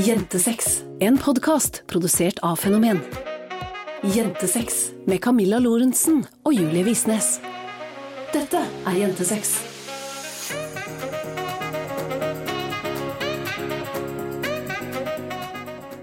Jentesex, 0.00 0.84
en 1.00 1.18
podkast 1.18 1.82
produsert 1.86 2.38
av 2.42 2.56
Fenomen. 2.56 3.00
Jentesex 4.02 4.78
med 5.04 5.20
Camilla 5.20 5.58
Lorentzen 5.60 6.22
og 6.48 6.54
Julie 6.56 6.86
Visnes. 6.86 7.34
Dette 8.32 8.62
er 8.64 8.96
Jentesex. 8.96 9.50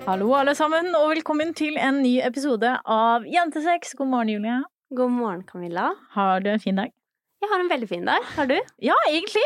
Hallo, 0.05 0.29
alle 0.37 0.53
sammen, 0.53 0.93
og 0.93 1.15
velkommen 1.15 1.55
til 1.57 1.81
en 1.81 2.03
ny 2.05 2.19
episode 2.21 2.75
av 2.85 3.25
Jentesex. 3.25 3.97
God 3.97 4.13
morgen, 4.13 4.35
Julie. 4.35 4.61
God 4.93 5.17
morgen, 5.17 5.41
Camilla. 5.49 5.89
Har 6.13 6.45
du 6.45 6.53
en 6.53 6.61
fin 6.61 6.85
dag? 6.85 6.93
Jeg 7.37 7.51
har 7.51 7.61
en 7.61 7.69
veldig 7.69 7.87
fin 7.89 8.05
dag. 8.07 8.23
Har 8.33 8.47
du? 8.49 8.55
Ja, 8.81 8.95
egentlig. 9.11 9.43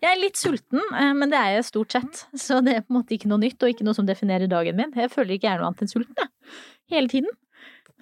Jeg 0.00 0.08
er 0.10 0.20
litt 0.20 0.38
sulten, 0.40 0.80
eh, 0.96 1.12
men 1.16 1.32
det 1.32 1.38
er 1.38 1.58
jeg 1.58 1.66
stort 1.68 1.92
sett. 1.92 2.22
Så 2.40 2.62
det 2.64 2.78
er 2.78 2.84
på 2.84 2.94
en 2.94 3.00
måte 3.02 3.16
ikke 3.16 3.28
noe 3.28 3.42
nytt, 3.42 3.60
og 3.62 3.72
ikke 3.72 3.84
noe 3.86 3.96
som 3.96 4.08
definerer 4.08 4.48
dagen 4.50 4.78
min. 4.80 4.94
Jeg 4.96 5.12
føler 5.12 5.36
ikke 5.36 5.50
jeg 5.50 5.58
er 5.58 5.60
noe 5.62 5.72
annet 5.72 5.84
enn 5.84 5.92
sulten, 5.92 6.16
jeg. 6.16 6.56
Hele 6.94 7.12
tiden. 7.12 7.36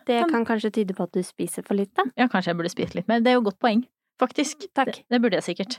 Det 0.06 0.20
kan 0.30 0.46
kanskje 0.46 0.72
tyde 0.74 0.94
på 0.98 1.04
at 1.06 1.14
du 1.14 1.22
spiser 1.26 1.66
for 1.66 1.78
lite. 1.78 2.06
Ja, 2.18 2.26
kanskje 2.30 2.50
jeg 2.52 2.58
burde 2.58 2.72
spist 2.72 2.96
litt 2.98 3.10
mer. 3.10 3.22
Det 3.22 3.30
er 3.30 3.36
jo 3.38 3.42
et 3.44 3.50
godt 3.50 3.60
poeng. 3.62 3.84
Faktisk. 4.22 4.68
Takk. 4.76 4.92
Det, 4.94 5.04
det 5.10 5.18
burde 5.24 5.38
jeg 5.40 5.46
sikkert. 5.50 5.78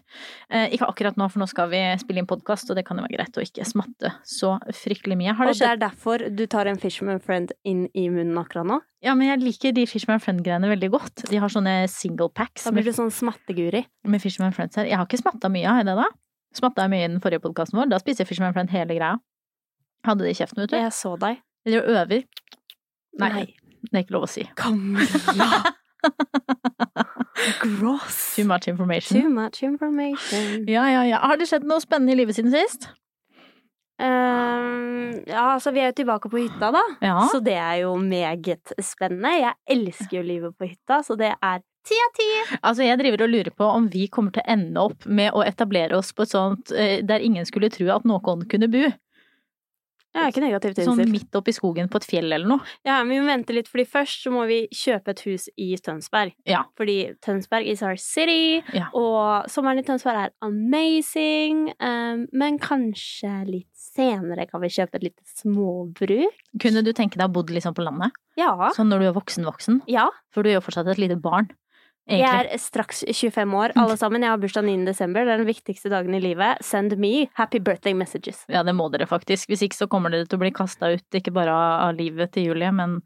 Eh, 0.51 0.73
ikke 0.75 0.87
akkurat 0.91 1.15
nå, 1.19 1.29
for 1.31 1.39
nå 1.39 1.47
skal 1.47 1.69
vi 1.71 1.79
spille 2.01 2.19
inn 2.19 2.27
podkast, 2.29 2.67
og 2.69 2.75
det 2.79 2.83
kan 2.87 2.99
jo 2.99 3.05
være 3.05 3.15
greit 3.15 3.39
å 3.39 3.43
ikke 3.45 3.63
smatte 3.67 4.11
så 4.27 4.57
fryktelig 4.75 5.15
mye. 5.19 5.35
Har 5.37 5.47
Og 5.47 5.55
det 5.55 5.61
det 5.63 5.69
er 5.71 5.79
derfor 5.85 6.25
du 6.35 6.43
tar 6.51 6.67
en 6.67 6.79
Fisherman 6.81 7.21
Friend 7.23 7.53
inn 7.63 7.85
i 7.95 8.09
munnen 8.11 8.35
akkurat 8.41 8.67
nå? 8.67 8.81
Ja, 9.03 9.15
men 9.19 9.27
jeg 9.31 9.41
liker 9.43 9.73
de 9.75 9.85
Fishman 9.89 10.19
Friend-greiene 10.23 10.69
veldig 10.71 10.89
godt. 10.93 11.25
De 11.31 11.39
har 11.39 11.51
sånne 11.51 11.73
single 11.91 12.29
packs 12.31 12.63
Da 12.67 12.71
blir 12.75 12.85
du 12.87 12.93
sånn 12.95 13.11
smatteguri. 13.11 13.85
med 14.07 14.21
Fisherman 14.23 14.53
Friends 14.55 14.75
her. 14.79 14.87
Jeg 14.87 14.99
har 14.99 15.07
ikke 15.07 15.19
smatta 15.23 15.51
mye, 15.51 15.67
har 15.67 15.81
jeg 15.83 15.89
det 15.91 15.97
da? 15.99 16.07
Smatta 16.55 16.85
jeg 16.85 16.93
mye 16.93 17.05
i 17.07 17.11
den 17.11 17.21
forrige 17.23 17.43
podkasten 17.43 17.79
vår? 17.79 17.89
Da 17.91 17.99
spiser 17.99 18.23
jeg 18.23 18.31
Fisherman 18.31 18.53
Friend 18.55 18.71
hele 18.71 18.95
greia. 18.95 19.17
Hadde 20.07 20.23
det 20.27 20.35
i 20.35 20.39
kjeften, 20.39 20.63
vet 20.63 20.71
du. 20.71 20.79
Jeg 20.79 20.95
så 20.95 21.15
deg. 21.19 21.39
Eller 21.67 21.87
øver. 21.95 22.25
Nei, 23.19 23.29
Nei. 23.37 23.45
det 23.87 23.95
er 23.97 24.03
ikke 24.05 24.15
lov 24.17 24.27
å 24.27 24.31
si. 24.31 24.47
Camilla! 24.59 25.63
Gross. 27.79 28.35
Too 28.35 28.45
much 28.45 28.67
information. 28.67 29.21
Too 29.21 29.29
much 29.29 29.63
information. 29.63 30.67
Ja, 30.69 30.87
ja, 30.91 31.03
ja. 31.07 31.21
Har 31.23 31.39
det 31.39 31.49
skjedd 31.49 31.65
noe 31.67 31.81
spennende 31.83 32.15
i 32.15 32.19
livet 32.21 32.37
siden 32.37 32.53
sist? 32.53 32.89
Um, 34.01 35.13
ja, 35.29 35.53
altså 35.53 35.71
vi 35.71 35.83
er 35.83 35.91
jo 35.91 35.99
tilbake 36.01 36.29
på 36.31 36.41
hytta, 36.41 36.71
da. 36.73 36.81
Ja. 37.03 37.19
Så 37.31 37.39
det 37.45 37.55
er 37.55 37.83
jo 37.83 37.93
meget 38.01 38.73
spennende. 38.81 39.35
Jeg 39.37 39.53
elsker 39.77 40.17
jo 40.19 40.25
livet 40.27 40.57
på 40.57 40.71
hytta, 40.71 41.03
så 41.05 41.17
det 41.19 41.31
er 41.35 41.61
ti 41.87 41.99
av 41.99 42.11
ti. 42.17 42.27
Altså, 42.61 42.85
jeg 42.87 42.99
driver 43.01 43.25
og 43.25 43.31
lurer 43.33 43.53
på 43.55 43.69
om 43.69 43.87
vi 43.93 44.07
kommer 44.11 44.33
til 44.33 44.43
å 44.43 44.51
ende 44.55 44.83
opp 44.89 45.05
med 45.05 45.35
å 45.35 45.43
etablere 45.45 45.97
oss 45.99 46.13
på 46.15 46.25
et 46.25 46.33
sånt 46.33 46.73
eh, 46.75 46.99
der 47.05 47.23
ingen 47.23 47.47
skulle 47.47 47.71
tro 47.73 47.89
at 47.93 48.07
noen 48.07 48.45
kunne 48.49 48.71
bo. 48.71 48.89
Jeg 50.13 50.21
er 50.21 50.29
ikke 50.31 50.43
negativt 50.43 50.79
Sånn 50.85 50.99
midt 51.09 51.33
oppi 51.35 51.53
skogen 51.55 51.87
på 51.89 51.97
et 51.97 52.05
fjell 52.05 52.27
eller 52.31 52.45
noe. 52.47 52.61
Ja, 52.85 52.99
men 53.03 53.09
vi 53.15 53.19
må 53.23 53.31
vente 53.31 53.53
litt, 53.55 53.67
fordi 53.71 53.85
først 53.89 54.21
så 54.25 54.31
må 54.33 54.43
vi 54.49 54.67
kjøpe 54.69 55.09
et 55.15 55.23
hus 55.25 55.47
i 55.57 55.71
Tønsberg. 55.81 56.35
Ja. 56.45 56.63
Fordi 56.77 57.15
Tønsberg 57.25 57.65
is 57.67 57.81
our 57.81 57.95
city, 57.97 58.61
Ja. 58.73 58.89
og 58.93 59.49
sommeren 59.49 59.79
i 59.81 59.83
Tønsberg 59.87 60.15
er 60.27 60.31
amazing. 60.45 61.73
um, 61.79 62.27
men 62.31 62.59
kanskje 62.59 63.31
litt 63.49 63.69
senere 63.73 64.47
kan 64.49 64.61
vi 64.61 64.67
kjøpe 64.69 64.95
et 64.99 65.03
lite 65.09 65.23
småbruk? 65.41 66.33
Kunne 66.61 66.83
du 66.85 66.93
tenke 66.93 67.17
deg 67.17 67.27
å 67.29 67.33
bo 67.33 67.41
liksom 67.43 67.73
på 67.75 67.83
landet? 67.85 68.11
Ja. 68.37 68.53
Sånn 68.77 68.89
når 68.89 68.99
du 68.99 69.07
er 69.09 69.17
voksen-voksen? 69.17 69.81
Ja. 69.87 70.07
For 70.33 70.43
du 70.43 70.49
er 70.49 70.57
jo 70.59 70.65
fortsatt 70.65 70.87
et 70.89 71.01
lite 71.01 71.17
barn. 71.21 71.49
Jeg 72.09 72.27
er 72.27 72.49
straks 72.59 72.99
25 73.07 73.53
år, 73.55 73.71
alle 73.79 73.95
sammen. 73.97 74.23
Jeg 74.25 74.33
har 74.33 74.39
bursdag 74.41 74.65
9. 74.67 74.73
desember. 74.89 75.23
Det 75.23 75.33
er 75.37 75.39
den 75.39 75.47
viktigste 75.47 75.91
dagen 75.93 76.13
i 76.17 76.19
livet. 76.19 76.59
Send 76.65 76.97
me 76.99 77.29
happy 77.39 77.61
birthday 77.63 77.93
messages. 77.95 78.41
Ja, 78.51 78.63
det 78.67 78.73
må 78.75 78.89
dere 78.91 79.07
faktisk. 79.07 79.47
Hvis 79.53 79.63
ikke 79.63 79.77
så 79.77 79.87
kommer 79.87 80.11
dere 80.11 80.27
til 80.27 80.35
å 80.35 80.41
bli 80.43 80.51
kasta 80.55 80.91
ut, 80.97 81.05
ikke 81.15 81.31
bare 81.35 81.53
av 81.55 81.95
livet 81.95 82.33
til 82.35 82.49
Julie, 82.49 82.73
men 82.75 82.97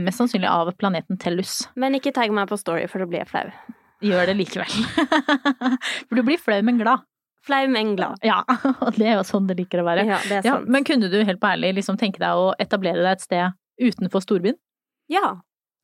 mest 0.00 0.22
sannsynlig 0.22 0.48
av 0.48 0.72
planeten 0.80 1.20
Tellus. 1.20 1.66
Men 1.76 1.98
ikke 1.98 2.14
tagg 2.16 2.32
meg 2.32 2.48
på 2.48 2.56
story, 2.60 2.86
for 2.88 3.04
da 3.04 3.10
blir 3.12 3.22
jeg 3.26 3.30
flau. 3.34 3.44
Gjør 4.00 4.30
det 4.32 4.38
likevel. 4.38 4.72
For 6.08 6.16
du 6.16 6.22
blir 6.24 6.40
flau, 6.40 6.56
men 6.64 6.78
glad. 6.80 7.02
Flau, 7.44 7.66
men 7.72 7.90
glad. 7.98 8.16
Ja, 8.24 8.38
og 8.84 8.96
det 8.96 9.10
er 9.10 9.18
jo 9.18 9.24
sånn 9.28 9.44
det 9.50 9.58
liker 9.58 9.82
å 9.82 9.84
være. 9.84 10.06
Ja, 10.08 10.16
det 10.24 10.38
er 10.38 10.46
Ja, 10.48 10.54
sant. 10.56 10.70
men 10.72 10.86
kunne 10.88 11.10
du 11.12 11.18
helt 11.20 11.40
på 11.42 11.50
ærlig 11.50 11.74
liksom 11.76 11.98
tenke 12.00 12.20
deg 12.22 12.40
å 12.40 12.54
etablere 12.60 13.04
deg 13.04 13.18
et 13.18 13.24
sted 13.26 13.52
utenfor 13.80 14.24
storbyen? 14.24 14.56
Ja, 15.12 15.34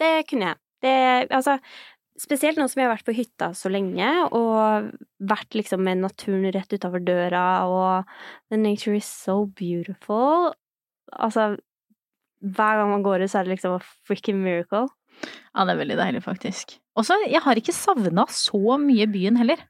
det 0.01 0.15
kunne 0.33 0.55
jeg. 0.55 0.61
Det, 0.85 0.95
altså, 1.33 1.59
spesielt 2.21 2.59
nå 2.61 2.67
som 2.71 2.81
jeg 2.81 2.89
har 2.89 2.95
vært 2.95 3.07
på 3.09 3.17
hytta 3.17 3.51
så 3.57 3.71
lenge, 3.73 4.09
og 4.37 4.91
vært 5.33 5.57
liksom 5.59 5.85
med 5.87 6.03
naturen 6.05 6.49
rett 6.55 6.73
utafor 6.73 7.05
døra, 7.05 7.47
og 7.69 8.51
the 8.53 8.61
nature 8.61 8.97
is 8.99 9.09
so 9.09 9.45
beautiful. 9.59 10.53
Altså, 11.13 11.55
hver 12.41 12.81
gang 12.81 12.93
man 12.93 13.07
går 13.07 13.25
ut, 13.25 13.33
så 13.33 13.41
er 13.41 13.49
det 13.49 13.57
liksom 13.57 13.79
a 13.79 13.83
freaking 14.09 14.43
miracle. 14.45 14.87
Ja, 15.55 15.65
det 15.65 15.73
er 15.75 15.81
veldig 15.81 16.01
deilig, 16.01 16.25
faktisk. 16.27 16.77
Og 16.97 17.07
så, 17.09 17.17
jeg 17.29 17.43
har 17.45 17.59
ikke 17.59 17.75
savna 17.77 18.27
så 18.33 18.77
mye 18.81 19.09
byen 19.11 19.39
heller. 19.41 19.63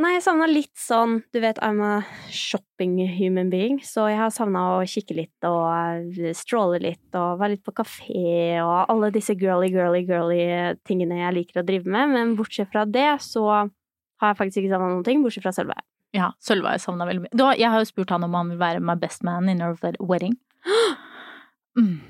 Nei, 0.00 0.14
jeg 0.14 0.22
savna 0.24 0.46
litt 0.48 0.72
sånn 0.80 1.18
Du 1.34 1.38
vet, 1.42 1.58
I'm 1.60 1.82
a 1.84 1.98
shopping 2.32 2.94
human 3.18 3.50
being, 3.52 3.76
så 3.84 4.06
jeg 4.08 4.16
har 4.22 4.32
savna 4.32 4.62
å 4.78 4.86
kikke 4.88 5.16
litt 5.18 5.46
og 5.48 6.16
stråle 6.36 6.80
litt 6.80 7.18
og 7.18 7.42
være 7.42 7.56
litt 7.56 7.64
på 7.66 7.74
kafé 7.76 8.56
og 8.62 8.88
alle 8.88 9.12
disse 9.12 9.36
girly, 9.36 9.68
girly, 9.74 10.00
girly 10.08 10.40
tingene 10.88 11.20
jeg 11.20 11.36
liker 11.36 11.60
å 11.60 11.66
drive 11.68 11.92
med, 11.92 12.14
men 12.14 12.34
bortsett 12.38 12.72
fra 12.72 12.86
det 12.88 13.10
så 13.26 13.44
har 13.52 14.32
jeg 14.32 14.40
faktisk 14.40 14.62
ikke 14.62 14.72
savna 14.72 14.90
noen 14.94 15.06
ting, 15.06 15.20
bortsett 15.24 15.44
fra 15.44 15.52
Sølve. 15.54 15.76
Ja, 16.16 16.32
Sølve 16.40 16.70
har 16.70 16.80
jeg 16.80 16.86
savna 16.86 17.08
veldig 17.08 17.26
mye. 17.26 17.36
Da, 17.36 17.52
jeg 17.58 17.72
har 17.72 17.82
jo 17.82 17.88
spurt 17.88 18.12
han 18.14 18.24
om 18.24 18.36
han 18.38 18.52
vil 18.52 18.60
være 18.60 18.84
my 18.84 18.96
best 19.00 19.24
man 19.26 19.48
in 19.52 19.64
our 19.64 19.76
wedding. 20.00 20.38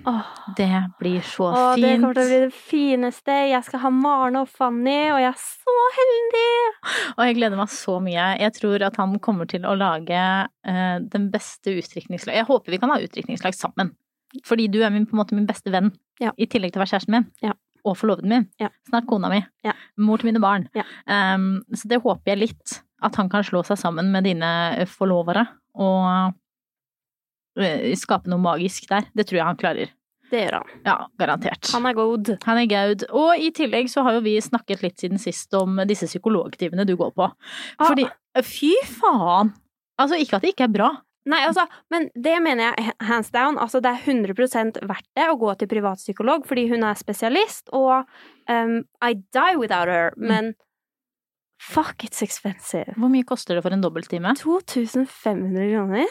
Åh, 0.05 0.21
det 0.57 0.91
blir 0.99 1.21
så 1.21 1.45
Åh, 1.53 1.75
det 1.79 1.93
kommer 2.01 2.17
til 2.17 2.25
å 2.25 2.31
bli 2.31 2.39
det 2.43 2.55
fineste. 2.57 3.35
Jeg 3.53 3.63
skal 3.67 3.83
ha 3.85 3.91
Maren 3.95 4.39
og 4.41 4.49
Fanny, 4.51 5.13
og 5.15 5.21
jeg 5.23 5.29
er 5.31 5.39
så 5.39 5.75
heldig! 5.99 6.49
Og 7.15 7.23
jeg 7.29 7.37
gleder 7.39 7.61
meg 7.61 7.71
så 7.71 7.95
mye. 8.03 8.25
Jeg 8.41 8.55
tror 8.59 8.83
at 8.89 8.99
han 8.99 9.15
kommer 9.23 9.47
til 9.51 9.67
å 9.69 9.77
lage 9.79 10.19
uh, 10.19 10.97
den 11.13 11.29
beste 11.31 11.77
utdrikningslag 11.79 12.41
Jeg 12.41 12.49
håper 12.51 12.75
vi 12.75 12.81
kan 12.83 12.91
ha 12.91 12.99
utdrikningslag 13.05 13.55
sammen. 13.55 13.93
Fordi 14.49 14.67
du 14.73 14.81
er 14.83 14.91
min, 14.91 15.07
på 15.07 15.15
en 15.15 15.23
måte 15.23 15.39
min 15.39 15.47
beste 15.47 15.71
venn, 15.71 15.93
Ja. 16.23 16.33
i 16.34 16.49
tillegg 16.51 16.73
til 16.75 16.81
å 16.81 16.84
være 16.84 16.95
kjæresten 16.97 17.15
min. 17.21 17.31
Ja. 17.45 17.55
Og 17.87 17.97
forloveden 17.99 18.31
min. 18.33 18.51
Ja. 18.63 18.73
Snart 18.91 19.07
kona 19.11 19.31
mi. 19.31 19.43
Ja. 19.67 19.75
Mor 20.03 20.19
til 20.23 20.33
mine 20.33 20.43
barn. 20.43 20.67
Um, 21.07 21.61
så 21.75 21.91
det 21.91 22.03
håper 22.03 22.34
jeg 22.34 22.43
litt. 22.49 22.79
At 23.03 23.19
han 23.19 23.31
kan 23.31 23.43
slå 23.47 23.63
seg 23.67 23.79
sammen 23.79 24.11
med 24.15 24.27
dine 24.27 24.87
forlovere 24.91 25.47
og 25.75 26.34
skape 27.99 28.31
noe 28.33 28.41
magisk 28.43 28.89
der. 28.91 29.09
Det 29.15 29.27
tror 29.29 29.39
jeg 29.41 29.49
han 29.51 29.61
klarer. 29.61 29.93
Det 30.33 30.41
gjør 30.47 30.55
han. 30.63 30.71
Ja, 30.87 30.95
garantert. 31.21 31.69
Han 31.75 31.85
er 31.91 31.93
god. 31.99 32.31
Han 32.49 32.59
er 32.63 32.67
gaud. 32.71 33.03
Og 33.13 33.37
i 33.37 33.51
tillegg 33.53 33.91
så 33.93 34.01
har 34.07 34.17
jo 34.17 34.23
vi 34.25 34.39
snakket 34.41 34.81
litt 34.83 35.03
siden 35.03 35.21
sist 35.21 35.53
om 35.59 35.77
disse 35.89 36.09
psykologtimene 36.09 36.87
du 36.89 36.95
går 36.97 37.13
på. 37.19 37.27
Ah. 37.29 37.85
Fordi 37.85 38.07
Fy 38.41 38.71
faen! 38.89 39.51
Altså, 40.01 40.17
ikke 40.17 40.39
at 40.39 40.47
det 40.47 40.55
ikke 40.55 40.65
er 40.71 40.73
bra. 40.73 40.87
Nei, 41.29 41.43
altså, 41.47 41.67
men 41.93 42.09
det 42.19 42.33
mener 42.43 42.72
jeg 42.72 42.95
hands 43.07 43.28
down. 43.31 43.59
Altså, 43.60 43.78
det 43.84 43.93
er 43.93 44.01
100 44.09 44.81
verdt 44.89 45.07
det 45.15 45.28
å 45.28 45.37
gå 45.39 45.53
til 45.60 45.69
privatpsykolog, 45.71 46.48
fordi 46.48 46.65
hun 46.72 46.83
er 46.89 46.97
spesialist, 46.98 47.69
og 47.77 48.09
um, 48.48 48.78
I 49.05 49.13
die 49.37 49.59
without 49.60 49.93
her, 49.93 50.16
Mm. 50.16 50.27
men 50.33 50.48
fuck, 51.63 52.03
it's 52.03 52.22
expensive. 52.25 52.97
Hvor 52.97 53.13
mye 53.13 53.22
koster 53.28 53.55
det 53.55 53.63
for 53.63 53.77
en 53.77 53.84
dobbelttime? 53.84 54.33
2500 54.41 55.69
kroner. 55.77 56.09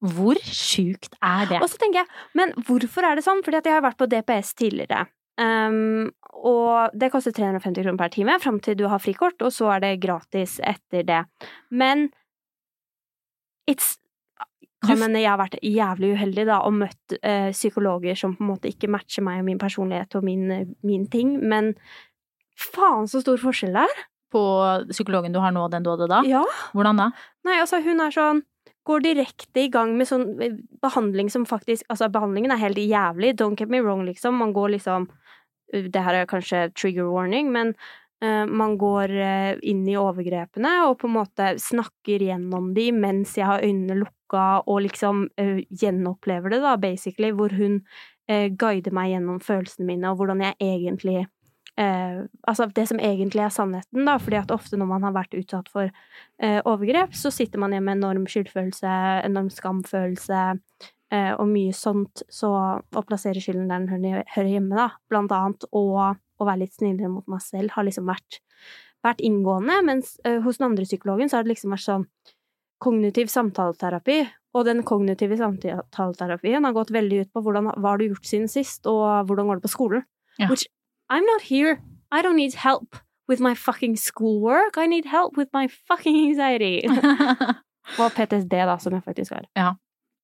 Hvor 0.00 0.38
sjukt 0.46 1.16
er 1.20 1.48
det? 1.50 1.60
Og 1.60 1.68
så 1.68 1.80
tenker 1.80 2.02
jeg, 2.02 2.20
men 2.38 2.54
hvorfor 2.64 3.04
er 3.04 3.18
det 3.18 3.24
sånn? 3.26 3.42
Fordi 3.44 3.60
at 3.60 3.68
jeg 3.68 3.76
har 3.76 3.84
vært 3.84 4.00
på 4.00 4.08
DPS 4.08 4.54
tidligere. 4.56 5.04
Um, 5.40 6.10
og 6.40 6.92
det 6.96 7.10
koster 7.12 7.32
350 7.36 7.84
kroner 7.84 8.00
per 8.00 8.12
time 8.12 8.36
fram 8.40 8.60
til 8.64 8.76
du 8.80 8.86
har 8.92 9.00
frikort, 9.00 9.40
og 9.44 9.52
så 9.52 9.70
er 9.76 9.84
det 9.84 9.98
gratis 10.02 10.58
etter 10.64 11.04
det. 11.08 11.24
Men 11.72 12.08
it's 13.68 13.98
kan 14.80 15.02
hende 15.02 15.20
jeg 15.20 15.28
har 15.28 15.40
vært 15.40 15.58
jævlig 15.60 16.14
uheldig 16.16 16.46
da, 16.48 16.60
og 16.64 16.76
møtt 16.80 17.16
uh, 17.20 17.50
psykologer 17.52 18.16
som 18.16 18.32
på 18.36 18.44
en 18.44 18.52
måte 18.54 18.70
ikke 18.70 18.88
matcher 18.88 19.24
meg 19.26 19.42
og 19.42 19.48
min 19.50 19.60
personlighet 19.60 20.16
og 20.16 20.24
min, 20.24 20.46
eh, 20.54 20.70
min 20.86 21.04
ting, 21.12 21.34
men 21.44 21.74
faen 22.56 23.08
så 23.10 23.20
stor 23.20 23.40
forskjell 23.42 23.76
det 23.76 23.82
er. 23.84 24.06
På 24.32 24.42
psykologen 24.92 25.34
du 25.34 25.40
har 25.42 25.52
nå 25.52 25.66
og 25.66 25.74
den 25.74 25.84
du 25.84 25.90
hadde 25.92 26.08
da? 26.08 26.22
Ja. 26.24 26.40
Hvordan 26.72 27.02
da? 27.02 27.10
Nei, 27.44 27.58
altså, 27.60 27.82
hun 27.84 28.00
er 28.00 28.14
sånn 28.14 28.44
går 28.90 29.04
direkte 29.04 29.64
i 29.64 29.70
gang 29.72 29.94
med 29.98 30.08
sånn 30.10 30.26
eh, 30.42 30.58
behandling 30.82 31.30
som 31.32 31.46
faktisk 31.48 31.86
Altså, 31.92 32.10
behandlingen 32.12 32.54
er 32.54 32.62
helt 32.62 32.80
jævlig, 32.80 33.34
don't 33.38 33.58
get 33.58 33.72
me 33.72 33.82
wrong, 33.84 34.04
liksom. 34.08 34.38
Man 34.40 34.54
går 34.56 34.76
liksom 34.76 35.08
eh, 35.72 35.88
Det 35.88 36.04
her 36.04 36.20
er 36.20 36.30
kanskje 36.30 36.68
trigger 36.74 37.10
warning, 37.10 37.50
men 37.54 37.74
uh, 38.24 38.46
man 38.46 38.76
går 38.80 39.16
uh, 39.16 39.52
inn 39.62 39.82
i 39.88 39.98
overgrepene 39.98 40.72
og 40.88 40.98
på 41.00 41.08
en 41.08 41.16
måte 41.18 41.52
snakker 41.62 42.26
gjennom 42.26 42.72
de 42.76 42.90
mens 42.92 43.36
jeg 43.38 43.48
har 43.48 43.64
øynene 43.64 44.00
lukka 44.02 44.46
og 44.66 44.82
liksom 44.84 45.28
uh, 45.40 45.58
gjenopplever 45.70 46.56
det, 46.56 46.62
da, 46.66 46.76
basically, 46.80 47.34
hvor 47.34 47.54
hun 47.56 47.84
guider 48.30 48.94
meg 48.94 49.08
gjennom 49.10 49.40
følelsene 49.42 49.88
mine 49.88 50.12
og 50.12 50.20
hvordan 50.20 50.44
jeg 50.44 50.54
egentlig 50.62 51.24
eh, 51.80 52.22
Altså 52.48 52.66
det 52.76 52.86
som 52.90 53.00
egentlig 53.00 53.42
er 53.44 53.52
sannheten, 53.54 54.04
da, 54.06 54.16
fordi 54.20 54.40
at 54.40 54.54
ofte 54.54 54.78
når 54.78 54.88
man 54.90 55.06
har 55.06 55.16
vært 55.16 55.36
utsatt 55.38 55.70
for 55.72 55.88
eh, 55.88 56.60
overgrep, 56.68 57.14
så 57.16 57.32
sitter 57.34 57.62
man 57.62 57.74
igjen 57.74 57.86
med 57.88 57.98
enorm 58.00 58.26
skyldfølelse, 58.30 58.94
enorm 59.26 59.50
skamfølelse 59.54 60.40
eh, 61.12 61.32
og 61.34 61.46
mye 61.50 61.74
sånt, 61.76 62.24
så 62.32 62.52
å 62.80 63.04
plassere 63.06 63.42
skylden 63.42 63.70
der 63.70 63.86
den 63.86 64.24
hører- 64.34 64.50
hjemme, 64.50 64.76
da, 64.76 64.90
blant 65.10 65.32
annet, 65.34 65.66
og 65.72 66.16
å 66.40 66.48
være 66.48 66.64
litt 66.64 66.76
snillere 66.76 67.10
mot 67.12 67.26
meg 67.28 67.42
selv, 67.44 67.74
har 67.76 67.86
liksom 67.86 68.08
vært, 68.08 68.40
vært 69.04 69.22
inngående, 69.24 69.80
mens 69.86 70.18
eh, 70.24 70.40
hos 70.44 70.60
den 70.60 70.70
andre 70.70 70.88
psykologen 70.88 71.30
så 71.30 71.38
har 71.38 71.46
det 71.46 71.54
liksom 71.54 71.74
vært 71.74 71.86
sånn 71.86 72.06
kognitiv 72.80 73.28
samtaleterapi, 73.28 74.22
og 74.56 74.64
den 74.66 74.80
kognitive 74.82 75.36
samtaleterapien 75.38 76.64
har 76.66 76.74
gått 76.74 76.90
veldig 76.94 77.20
ut 77.22 77.32
på 77.34 77.42
hvordan, 77.44 77.70
hva 77.76 77.92
har 77.92 78.00
du 78.00 78.08
gjort 78.08 78.26
siden 78.26 78.48
sist, 78.50 78.88
og 78.90 79.28
hvordan 79.28 79.46
går 79.50 79.60
det 79.60 79.66
på 79.68 79.74
skolen? 79.76 80.06
Ja. 80.40 80.48
Which 80.50 80.64
I'm 81.10 81.26
not 81.26 81.42
here. 81.42 81.82
I 82.12 82.22
don't 82.22 82.36
need 82.36 82.54
help 82.54 82.96
with 83.28 83.40
my 83.40 83.54
fucking 83.54 83.96
schoolwork. 83.96 84.78
I 84.78 84.86
need 84.86 85.04
help 85.04 85.36
with 85.36 85.48
my 85.52 85.68
fucking 85.88 86.16
anxiety. 86.28 86.86
og 87.98 88.12
PTSD, 88.14 88.52
da, 88.52 88.78
som 88.78 88.94
jeg 88.94 89.02
faktisk 89.04 89.34
har. 89.34 89.46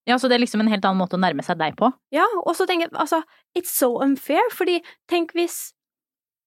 ja, 0.07 0.19
så 0.19 0.29
det 0.29 0.37
er 0.37 0.45
liksom 0.45 0.63
en 0.63 0.71
helt 0.71 0.85
annen 0.87 1.01
måte 1.03 1.19
å 1.19 1.21
nærme 1.21 1.43
seg 1.43 1.59
deg 1.59 1.75
på. 1.79 1.91
Ja, 2.15 2.27
og 2.45 2.55
så 2.55 2.67
tenker 2.67 2.87
jeg, 2.87 2.95
altså, 2.95 3.23
it's 3.59 3.75
so 3.75 3.97
unfair, 4.03 4.43
fordi 4.55 4.79
tenk 5.11 5.35
hvis 5.35 5.75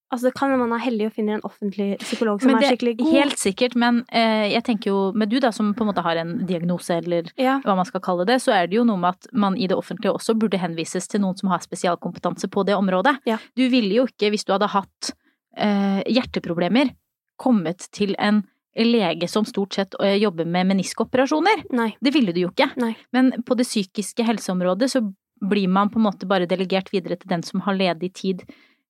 Altså, 0.09 0.31
kan 0.33 0.51
man 0.57 0.71
er 0.73 0.81
heldig 0.81 1.05
og 1.09 1.13
finne 1.13 1.35
en 1.37 1.43
offentlig 1.45 1.91
psykolog 2.01 2.41
som 2.41 2.49
det, 2.55 2.63
er 2.63 2.73
skikkelig 2.73 2.95
god. 2.97 3.11
Helt 3.13 3.37
sikkert, 3.41 3.75
men 3.77 4.01
eh, 4.09 4.47
jeg 4.55 4.63
tenker 4.65 4.89
jo 4.89 4.99
med 5.13 5.29
du 5.29 5.37
da, 5.43 5.51
som 5.53 5.69
på 5.77 5.85
en 5.85 5.91
måte 5.91 6.01
har 6.05 6.17
en 6.17 6.31
diagnose, 6.49 6.97
eller 7.03 7.29
Ja. 7.37 7.59
hva 7.65 7.75
man 7.77 7.85
skal 7.85 8.01
kalle 8.01 8.25
det, 8.25 8.39
så 8.41 8.55
er 8.55 8.67
det 8.67 8.79
jo 8.79 8.85
noe 8.89 8.97
med 8.97 9.19
at 9.19 9.29
man 9.33 9.57
i 9.57 9.67
det 9.69 9.77
offentlige 9.77 10.15
også 10.17 10.33
burde 10.39 10.57
henvises 10.57 11.07
til 11.07 11.21
noen 11.21 11.37
som 11.37 11.51
har 11.53 11.61
spesialkompetanse 11.61 12.49
på 12.49 12.65
det 12.65 12.73
området. 12.79 13.19
Ja. 13.29 13.37
Du 13.55 13.67
ville 13.69 13.93
jo 14.01 14.07
ikke, 14.09 14.31
hvis 14.33 14.47
du 14.49 14.55
hadde 14.55 14.71
hatt 14.73 15.11
eh, 15.57 16.01
hjerteproblemer, 16.09 16.95
kommet 17.39 17.85
til 17.95 18.15
en 18.19 18.43
lege 18.79 19.27
som 19.29 19.45
stort 19.45 19.73
sett 19.77 19.95
eh, 20.01 20.17
jobber 20.19 20.45
med 20.45 20.67
meniskoperasjoner. 20.73 21.65
Nei. 21.75 21.91
Det 22.01 22.13
ville 22.15 22.33
du 22.33 22.43
jo 22.45 22.51
ikke. 22.51 22.71
Nei. 22.81 22.95
Men 23.15 23.31
på 23.45 23.57
det 23.59 23.67
psykiske 23.67 24.25
helseområdet 24.25 24.89
så 24.91 25.03
blir 25.39 25.69
man 25.71 25.89
på 25.89 25.99
en 25.99 26.07
måte 26.09 26.27
bare 26.27 26.47
delegert 26.49 26.91
videre 26.93 27.15
til 27.19 27.29
den 27.31 27.43
som 27.43 27.61
har 27.63 27.77
ledig 27.77 28.11
tid. 28.19 28.43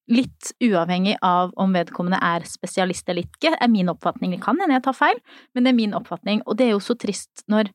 Litt 0.09 0.53
uavhengig 0.63 1.17
av 1.25 1.51
om 1.61 1.75
vedkommende 1.75 2.17
er 2.25 2.45
spesialist 2.50 3.09
eller 3.11 3.27
ikke, 3.27 3.53
er 3.53 3.69
min 3.69 3.91
oppfatning. 3.91 4.33
Det 4.33 4.41
kan 4.44 4.57
hende 4.57 4.79
jeg 4.79 4.88
tar 4.88 4.97
feil, 4.97 5.19
men 5.53 5.65
det 5.65 5.73
er 5.73 5.77
min 5.77 5.94
oppfatning. 5.97 6.41
Og 6.47 6.57
det 6.57 6.69
er 6.69 6.73
jo 6.73 6.81
så 6.83 6.97
trist 6.97 7.45
når 7.51 7.69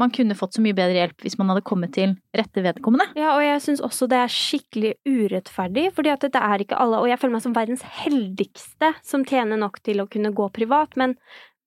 man 0.00 0.12
kunne 0.14 0.36
fått 0.38 0.56
så 0.56 0.62
mye 0.64 0.76
bedre 0.76 0.96
hjelp 0.96 1.24
hvis 1.24 1.36
man 1.40 1.50
hadde 1.52 1.64
kommet 1.66 1.92
til 1.96 2.14
rette 2.36 2.62
vedkommende. 2.64 3.10
Ja, 3.18 3.34
og 3.34 3.44
jeg 3.44 3.60
syns 3.64 3.82
også 3.84 4.08
det 4.10 4.20
er 4.22 4.32
skikkelig 4.32 4.94
urettferdig, 5.08 5.90
fordi 5.96 6.12
at 6.14 6.24
dette 6.24 6.40
er 6.40 6.64
ikke 6.64 6.78
alle, 6.80 7.02
og 7.02 7.10
jeg 7.10 7.20
føler 7.20 7.36
meg 7.36 7.44
som 7.44 7.56
verdens 7.56 7.84
heldigste 8.00 8.94
som 9.06 9.26
tjener 9.28 9.60
nok 9.60 9.80
til 9.84 10.00
å 10.00 10.08
kunne 10.10 10.32
gå 10.36 10.48
privat, 10.56 10.96
men 11.00 11.18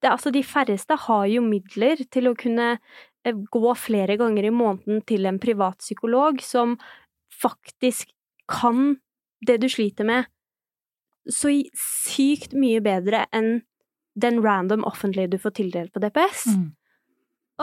det, 0.03 0.11
altså, 0.11 0.33
de 0.35 0.43
færreste 0.43 0.97
har 1.05 1.27
jo 1.31 1.45
midler 1.45 2.01
til 2.11 2.27
å 2.27 2.35
kunne 2.35 2.73
eh, 2.75 3.37
gå 3.53 3.75
flere 3.79 4.17
ganger 4.19 4.49
i 4.49 4.55
måneden 4.55 5.03
til 5.07 5.29
en 5.29 5.39
privat 5.39 5.79
psykolog 5.79 6.41
som 6.43 6.75
faktisk 7.43 8.11
kan 8.51 8.97
det 9.47 9.59
du 9.61 9.69
sliter 9.71 10.07
med, 10.07 10.29
så 11.29 11.51
sykt 11.79 12.55
mye 12.57 12.81
bedre 12.83 13.25
enn 13.35 13.61
den 14.19 14.41
random 14.43 14.83
offentlige 14.85 15.31
du 15.31 15.37
får 15.41 15.55
tildelt 15.57 15.93
på 15.93 16.01
DPS. 16.03 16.45
Mm. 16.53 16.65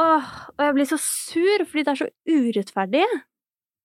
Åh, 0.00 0.30
og 0.56 0.64
jeg 0.64 0.76
blir 0.76 0.88
så 0.88 0.98
sur 1.02 1.66
fordi 1.66 1.84
det 1.84 1.92
er 1.92 2.00
så 2.00 2.08
urettferdig. 2.30 3.04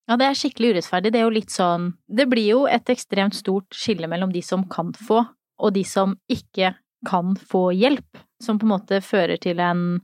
Ja, 0.06 0.18
det 0.22 0.28
er 0.28 0.38
skikkelig 0.38 0.76
urettferdig. 0.76 1.12
Det 1.14 1.20
er 1.20 1.26
jo 1.26 1.34
litt 1.34 1.54
sånn 1.54 1.88
Det 2.06 2.28
blir 2.30 2.46
jo 2.46 2.66
et 2.70 2.90
ekstremt 2.94 3.38
stort 3.38 3.74
skille 3.74 4.10
mellom 4.10 4.34
de 4.34 4.44
som 4.46 4.68
kan 4.70 4.94
få, 4.94 5.24
og 5.58 5.74
de 5.74 5.84
som 5.88 6.14
ikke 6.30 6.76
kan 7.10 7.34
få 7.38 7.70
hjelp. 7.76 8.22
Som 8.42 8.60
på 8.62 8.68
en 8.68 8.76
måte 8.76 9.02
fører 9.02 9.42
til 9.42 9.62
en 9.64 10.04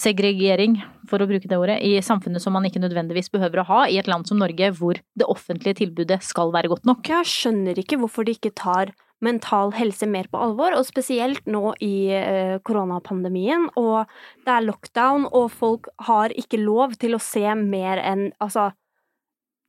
segregering, 0.00 0.78
for 1.08 1.20
å 1.20 1.26
bruke 1.28 1.48
det 1.48 1.58
ordet, 1.60 1.78
i 1.84 1.98
samfunnet 2.04 2.40
som 2.40 2.54
man 2.56 2.64
ikke 2.68 2.80
nødvendigvis 2.80 3.28
behøver 3.32 3.62
å 3.62 3.66
ha 3.68 3.80
i 3.88 3.98
et 4.00 4.08
land 4.08 4.28
som 4.28 4.40
Norge, 4.40 4.70
hvor 4.78 5.00
det 5.18 5.28
offentlige 5.28 5.82
tilbudet 5.82 6.22
skal 6.24 6.54
være 6.54 6.70
godt 6.72 6.88
nok. 6.88 7.04
Jeg 7.08 7.28
skjønner 7.28 7.80
ikke 7.80 7.98
hvorfor 8.00 8.24
de 8.24 8.36
ikke 8.38 8.54
tar 8.56 8.94
mental 9.24 9.72
helse 9.74 10.06
mer 10.06 10.28
på 10.30 10.40
alvor, 10.40 10.76
og 10.78 10.86
spesielt 10.86 11.46
nå 11.50 11.72
i 11.82 12.08
eh, 12.14 12.56
koronapandemien, 12.64 13.68
og 13.76 14.06
det 14.46 14.54
er 14.54 14.66
lockdown, 14.66 15.26
og 15.34 15.50
folk 15.52 15.90
har 16.06 16.34
ikke 16.38 16.60
lov 16.62 16.94
til 17.02 17.16
å 17.16 17.22
se 17.22 17.44
mer 17.58 18.00
enn 18.02 18.28
altså 18.38 18.70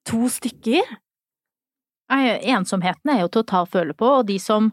to 0.09 0.29
stykker. 0.31 0.85
Ensomheten 2.09 3.11
er 3.13 3.23
jo 3.23 3.31
til 3.33 3.43
å 3.43 3.49
ta 3.49 3.63
og 3.65 3.73
føle 3.73 3.97
på, 3.97 4.13
og 4.19 4.29
de 4.29 4.39
som 4.41 4.71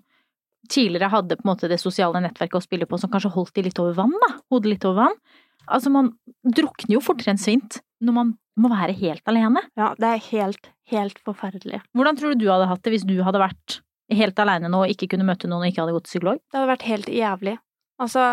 tidligere 0.71 1.11
hadde 1.13 1.39
på 1.39 1.47
en 1.47 1.53
måte 1.53 1.71
det 1.71 1.81
sosiale 1.83 2.21
nettverket 2.25 2.59
å 2.59 2.65
spille 2.65 2.89
på 2.89 2.99
som 3.01 3.13
kanskje 3.13 3.33
holdt 3.35 3.55
de 3.57 3.67
litt 3.67 3.81
over 3.83 3.97
vann, 3.99 4.15
da, 4.23 4.33
hodet 4.53 4.73
litt 4.75 4.87
over 4.89 5.07
vann. 5.07 5.19
Altså, 5.67 5.91
man 5.91 6.13
drukner 6.47 6.97
jo 6.97 7.03
fortere 7.03 7.35
enn 7.35 7.43
svint 7.43 7.81
når 8.05 8.17
man 8.17 8.35
må 8.61 8.71
være 8.73 8.95
helt 8.97 9.25
alene. 9.29 9.63
Ja, 9.79 9.93
det 9.99 10.13
er 10.13 10.23
helt, 10.31 10.71
helt 10.93 11.19
forferdelig. 11.27 11.83
Hvordan 11.97 12.19
tror 12.19 12.33
du 12.33 12.45
du 12.45 12.53
hadde 12.53 12.69
hatt 12.71 12.85
det 12.87 12.95
hvis 12.95 13.07
du 13.09 13.17
hadde 13.27 13.43
vært 13.43 13.81
helt 14.15 14.39
alene 14.39 14.71
nå 14.71 14.85
og 14.85 14.93
ikke 14.93 15.11
kunne 15.13 15.27
møte 15.27 15.51
noen 15.51 15.67
og 15.67 15.73
ikke 15.73 15.83
hadde 15.83 15.97
gått 15.97 16.07
til 16.09 16.15
psykolog? 16.17 16.43
Det 16.45 16.61
hadde 16.61 16.71
vært 16.71 16.87
helt 16.91 17.11
jævlig. 17.11 17.57
Altså, 18.03 18.29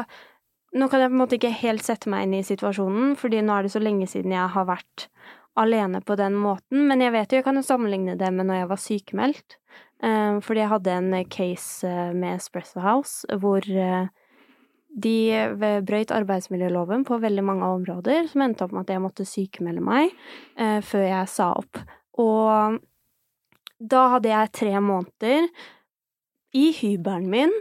nå 0.78 0.90
kan 0.92 1.04
jeg 1.04 1.12
på 1.12 1.18
en 1.18 1.24
måte 1.24 1.40
ikke 1.40 1.56
helt 1.64 1.86
sette 1.86 2.12
meg 2.12 2.28
inn 2.28 2.38
i 2.38 2.46
situasjonen, 2.46 3.16
fordi 3.20 3.42
nå 3.46 3.56
er 3.56 3.66
det 3.66 3.74
så 3.74 3.82
lenge 3.82 4.08
siden 4.12 4.36
jeg 4.36 4.54
har 4.56 4.70
vært 4.70 5.08
alene 5.60 6.02
på 6.02 6.16
den 6.18 6.34
måten, 6.40 6.88
men 6.90 7.02
jeg 7.04 7.14
vet 7.14 7.32
jo, 7.32 7.40
jeg 7.40 7.46
kan 7.46 7.60
jo 7.60 7.66
sammenligne 7.66 8.16
det 8.18 8.32
med 8.34 8.50
når 8.50 8.64
jeg 8.64 8.70
var 8.72 8.82
sykemeldt. 8.82 9.58
Eh, 10.04 10.40
fordi 10.44 10.64
jeg 10.64 10.72
hadde 10.74 10.98
en 11.00 11.16
case 11.32 11.88
eh, 11.88 12.12
med 12.12 12.38
Espresso 12.38 12.84
House 12.84 13.40
hvor 13.40 13.64
eh, 13.64 14.12
de 14.94 15.18
brøyt 15.82 16.12
arbeidsmiljøloven 16.14 17.06
på 17.08 17.18
veldig 17.22 17.44
mange 17.46 17.70
områder, 17.80 18.28
som 18.30 18.44
endte 18.46 18.66
opp 18.66 18.74
med 18.76 18.86
at 18.86 18.94
jeg 18.94 19.02
måtte 19.02 19.26
sykemelde 19.26 19.82
meg 19.82 20.12
eh, 20.60 20.80
før 20.86 21.06
jeg 21.08 21.32
sa 21.34 21.50
opp. 21.58 21.80
Og 22.22 22.78
da 23.82 24.04
hadde 24.14 24.30
jeg 24.30 24.54
tre 24.54 24.74
måneder 24.78 25.48
i 26.54 26.68
hybelen 26.78 27.30
min, 27.34 27.56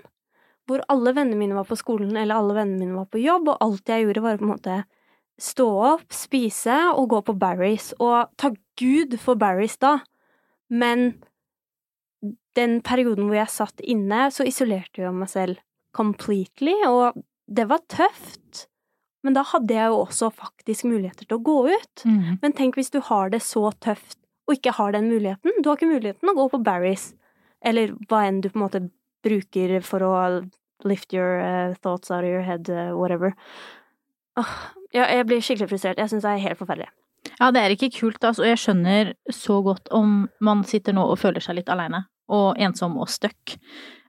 hvor 0.68 0.84
alle 0.92 1.14
vennene 1.16 1.40
mine 1.40 1.56
var 1.56 1.66
på 1.68 1.78
skolen, 1.80 2.12
eller 2.16 2.36
alle 2.36 2.58
vennene 2.60 2.84
mine 2.84 2.98
var 3.00 3.08
på 3.10 3.22
jobb, 3.22 3.48
og 3.48 3.64
alt 3.64 3.88
jeg 3.88 4.04
gjorde 4.04 4.24
var 4.24 4.38
på 4.38 4.46
en 4.46 4.52
måte 4.52 4.78
stå 5.42 5.68
opp, 5.96 6.12
spise 6.14 6.76
og 6.92 7.08
gå 7.10 7.22
på 7.26 7.34
Barry's. 7.40 7.90
Og 7.98 8.28
takk 8.38 8.60
Gud 8.78 9.16
for 9.20 9.40
Barry's 9.40 9.78
da, 9.80 9.98
men 10.68 11.14
den 12.56 12.80
perioden 12.84 13.28
hvor 13.28 13.38
jeg 13.38 13.52
satt 13.52 13.80
inne, 13.80 14.28
så 14.30 14.46
isolerte 14.46 15.02
jeg 15.02 15.14
meg 15.16 15.30
selv 15.32 15.62
completely, 15.96 16.74
og 16.88 17.18
det 17.50 17.68
var 17.68 17.82
tøft. 17.92 18.66
Men 19.22 19.36
da 19.36 19.44
hadde 19.46 19.74
jeg 19.74 19.92
jo 19.92 20.00
også 20.02 20.32
faktisk 20.34 20.88
muligheter 20.90 21.28
til 21.28 21.38
å 21.38 21.44
gå 21.46 21.58
ut. 21.70 22.04
Men 22.42 22.54
tenk 22.56 22.78
hvis 22.78 22.90
du 22.90 23.00
har 23.06 23.30
det 23.30 23.42
så 23.46 23.70
tøft 23.84 24.18
og 24.48 24.56
ikke 24.56 24.74
har 24.74 24.92
den 24.92 25.08
muligheten. 25.08 25.62
Du 25.62 25.68
har 25.70 25.78
ikke 25.78 25.92
muligheten 25.92 26.30
å 26.30 26.34
gå 26.34 26.48
på 26.50 26.62
Barry's, 26.66 27.12
eller 27.62 27.94
hva 28.10 28.24
enn 28.26 28.40
du 28.42 28.50
på 28.50 28.58
en 28.58 28.64
måte 28.64 28.82
bruker 29.22 29.78
for 29.86 30.02
å 30.02 30.14
lift 30.84 31.14
your 31.14 31.38
uh, 31.38 31.74
thoughts 31.82 32.10
out 32.10 32.24
of 32.24 32.30
your 32.30 32.42
head, 32.42 32.66
uh, 32.68 32.90
whatever. 32.98 33.36
Åh, 34.40 34.56
ja, 34.96 35.06
jeg 35.06 35.28
blir 35.28 35.44
skikkelig 35.44 35.70
frustrert. 35.70 36.00
Jeg 36.02 36.10
syns 36.10 36.26
det 36.26 36.32
er 36.32 36.42
helt 36.48 36.58
forferdelig. 36.58 36.90
Ja, 37.38 37.52
det 37.54 37.62
er 37.62 37.74
ikke 37.74 37.92
kult, 37.94 38.24
altså. 38.24 38.44
Jeg 38.48 38.58
skjønner 38.58 39.12
så 39.30 39.60
godt 39.62 39.86
om 39.94 40.26
man 40.42 40.64
sitter 40.66 40.96
nå 40.96 41.04
og 41.12 41.20
føler 41.22 41.44
seg 41.44 41.60
litt 41.60 41.70
aleine, 41.70 42.04
og 42.28 42.56
ensom 42.58 42.96
og 42.98 43.08
stuck. 43.08 43.56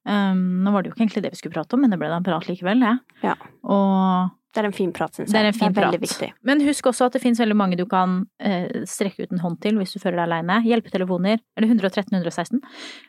Um, 0.06 0.64
nå 0.66 0.72
var 0.74 0.84
det 0.84 0.90
jo 0.92 0.96
ikke 0.96 1.06
egentlig 1.08 1.24
det 1.24 1.32
vi 1.32 1.38
skulle 1.40 1.54
prate 1.56 1.74
om, 1.74 1.82
men 1.82 1.90
det 1.90 2.00
ble 2.00 2.10
da 2.12 2.18
en 2.20 2.24
prat 2.24 2.48
likevel, 2.50 2.82
ja. 2.84 2.98
Ja. 3.24 3.36
Og 3.64 4.32
Det 4.54 4.62
er 4.62 4.66
en 4.68 4.72
fin 4.76 4.92
prat, 4.94 5.10
syns 5.16 5.32
jeg. 5.32 5.34
det 5.34 5.40
er 5.40 5.48
en 5.48 5.54
fin 5.54 5.74
veldig 5.74 6.00
prat. 6.00 6.02
viktig. 6.02 6.28
Men 6.44 6.60
husk 6.62 6.86
også 6.86 7.06
at 7.08 7.14
det 7.14 7.22
finnes 7.24 7.40
veldig 7.40 7.56
mange 7.56 7.78
du 7.80 7.86
kan 7.90 8.26
eh, 8.40 8.84
strekke 8.86 9.24
ut 9.24 9.32
en 9.32 9.40
hånd 9.40 9.62
til 9.62 9.78
hvis 9.80 9.94
du 9.96 10.00
føler 10.00 10.20
deg 10.20 10.28
aleine. 10.28 10.60
Hjelpetelefoner, 10.68 11.40
eller 11.58 11.68
113 11.72 12.14
116. 12.20 12.62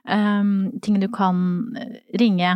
Um, 0.09 0.71
ting 0.81 1.01
du 1.03 1.09
kan 1.13 1.75
eh, 1.77 1.99
ringe, 2.19 2.55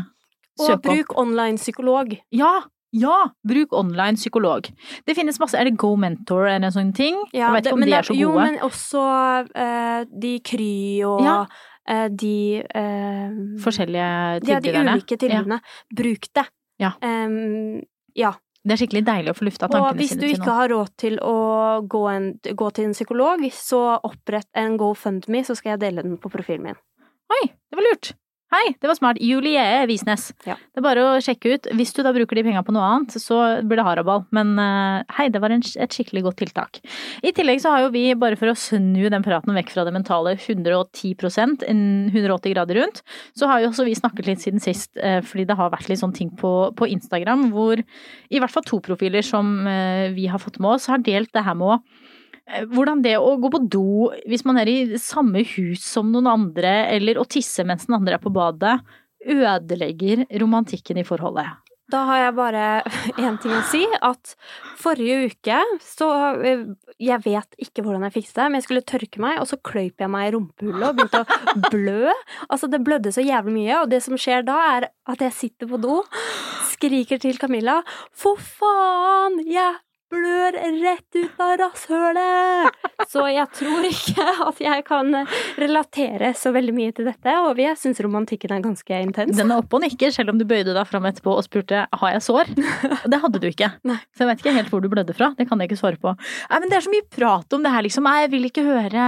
Og 0.58 0.66
søke 0.70 0.78
opp. 0.78 0.82
bruk 0.88 1.18
online-psykolog. 1.20 2.16
Ja! 2.32 2.60
Ja! 2.96 3.16
Bruk 3.44 3.74
online 3.76 4.16
psykolog. 4.16 4.70
Det 5.04 5.14
finnes 5.14 5.36
masse 5.38 5.58
Er 5.60 5.64
det 5.68 5.76
Go 5.76 5.90
Mentor 6.00 6.46
eller 6.48 6.70
en 6.70 6.72
sånn 6.72 6.94
ting? 6.96 7.18
Ja, 7.34 7.50
jeg 7.50 7.52
vet 7.58 7.64
det- 7.64 7.72
ikke 7.72 7.74
om 7.74 7.80
men 7.80 7.88
de 7.88 7.92
det- 7.92 7.98
er 7.98 8.08
så 8.08 8.14
gode. 8.14 8.20
Jo, 8.22 8.32
men 8.40 8.58
også 8.64 9.48
eh, 9.54 10.04
de 10.18 10.38
Kry 10.40 11.02
og 11.04 11.20
Ja. 11.22 11.46
Eh, 11.88 12.08
de 12.10 12.34
eh, 12.62 13.38
Forskjellige 13.64 14.10
Ja, 14.48 14.60
de 14.60 14.74
ulike 14.74 15.16
tilbudene. 15.16 15.60
Bruk 15.96 16.28
det. 16.36 16.44
Ja. 16.78 16.92
Um, 17.02 17.80
ja. 18.14 18.34
Det 18.62 18.74
er 18.74 18.80
skikkelig 18.82 19.04
deilig 19.06 19.32
å 19.32 19.38
få 19.38 19.46
lufta 19.48 19.66
tankene 19.66 19.78
sine 19.78 19.86
Og 19.86 19.88
tankene 19.88 20.04
hvis 20.04 20.16
du 20.20 20.26
ikke 20.28 20.56
har 20.58 20.72
råd 20.74 20.94
til 21.00 21.18
å 21.24 21.36
gå, 21.88 22.04
en, 22.12 22.30
gå 22.62 22.70
til 22.76 22.88
en 22.88 22.96
psykolog, 22.96 23.44
så 23.54 23.82
opprett 24.04 24.48
en 24.58 24.76
GoFundMe, 24.80 25.44
så 25.46 25.56
skal 25.58 25.76
jeg 25.76 25.84
dele 25.86 26.04
den 26.04 26.18
på 26.20 26.30
profilen 26.32 26.70
min. 26.70 26.80
Oi, 27.32 27.44
det 27.48 27.78
var 27.78 27.86
lurt. 27.86 28.12
Hei, 28.48 28.70
det 28.80 28.88
var 28.88 28.96
smart. 28.96 29.18
Julie 29.20 29.60
Visnes. 29.90 30.30
Ja. 30.48 30.54
Det 30.56 30.80
er 30.80 30.84
bare 30.86 31.02
å 31.04 31.16
sjekke 31.20 31.50
ut. 31.52 31.66
Hvis 31.76 31.90
du 31.92 31.98
da 32.00 32.14
bruker 32.16 32.38
de 32.38 32.46
penga 32.46 32.62
på 32.64 32.72
noe 32.72 32.86
annet, 32.86 33.12
så 33.20 33.36
blir 33.60 33.76
det 33.76 33.84
haraball. 33.84 34.22
Men 34.32 34.54
eh, 34.62 35.02
hei, 35.18 35.26
det 35.34 35.42
var 35.44 35.52
en, 35.52 35.60
et 35.60 35.92
skikkelig 35.92 36.22
godt 36.24 36.38
tiltak. 36.40 36.80
I 37.20 37.34
tillegg 37.36 37.60
så 37.60 37.74
har 37.74 37.84
jo 37.84 37.92
vi, 37.92 38.06
bare 38.16 38.38
for 38.40 38.48
å 38.48 38.56
snu 38.56 39.10
den 39.12 39.26
praten 39.26 39.52
vekk 39.52 39.74
fra 39.74 39.84
det 39.84 39.92
mentale 39.92 40.32
110% 40.38 41.68
180 41.68 42.54
grader 42.54 42.80
rundt, 42.80 43.04
så 43.36 43.52
har 43.52 43.60
jo 43.60 43.68
også 43.68 43.84
vi 43.84 44.00
snakket 44.00 44.32
litt 44.32 44.46
siden 44.46 44.64
sist, 44.64 44.94
eh, 44.96 45.20
fordi 45.20 45.44
det 45.50 45.58
har 45.60 45.74
vært 45.74 45.92
litt 45.92 46.00
sånne 46.00 46.16
ting 46.16 46.32
på, 46.40 46.54
på 46.72 46.88
Instagram 46.88 47.50
hvor 47.52 47.76
i 47.84 48.40
hvert 48.40 48.54
fall 48.54 48.64
to 48.64 48.80
profiler 48.80 49.28
som 49.28 49.58
eh, 49.68 50.08
vi 50.16 50.24
har 50.32 50.40
fått 50.40 50.56
med 50.56 50.78
oss, 50.78 50.88
har 50.88 51.04
delt 51.04 51.34
det 51.36 51.44
her 51.44 51.58
med 51.58 51.76
å 51.76 51.82
hvordan 52.72 53.02
det 53.04 53.16
å 53.20 53.36
gå 53.40 53.50
på 53.52 53.60
do 53.70 54.08
hvis 54.28 54.44
man 54.48 54.60
er 54.60 54.70
i 54.70 54.78
samme 55.00 55.44
hus 55.54 55.84
som 55.84 56.10
noen 56.12 56.30
andre, 56.30 56.88
eller 56.94 57.20
å 57.20 57.28
tisse 57.28 57.66
mens 57.66 57.88
den 57.88 57.98
andre 57.98 58.18
er 58.18 58.22
på 58.22 58.32
badet, 58.34 58.78
ødelegger 59.28 60.26
romantikken 60.40 61.00
i 61.00 61.06
forholdet. 61.06 61.58
Da 61.88 62.02
har 62.04 62.18
jeg 62.20 62.34
bare 62.36 62.64
én 63.24 63.38
ting 63.40 63.54
å 63.56 63.62
si, 63.70 63.80
at 64.04 64.34
forrige 64.78 65.30
uke 65.30 65.60
så 65.84 66.08
eh, 66.44 66.66
Jeg 67.00 67.24
vet 67.24 67.56
ikke 67.64 67.84
hvordan 67.84 68.04
jeg 68.06 68.16
fikset 68.18 68.42
det, 68.42 68.48
men 68.48 68.60
jeg 68.60 68.66
skulle 68.66 68.84
tørke 68.92 69.22
meg, 69.24 69.40
og 69.40 69.48
så 69.48 69.60
kløyp 69.64 70.04
jeg 70.04 70.12
meg 70.12 70.28
i 70.28 70.34
rumpehullet 70.36 70.88
og 70.90 70.98
begynte 70.98 71.22
å 71.24 71.64
blø. 71.72 72.14
Altså, 72.48 72.68
det 72.68 72.82
blødde 72.84 73.14
så 73.14 73.24
jævlig 73.24 73.56
mye, 73.56 73.80
og 73.80 73.92
det 73.92 74.02
som 74.04 74.20
skjer 74.20 74.44
da, 74.48 74.58
er 74.76 74.90
at 75.08 75.24
jeg 75.24 75.36
sitter 75.38 75.70
på 75.70 75.80
do, 75.80 76.02
skriker 76.74 77.22
til 77.22 77.40
Camilla 77.40 77.80
For 78.12 78.36
faen! 78.36 79.40
Jeg 79.48 79.78
blør 80.12 80.56
rett 80.82 81.18
ut 81.18 81.40
av 81.42 81.54
rasshølet! 81.60 82.86
Så 83.08 83.24
jeg 83.30 83.46
tror 83.54 83.86
ikke 83.88 84.24
at 84.48 84.60
jeg 84.62 84.84
kan 84.88 85.14
relatere 85.60 86.32
så 86.36 86.52
veldig 86.54 86.74
mye 86.76 86.94
til 86.96 87.08
dette, 87.08 87.34
og 87.44 87.60
jeg 87.60 87.78
syns 87.80 88.00
romantikken 88.04 88.54
er 88.56 88.64
ganske 88.64 89.00
intens. 89.04 89.36
Den 89.38 89.52
er 89.52 89.62
oppe 89.62 89.78
og 89.78 89.84
nikker, 89.84 90.12
selv 90.14 90.32
om 90.32 90.40
du 90.40 90.46
bøyde 90.48 90.74
deg 90.76 90.88
fram 90.88 91.06
etterpå 91.08 91.36
og 91.36 91.44
spurte 91.46 91.84
har 91.88 92.14
jeg 92.14 92.24
sår. 92.24 92.52
Det 93.08 93.20
hadde 93.22 93.42
du 93.42 93.48
ikke. 93.50 93.70
Nei. 93.88 93.98
Så 94.16 94.24
jeg 94.24 94.30
vet 94.32 94.42
ikke 94.44 94.56
helt 94.56 94.72
hvor 94.72 94.84
du 94.84 94.90
blødde 94.92 95.16
fra. 95.16 95.30
Det 95.38 95.48
kan 95.48 95.60
jeg 95.62 95.70
ikke 95.70 95.80
svare 95.80 96.00
på. 96.00 96.14
Nei, 96.50 96.60
men 96.62 96.72
det 96.72 96.78
er 96.78 96.86
så 96.86 96.92
mye 96.92 97.06
prat 97.18 97.56
om 97.56 97.64
det 97.64 97.74
her, 97.74 97.86
liksom. 97.86 98.08
Nei, 98.08 98.24
jeg 98.24 98.32
vil 98.34 98.48
ikke 98.48 98.66
høre, 98.66 99.06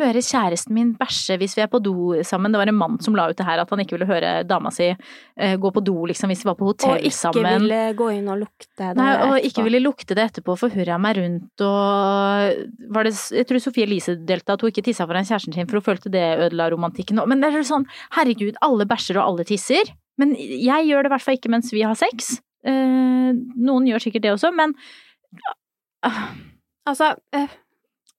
høre 0.00 0.24
kjæresten 0.24 0.76
min 0.76 0.94
bæsje 0.98 1.38
hvis 1.40 1.56
vi 1.58 1.64
er 1.64 1.70
på 1.72 1.82
do 1.84 1.96
sammen. 2.26 2.52
Det 2.52 2.60
var 2.60 2.72
en 2.72 2.80
mann 2.80 2.98
som 3.04 3.16
la 3.18 3.28
ut 3.30 3.38
det 3.38 3.46
her, 3.46 3.62
at 3.62 3.72
han 3.72 3.84
ikke 3.84 3.96
ville 3.98 4.08
høre 4.10 4.32
dama 4.48 4.72
si 4.74 4.90
eh, 4.90 5.56
gå 5.60 5.72
på 5.74 5.84
do, 5.84 5.96
liksom, 6.10 6.32
hvis 6.32 6.44
vi 6.44 6.50
var 6.50 6.58
på 6.58 6.68
hotell 6.70 6.88
sammen. 6.88 7.00
Og 7.00 7.10
ikke 7.10 7.20
sammen. 7.20 7.66
ville 7.68 7.80
gå 7.98 8.10
inn 8.16 8.30
og 8.32 8.42
lukte 8.44 8.70
det 8.80 8.90
Nei, 8.98 9.10
og 9.28 9.48
ikke 9.50 9.64
ville 9.66 9.82
lukte 9.82 10.16
det 10.18 10.29
etterpå, 10.30 10.56
forhurra 10.58 10.96
meg 11.02 11.18
rundt 11.18 11.64
og 11.66 12.90
var 12.94 13.06
det, 13.06 13.14
Jeg 13.34 13.48
tror 13.48 13.62
Sofie 13.62 13.86
Elise 13.86 14.16
delte 14.16 14.54
at 14.54 14.62
hun 14.64 14.72
ikke 14.72 14.84
tissa 14.86 15.06
foran 15.08 15.26
kjæresten 15.28 15.56
sin, 15.56 15.68
for 15.68 15.80
hun 15.80 15.86
følte 15.90 16.12
det 16.12 16.24
ødela 16.46 16.70
romantikken. 16.72 17.20
Men 17.28 17.42
det 17.42 17.52
er 17.52 17.66
sånn, 17.66 17.88
herregud, 18.16 18.58
alle 18.64 18.86
bæsjer 18.88 19.20
og 19.20 19.26
alle 19.26 19.48
tisser. 19.48 19.92
Men 20.20 20.34
jeg 20.38 20.88
gjør 20.88 21.04
det 21.04 21.10
i 21.10 21.14
hvert 21.14 21.26
fall 21.26 21.38
ikke 21.38 21.52
mens 21.52 21.72
vi 21.74 21.84
har 21.86 21.98
sex. 21.98 22.38
Eh, 22.66 23.30
noen 23.56 23.88
gjør 23.88 24.04
sikkert 24.04 24.26
det 24.26 24.34
også, 24.34 24.52
men 24.52 24.74
ah, 26.04 26.32
Altså, 26.88 27.14
eh, 27.36 27.52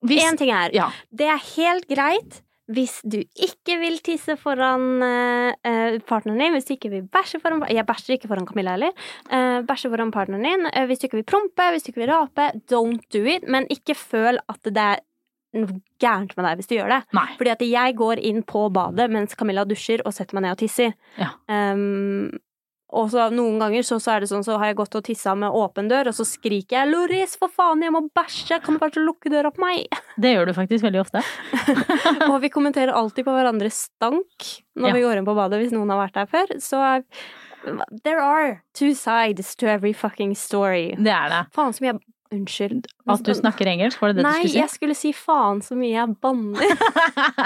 én 0.06 0.38
ting 0.38 0.52
er 0.54 0.74
Ja. 0.74 0.90
Det 1.12 1.28
er 1.28 1.38
helt 1.58 1.88
greit 1.90 2.42
hvis 2.72 3.02
du 3.04 3.18
ikke 3.20 3.78
vil 3.82 3.98
tisse 4.06 4.36
foran 4.40 5.02
eh, 5.04 5.54
eh, 5.68 5.98
partneren 6.08 6.40
din, 6.40 6.54
hvis 6.56 6.68
du 6.70 6.74
ikke 6.76 6.92
vil 6.94 7.08
bæsje 7.12 7.42
foran 7.42 7.64
Jeg 7.70 7.86
bæsjer 7.86 8.16
ikke 8.16 8.30
foran 8.32 8.48
Camilla 8.48 8.76
heller. 8.78 8.94
Uh, 9.28 9.66
bæsje 9.68 9.90
foran 9.90 10.12
partneren 10.12 10.46
din. 10.46 10.68
eh, 10.74 10.86
hvis 10.86 11.00
du 11.00 11.08
ikke 11.08 11.20
vil 11.22 11.32
prompe, 11.34 11.72
hvis 11.72 11.84
du 11.84 11.92
ikke 11.92 12.06
vil 12.06 12.14
rape, 12.14 12.52
don't 12.72 13.02
do 13.14 13.24
it. 13.26 13.48
Men 13.48 13.68
ikke 13.70 13.96
føl 13.96 14.40
at 14.50 14.62
det 14.64 14.78
er 14.78 15.02
noe 15.58 15.82
gærent 16.00 16.32
med 16.38 16.46
deg 16.48 16.62
hvis 16.62 16.70
du 16.70 16.78
gjør 16.78 16.94
det. 16.94 17.02
Nei. 17.18 17.28
Fordi 17.40 17.52
at 17.52 17.66
jeg 17.66 17.98
går 18.00 18.22
inn 18.24 18.44
på 18.48 18.70
badet 18.72 19.10
mens 19.12 19.36
Camilla 19.36 19.66
dusjer 19.68 20.04
og 20.06 20.16
setter 20.16 20.38
meg 20.38 20.46
ned 20.46 20.56
og 20.56 20.62
tisser. 20.62 20.96
Ja. 21.20 21.34
Um, 21.52 22.32
og 22.92 23.10
så 23.14 23.30
noen 23.32 23.60
ganger 23.62 23.86
så, 23.88 23.98
så 24.04 24.12
er 24.16 24.24
det 24.24 24.30
sånn, 24.32 24.44
så 24.44 24.58
har 24.60 24.72
jeg 24.72 24.78
gått 24.82 24.96
og 25.00 25.04
tissa 25.08 25.34
med 25.40 25.54
åpen 25.56 25.88
dør, 25.92 26.10
og 26.12 26.16
så 26.18 26.26
skriker 26.28 26.78
jeg 26.82 26.90
'Loris, 26.92 27.38
for 27.40 27.48
faen, 27.48 27.82
jeg 27.86 27.94
må 27.96 28.02
bæsje! 28.14 28.60
Kan 28.64 28.76
du 28.76 28.80
bare 28.84 29.04
lukke 29.06 29.32
døra 29.32 29.52
på 29.52 29.64
meg?' 29.64 29.88
Det 30.22 30.34
gjør 30.36 30.52
du 30.52 30.54
faktisk 30.58 30.84
veldig 30.84 31.02
ofte. 31.02 31.24
og 32.32 32.42
vi 32.44 32.50
kommenterer 32.52 32.92
alltid 32.92 33.26
på 33.26 33.32
hverandres 33.36 33.86
stank 33.90 34.50
når 34.76 34.88
Ja. 34.92 34.94
vi 34.94 35.02
går 35.06 35.18
inn 35.22 35.26
på 35.30 35.36
badet 35.36 35.62
hvis 35.62 35.72
noen 35.76 35.90
har 35.90 36.04
vært 36.08 36.20
der 36.20 36.28
før. 36.32 36.52
Så 36.60 36.82
there 38.04 38.20
are 38.22 38.62
two 38.74 38.94
sides 38.94 39.56
to 39.56 39.68
every 39.68 39.94
fucking 39.94 40.36
story. 40.36 40.96
Det 40.98 41.12
er 41.14 41.30
det. 41.30 41.42
Faen 41.56 41.74
så 41.74 41.84
mye 41.84 41.94
jeg 41.94 42.02
Unnskyld. 42.32 42.86
At 43.12 43.24
du 43.28 43.34
snakker 43.36 43.68
engelsk, 43.68 44.00
var 44.02 44.14
det 44.14 44.22
det 44.22 44.24
Nei, 44.24 44.44
du 44.44 44.48
skulle 44.48 44.52
si? 44.52 44.58
Nei, 44.58 44.62
jeg 44.64 44.72
skulle 44.72 44.96
si 44.96 45.12
faen 45.12 45.60
så 45.66 45.76
mye 45.76 45.92
jeg 45.92 46.16
banner. 46.24 46.64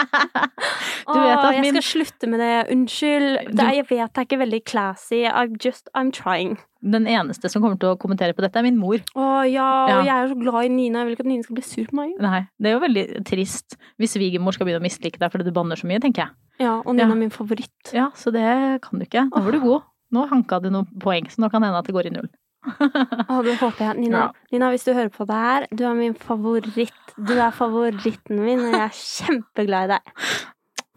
Du 1.05 1.19
vet 1.21 1.37
at 1.37 1.45
Åh, 1.45 1.57
min... 1.61 1.65
jeg 1.75 1.83
skal 1.83 1.85
slutte 1.85 2.27
med 2.31 2.39
det. 2.41 2.53
Unnskyld. 2.73 3.27
Du- 3.49 3.57
Det 3.59 3.65
jeg 3.75 3.85
vet 3.89 4.13
det 4.13 4.21
er 4.21 4.25
ikke 4.25 4.39
veldig 4.41 4.61
classy. 4.65 5.19
I'm 5.29 5.55
just 5.61 5.89
I'm 5.95 6.09
trying. 6.11 6.55
Den 6.85 7.05
eneste 7.09 7.49
som 7.49 7.61
kommer 7.61 7.77
til 7.81 7.91
å 7.93 7.97
kommentere 7.97 8.33
på 8.37 8.41
dette, 8.45 8.57
er 8.61 8.65
min 8.65 8.77
mor. 8.77 8.97
Å 9.17 9.27
ja, 9.49 9.87
Ja. 9.89 9.99
og 9.99 10.05
jeg 10.05 10.15
er 10.15 10.27
så 10.33 10.37
glad 10.39 10.65
i 10.65 10.69
Nina. 10.69 10.99
Jeg 10.99 11.05
vil 11.07 11.15
ikke 11.17 11.25
at 11.25 11.31
Nina 11.31 11.43
skal 11.43 11.55
bli 11.59 11.63
sur 11.65 11.85
på 11.89 11.93
meg. 11.97 12.13
Nei, 12.21 12.41
det 12.61 12.69
er 12.69 12.73
jo 12.77 12.79
veldig 12.85 13.05
trist 13.25 13.77
hvis 14.01 14.13
svigermor 14.17 14.53
skal 14.53 14.65
begynne 14.67 14.81
å 14.81 14.85
mislike 14.85 15.17
deg 15.21 15.31
fordi 15.33 15.45
du 15.45 15.51
banner 15.51 15.75
så 15.81 15.85
mye, 15.89 15.99
tenker 16.01 16.25
jeg. 16.25 16.31
Ja, 16.65 16.77
og 16.85 16.93
Nina 16.95 17.07
Ja. 17.09 17.11
er 17.13 17.21
min 17.25 17.29
favoritt. 17.33 17.93
Ja, 17.93 18.09
så 18.15 18.31
det 18.33 18.81
kan 18.85 18.99
du 18.99 19.05
ikke. 19.05 19.29
Nå 19.29 19.43
var 19.45 19.51
du 19.51 19.59
god. 19.61 19.81
Nå 20.13 20.27
hanka 20.29 20.61
du 20.61 20.69
noen 20.69 20.85
poeng, 21.01 21.25
så 21.29 21.41
nå 21.41 21.49
kan 21.51 21.61
det 21.61 21.69
hende 21.69 21.79
at 21.81 21.85
det 21.85 21.93
går 21.95 22.05
i 22.05 22.13
null. 22.17 22.29
Å, 23.31 23.39
det 23.45 23.57
håper 23.61 23.81
jeg. 23.89 23.97
Nina, 24.01 24.25
Ja. 24.25 24.47
Nina, 24.53 24.71
hvis 24.73 24.85
du 24.87 24.93
hører 24.93 25.11
på 25.13 25.27
det 25.29 25.37
her, 25.45 25.67
du 25.71 25.85
er 25.87 25.95
min 25.97 26.15
favoritt. 26.17 27.15
Du 27.15 27.33
er 27.37 27.53
favoritten 27.55 28.41
min, 28.43 28.65
og 28.67 28.73
jeg 28.75 28.83
er 28.83 28.99
kjempeglad 28.99 29.87
i 29.89 29.95
deg. 29.95 30.13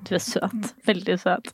Du 0.06 0.12
er 0.14 0.22
søt. 0.22 0.68
Veldig 0.87 1.16
søt. 1.18 1.50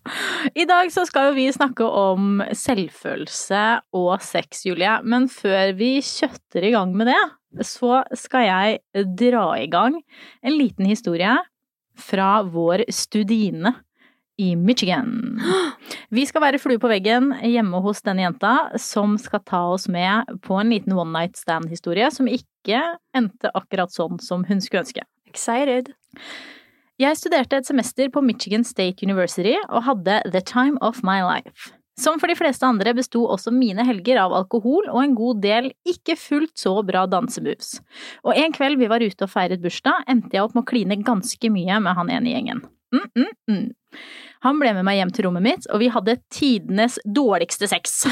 I 0.53 0.67
dag 0.69 0.91
så 0.93 1.07
skal 1.09 1.31
jo 1.31 1.37
vi 1.39 1.47
snakke 1.53 1.87
om 1.89 2.43
selvfølelse 2.53 3.63
og 3.97 4.13
sex, 4.25 4.67
Julie. 4.69 4.99
Men 5.03 5.31
før 5.33 5.73
vi 5.79 5.97
kjøtter 6.05 6.69
i 6.69 6.75
gang 6.75 6.93
med 6.97 7.09
det, 7.09 7.21
så 7.65 8.03
skal 8.19 8.47
jeg 8.49 9.07
dra 9.17 9.47
i 9.61 9.69
gang 9.73 9.97
en 10.45 10.57
liten 10.59 10.89
historie 10.91 11.33
fra 11.95 12.43
vår 12.43 12.85
studine 12.93 13.75
i 14.41 14.55
Michigan. 14.57 15.39
Vi 16.15 16.25
skal 16.27 16.43
være 16.43 16.61
flue 16.63 16.81
på 16.83 16.91
veggen 16.91 17.31
hjemme 17.43 17.81
hos 17.85 18.03
denne 18.07 18.25
jenta 18.27 18.55
som 18.81 19.19
skal 19.21 19.43
ta 19.47 19.63
oss 19.75 19.87
med 19.91 20.31
på 20.45 20.59
en 20.59 20.73
liten 20.75 20.97
one 20.97 21.13
night 21.15 21.39
stand-historie 21.39 22.11
som 22.15 22.31
ikke 22.31 22.81
endte 23.15 23.53
akkurat 23.55 23.95
sånn 23.95 24.19
som 24.23 24.45
hun 24.49 24.63
skulle 24.65 24.85
ønske. 24.85 25.07
Excited. 25.31 25.95
Jeg 27.03 27.19
studerte 27.19 27.59
et 27.59 27.67
semester 27.67 28.11
på 28.15 28.23
Michigan 28.23 28.63
State 28.67 29.03
University 29.03 29.57
og 29.69 29.83
hadde 29.89 30.21
the 30.31 30.43
time 30.43 30.79
of 30.81 31.03
my 31.07 31.23
life. 31.23 31.73
Som 31.99 32.19
for 32.19 32.27
de 32.27 32.35
fleste 32.35 32.67
andre 32.67 32.91
besto 32.95 33.21
også 33.31 33.53
mine 33.55 33.85
helger 33.87 34.19
av 34.19 34.33
alkohol 34.35 34.89
og 34.91 34.99
en 34.99 35.15
god 35.15 35.43
del 35.45 35.69
ikke 35.87 36.17
fullt 36.19 36.57
så 36.59 36.75
bra 36.87 37.05
dansemoves. 37.07 37.77
Og 38.27 38.35
en 38.35 38.55
kveld 38.55 38.81
vi 38.81 38.91
var 38.91 39.03
ute 39.03 39.27
og 39.27 39.31
feiret 39.31 39.63
bursdag, 39.63 40.03
endte 40.11 40.35
jeg 40.35 40.43
opp 40.43 40.57
med 40.57 40.65
å 40.65 40.71
kline 40.73 40.99
ganske 41.07 41.51
mye 41.55 41.79
med 41.83 41.99
han 41.99 42.11
ene 42.11 42.35
gjengen. 42.35 42.65
Mm, 42.95 43.11
mm, 43.17 43.33
mm. 43.51 43.65
Han 44.45 44.61
ble 44.61 44.75
med 44.77 44.87
meg 44.87 44.99
hjem 45.01 45.13
til 45.15 45.27
rommet 45.29 45.45
mitt, 45.45 45.67
og 45.73 45.81
vi 45.83 45.89
hadde 45.93 46.19
tidenes 46.33 46.99
dårligste 47.05 47.69
sex. 47.71 48.05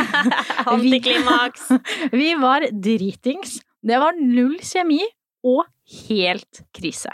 Antiklimaks. 0.72 1.68
Vi 2.20 2.32
var 2.40 2.68
dritings. 2.70 3.58
Det 3.82 3.98
var 3.98 4.16
null 4.18 4.56
kjemi 4.62 5.02
og 5.42 5.64
helt 6.06 6.62
krise. 6.76 7.10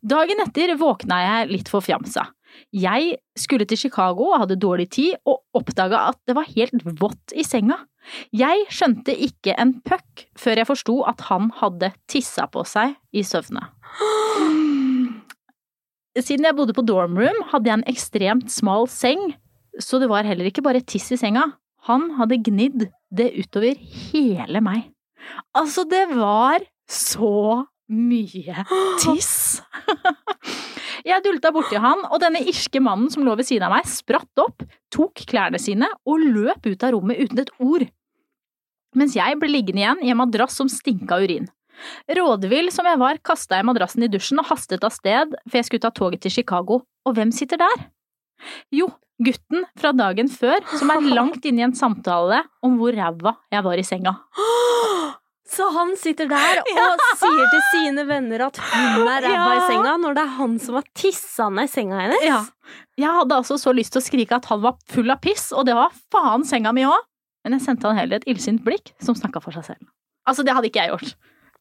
Dagen 0.00 0.40
etter 0.46 0.76
våkna 0.80 1.18
jeg 1.24 1.50
litt 1.50 1.72
forfjamsa. 1.72 2.30
Jeg 2.74 3.16
skulle 3.38 3.66
til 3.68 3.78
Chicago 3.78 4.30
og 4.30 4.44
hadde 4.44 4.58
dårlig 4.62 4.88
tid, 4.94 5.18
og 5.26 5.42
oppdaga 5.58 6.06
at 6.12 6.20
det 6.30 6.38
var 6.38 6.48
helt 6.54 6.86
vått 7.02 7.34
i 7.34 7.44
senga. 7.46 7.80
Jeg 8.32 8.64
skjønte 8.72 9.12
ikke 9.26 9.58
en 9.60 9.76
puck 9.86 10.26
før 10.38 10.62
jeg 10.62 10.70
forsto 10.70 11.00
at 11.10 11.26
han 11.28 11.50
hadde 11.60 11.92
tissa 12.10 12.46
på 12.50 12.64
seg 12.68 12.96
i 13.12 13.26
søvne. 13.26 13.66
Siden 16.18 16.48
jeg 16.48 16.56
bodde 16.58 16.74
på 16.74 16.82
dorm 16.82 17.18
room, 17.20 17.36
hadde 17.52 17.70
jeg 17.70 17.78
en 17.78 17.90
ekstremt 17.90 18.50
smal 18.50 18.88
seng, 18.90 19.30
så 19.78 20.00
det 20.02 20.08
var 20.10 20.26
heller 20.26 20.48
ikke 20.50 20.64
bare 20.66 20.82
tiss 20.82 21.12
i 21.14 21.18
senga. 21.20 21.44
Han 21.86 22.10
hadde 22.18 22.40
gnidd 22.48 22.88
det 23.14 23.28
utover 23.38 23.78
hele 23.78 24.62
meg. 24.64 24.88
Altså, 25.56 25.84
det 25.86 26.08
var 26.10 26.64
så 26.90 27.64
mye 27.90 28.66
tiss. 29.02 29.60
Jeg 31.06 31.22
dulta 31.24 31.48
borti 31.54 31.78
han, 31.80 32.02
og 32.12 32.20
denne 32.20 32.42
irske 32.44 32.80
mannen 32.82 33.08
som 33.08 33.24
lå 33.24 33.32
ved 33.38 33.46
siden 33.48 33.64
av 33.64 33.72
meg, 33.72 33.86
spratt 33.88 34.42
opp, 34.42 34.66
tok 34.92 35.22
klærne 35.30 35.56
sine 35.62 35.88
og 36.04 36.20
løp 36.20 36.66
ut 36.68 36.84
av 36.84 36.92
rommet 36.92 37.22
uten 37.22 37.40
et 37.40 37.52
ord. 37.56 37.86
Mens 38.98 39.14
jeg 39.16 39.38
ble 39.40 39.48
liggende 39.48 39.80
igjen 39.80 40.02
i 40.04 40.12
en 40.12 40.20
madrass 40.20 40.58
som 40.60 40.68
stinka 40.68 41.16
urin. 41.22 41.48
Rådvill 42.18 42.70
som 42.74 42.88
jeg 42.88 43.00
var, 43.00 43.20
kasta 43.24 43.60
jeg 43.60 43.68
madrassen 43.68 44.04
i 44.06 44.10
dusjen 44.12 44.40
og 44.42 44.48
hastet 44.50 44.84
av 44.86 44.94
sted, 44.94 45.36
for 45.46 45.60
jeg 45.60 45.68
skulle 45.68 45.84
ta 45.84 45.92
toget 45.94 46.24
til 46.24 46.34
Chicago. 46.40 46.82
Og 47.08 47.16
hvem 47.16 47.32
sitter 47.34 47.60
der? 47.60 47.86
Jo, 48.74 48.88
gutten 49.20 49.66
fra 49.78 49.92
dagen 49.96 50.30
før 50.32 50.64
som 50.78 50.92
er 50.92 51.08
langt 51.18 51.44
inne 51.48 51.64
i 51.64 51.68
en 51.68 51.76
samtale 51.76 52.42
om 52.64 52.78
hvor 52.80 52.96
ræva 52.96 53.36
jeg 53.52 53.66
var 53.66 53.80
i 53.80 53.86
senga. 53.86 54.16
Så 55.50 55.66
han 55.74 55.96
sitter 55.98 56.28
der 56.30 56.60
og 56.62 57.00
sier 57.18 57.46
til 57.50 57.62
sine 57.72 58.04
venner 58.06 58.44
at 58.46 58.60
hun 58.62 59.08
er 59.10 59.24
ræva 59.24 59.48
i 59.56 59.64
senga, 59.66 59.96
når 59.98 60.14
det 60.14 60.22
er 60.22 60.36
han 60.36 60.52
som 60.62 60.76
har 60.78 60.86
tissa 60.94 61.48
ned 61.50 61.72
senga 61.72 61.98
hennes? 62.04 62.22
Ja. 62.22 62.44
Jeg 63.00 63.10
hadde 63.16 63.38
altså 63.40 63.56
så 63.58 63.74
lyst 63.74 63.96
til 63.96 63.98
å 63.98 64.06
skrike 64.06 64.38
at 64.38 64.46
han 64.46 64.62
var 64.62 64.76
full 64.92 65.10
av 65.10 65.18
piss, 65.24 65.48
og 65.50 65.66
det 65.66 65.74
var 65.74 65.90
faen 66.14 66.46
senga 66.46 66.70
mi 66.76 66.86
òg. 66.86 67.02
Men 67.42 67.56
jeg 67.56 67.64
sendte 67.66 67.90
han 67.90 67.98
heller 67.98 68.20
et 68.20 68.28
illsint 68.30 68.62
blikk 68.62 68.92
som 69.02 69.16
snakka 69.18 69.42
for 69.42 69.56
seg 69.56 69.72
selv. 69.72 69.90
Altså, 70.28 70.44
det 70.46 70.54
hadde 70.54 70.68
ikke 70.70 70.84
jeg 70.84 70.92
gjort. 70.92 71.14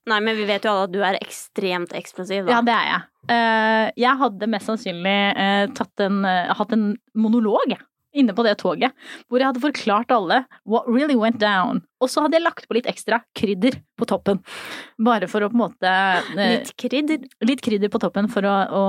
Nei, 0.08 0.20
men 0.24 0.38
vi 0.38 0.46
vet 0.48 0.64
jo 0.66 0.72
alle 0.72 0.88
at 0.88 0.94
du 0.94 1.02
er 1.06 1.18
ekstremt 1.20 1.92
eksplosiv, 1.98 2.48
da. 2.48 2.56
Ja, 2.58 2.62
det 2.66 2.74
er 2.74 2.88
jeg. 2.88 3.02
Eh, 3.36 3.90
jeg 4.06 4.20
hadde 4.24 4.50
mest 4.50 4.70
sannsynlig 4.70 5.18
eh, 5.36 5.84
en, 6.06 6.20
eh, 6.26 6.54
hatt 6.58 6.74
en 6.74 6.86
monolog 7.14 7.76
inne 8.18 8.34
på 8.34 8.42
det 8.46 8.56
toget, 8.58 8.96
hvor 9.30 9.38
jeg 9.38 9.52
hadde 9.52 9.62
forklart 9.62 10.12
alle 10.16 10.40
what 10.66 10.88
really 10.90 11.18
went 11.20 11.38
down. 11.42 11.84
Og 12.02 12.10
så 12.10 12.24
hadde 12.26 12.40
jeg 12.40 12.46
lagt 12.46 12.66
på 12.66 12.78
litt 12.78 12.90
ekstra 12.90 13.22
krydder 13.38 13.78
på 14.00 14.08
toppen. 14.10 14.42
Bare 15.06 15.30
for 15.30 15.46
å 15.46 15.52
på 15.52 15.60
en 15.60 15.64
måte 15.68 15.94
Litt 16.40 16.74
krydder. 16.80 17.28
litt 17.46 17.62
krydder 17.62 17.92
på 17.94 18.02
toppen 18.02 18.32
for 18.32 18.48
å, 18.50 18.56
å 18.66 18.84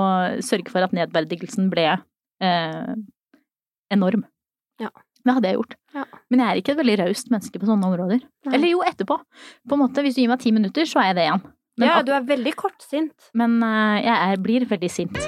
sørge 0.45 0.73
for 0.73 0.87
at 0.87 0.97
nedverdigelsen 0.97 1.69
ble 1.73 1.91
eh, 1.93 2.95
enorm. 3.93 4.25
Ja. 4.81 4.89
Det 5.27 5.35
hadde 5.37 5.51
jeg 5.51 5.59
gjort. 5.59 5.75
Ja. 5.95 6.05
Men 6.31 6.41
jeg 6.43 6.49
er 6.49 6.61
ikke 6.63 6.73
et 6.75 6.81
veldig 6.81 6.99
raust 7.03 7.31
menneske 7.33 7.61
på 7.61 7.69
sånne 7.69 7.89
områder. 7.91 8.23
Nei. 8.47 8.55
Eller 8.57 8.73
jo, 8.73 8.83
etterpå. 8.87 9.19
På 9.69 9.77
en 9.77 9.83
måte, 9.83 10.05
Hvis 10.05 10.17
du 10.17 10.23
gir 10.23 10.31
meg 10.33 10.41
ti 10.41 10.53
minutter, 10.57 10.89
så 10.89 11.03
er 11.03 11.11
jeg 11.11 11.19
det 11.21 11.27
igjen. 11.29 11.43
Men, 11.81 11.89
Ja, 11.89 12.03
du 12.05 12.13
er 12.13 12.25
veldig 12.29 12.55
kortsint. 12.57 13.31
men 13.35 13.63
eh, 13.63 14.03
jeg 14.05 14.17
er, 14.17 14.41
blir 14.45 14.67
veldig 14.69 14.91
sint. 14.91 15.21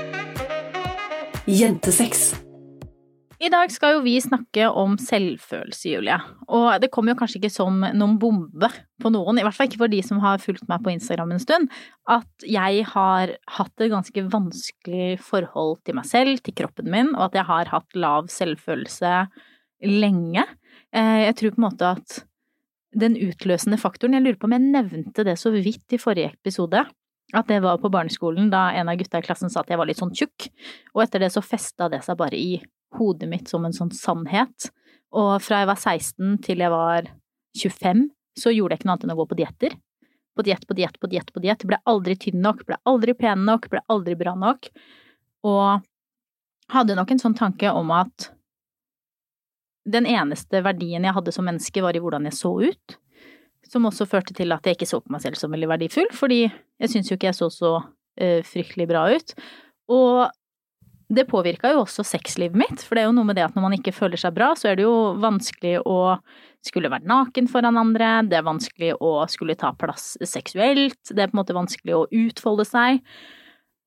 Jentesex. 1.46 2.32
I 3.42 3.48
dag 3.50 3.72
skal 3.74 3.96
jo 3.96 4.02
vi 4.04 4.12
snakke 4.22 4.68
om 4.78 4.92
selvfølelse, 5.02 5.88
Julie. 5.96 6.14
Og 6.46 6.76
det 6.78 6.92
kommer 6.94 7.10
jo 7.10 7.18
kanskje 7.18 7.40
ikke 7.40 7.50
som 7.50 7.80
noen 7.82 8.14
bombe 8.22 8.68
på 9.02 9.10
noen, 9.10 9.40
i 9.40 9.42
hvert 9.42 9.56
fall 9.56 9.66
ikke 9.66 9.80
for 9.80 9.90
de 9.90 9.98
som 10.06 10.20
har 10.22 10.38
fulgt 10.38 10.68
meg 10.70 10.84
på 10.84 10.92
Instagram 10.92 11.32
en 11.34 11.42
stund, 11.42 11.72
at 12.06 12.46
jeg 12.46 12.84
har 12.92 13.32
hatt 13.56 13.82
et 13.82 13.90
ganske 13.90 14.24
vanskelig 14.30 15.16
forhold 15.26 15.80
til 15.82 15.98
meg 15.98 16.06
selv, 16.06 16.38
til 16.46 16.54
kroppen 16.54 16.86
min, 16.94 17.10
og 17.16 17.24
at 17.32 17.40
jeg 17.40 17.48
har 17.50 17.72
hatt 17.74 17.98
lav 17.98 18.30
selvfølelse 18.30 19.16
lenge. 19.82 20.44
Eh, 20.94 21.26
Jeg 21.28 21.36
tror 21.36 21.54
på 21.54 21.60
en 21.62 21.68
måte 21.68 21.90
at 21.96 22.18
den 22.92 23.14
utløsende 23.16 23.78
faktoren 23.80 24.14
Jeg 24.18 24.22
lurer 24.22 24.36
på 24.36 24.44
om 24.44 24.52
jeg 24.52 24.68
nevnte 24.68 25.24
det 25.24 25.38
så 25.40 25.50
vidt 25.54 25.94
i 25.96 26.00
forrige 26.00 26.34
episode. 26.34 26.84
At 27.32 27.48
det 27.48 27.62
var 27.64 27.78
på 27.80 27.88
barneskolen 27.88 28.50
da 28.52 28.70
en 28.76 28.90
av 28.92 28.98
gutta 29.00 29.18
i 29.22 29.24
klassen 29.24 29.48
sa 29.50 29.62
at 29.62 29.70
jeg 29.72 29.78
var 29.80 29.88
litt 29.88 30.00
sånn 30.00 30.12
tjukk. 30.12 30.50
Og 30.94 31.02
etter 31.06 31.22
det 31.22 31.30
så 31.32 31.40
festa 31.40 31.88
det 31.88 32.02
seg 32.04 32.18
bare 32.20 32.36
i 32.36 32.60
hodet 32.98 33.28
mitt 33.30 33.48
som 33.48 33.64
en 33.64 33.72
sånn 33.72 33.92
sannhet. 33.96 34.68
Og 35.16 35.38
fra 35.40 35.62
jeg 35.62 35.70
var 35.70 35.80
16 35.80 36.42
til 36.44 36.60
jeg 36.60 36.72
var 36.72 37.08
25, 37.56 38.04
så 38.36 38.52
gjorde 38.52 38.76
jeg 38.76 38.82
ikke 38.82 38.88
noe 38.88 38.96
annet 38.96 39.06
enn 39.08 39.14
å 39.14 39.20
gå 39.22 39.26
på 39.30 39.38
dietter. 39.40 39.78
På 40.36 40.44
diett, 40.44 40.66
på 40.68 40.76
diett, 40.76 40.98
på 41.00 41.08
diett, 41.12 41.32
på 41.32 41.40
diett. 41.44 41.64
Ble 41.68 41.78
aldri 41.88 42.16
tynn 42.20 42.40
nok, 42.44 42.62
ble 42.68 42.76
aldri 42.88 43.14
pen 43.16 43.46
nok, 43.48 43.68
ble 43.72 43.80
aldri 43.92 44.16
bra 44.16 44.32
nok. 44.36 44.68
Og 45.48 45.80
hadde 46.72 46.96
nok 46.96 47.10
en 47.12 47.20
sånn 47.20 47.36
tanke 47.36 47.72
om 47.72 47.90
at 47.96 48.30
den 49.88 50.06
eneste 50.06 50.62
verdien 50.64 51.04
jeg 51.04 51.16
hadde 51.16 51.34
som 51.34 51.46
menneske, 51.48 51.82
var 51.82 51.96
i 51.96 52.02
hvordan 52.02 52.28
jeg 52.28 52.38
så 52.38 52.52
ut. 52.62 52.98
Som 53.68 53.88
også 53.88 54.06
førte 54.10 54.34
til 54.36 54.52
at 54.54 54.66
jeg 54.66 54.76
ikke 54.76 54.90
så 54.90 55.00
på 55.02 55.14
meg 55.14 55.22
selv 55.24 55.38
som 55.38 55.52
veldig 55.54 55.70
verdifull, 55.70 56.10
fordi 56.14 56.44
jeg 56.46 56.92
syns 56.92 57.10
jo 57.10 57.18
ikke 57.18 57.30
jeg 57.30 57.38
så 57.38 57.48
så 57.52 57.72
eh, 58.20 58.40
fryktelig 58.46 58.88
bra 58.90 59.06
ut. 59.14 59.34
Og 59.92 60.30
det 61.12 61.26
påvirka 61.28 61.72
jo 61.72 61.82
også 61.82 62.04
sexlivet 62.06 62.56
mitt, 62.56 62.80
for 62.84 62.96
det 62.96 63.02
er 63.02 63.10
jo 63.10 63.16
noe 63.16 63.28
med 63.28 63.36
det 63.36 63.44
at 63.44 63.56
når 63.56 63.66
man 63.66 63.76
ikke 63.76 63.94
føler 63.94 64.20
seg 64.20 64.34
bra, 64.36 64.52
så 64.56 64.70
er 64.70 64.78
det 64.78 64.86
jo 64.86 65.12
vanskelig 65.20 65.74
å 65.84 65.98
skulle 66.64 66.90
være 66.92 67.08
naken 67.10 67.50
foran 67.50 67.80
andre, 67.80 68.14
det 68.30 68.38
er 68.38 68.46
vanskelig 68.46 68.94
å 69.02 69.12
skulle 69.30 69.58
ta 69.58 69.72
plass 69.76 70.14
seksuelt, 70.24 71.00
det 71.10 71.18
er 71.18 71.30
på 71.30 71.36
en 71.36 71.42
måte 71.42 71.56
vanskelig 71.56 71.96
å 71.98 72.06
utfolde 72.22 72.66
seg. 72.68 73.02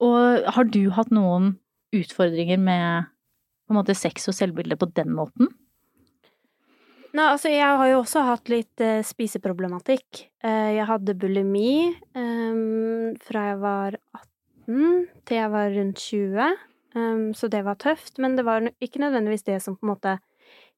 Og 0.04 0.46
har 0.54 0.68
du 0.68 0.82
hatt 0.94 1.10
noen 1.14 1.54
utfordringer 1.96 2.60
med 2.60 3.08
på 3.66 3.74
en 3.74 3.80
måte 3.80 3.96
sex 3.96 4.28
og 4.30 4.36
selvbilde 4.36 4.78
på 4.78 4.90
den 4.94 5.14
måten? 5.16 5.50
Nei, 7.16 7.30
altså 7.32 7.48
jeg 7.48 7.64
har 7.64 7.88
jo 7.88 8.00
også 8.02 8.22
hatt 8.26 8.50
litt 8.52 8.82
uh, 8.84 9.00
spiseproblematikk. 9.06 10.26
Uh, 10.44 10.74
jeg 10.76 10.84
hadde 10.84 11.16
bulimi 11.16 11.94
um, 12.12 13.14
fra 13.24 13.44
jeg 13.52 13.60
var 13.62 13.96
18 14.66 15.06
til 15.24 15.38
jeg 15.38 15.52
var 15.54 15.70
rundt 15.72 16.02
20, 16.02 16.56
um, 16.98 17.22
så 17.38 17.48
det 17.48 17.62
var 17.64 17.78
tøft. 17.80 18.18
Men 18.20 18.36
det 18.36 18.44
var 18.44 18.66
ikke 18.84 19.00
nødvendigvis 19.00 19.46
det 19.46 19.62
som 19.64 19.78
på 19.78 19.86
en 19.86 19.94
måte 19.94 20.18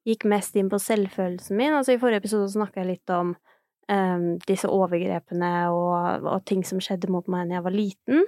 gikk 0.07 0.29
mest 0.31 0.55
inn 0.57 0.71
på 0.71 0.79
selvfølelsen 0.79 1.59
min. 1.59 1.75
Altså 1.75 1.97
I 1.97 1.99
forrige 1.99 2.23
episode 2.23 2.53
snakka 2.53 2.85
jeg 2.85 2.91
litt 2.93 3.13
om 3.17 3.33
um, 3.35 4.29
disse 4.47 4.71
overgrepene 4.71 5.51
og, 5.75 6.29
og 6.37 6.45
ting 6.47 6.63
som 6.63 6.79
skjedde 6.85 7.11
mot 7.11 7.27
meg 7.27 7.49
da 7.49 7.59
jeg 7.59 7.67
var 7.67 7.75
liten. 7.75 8.23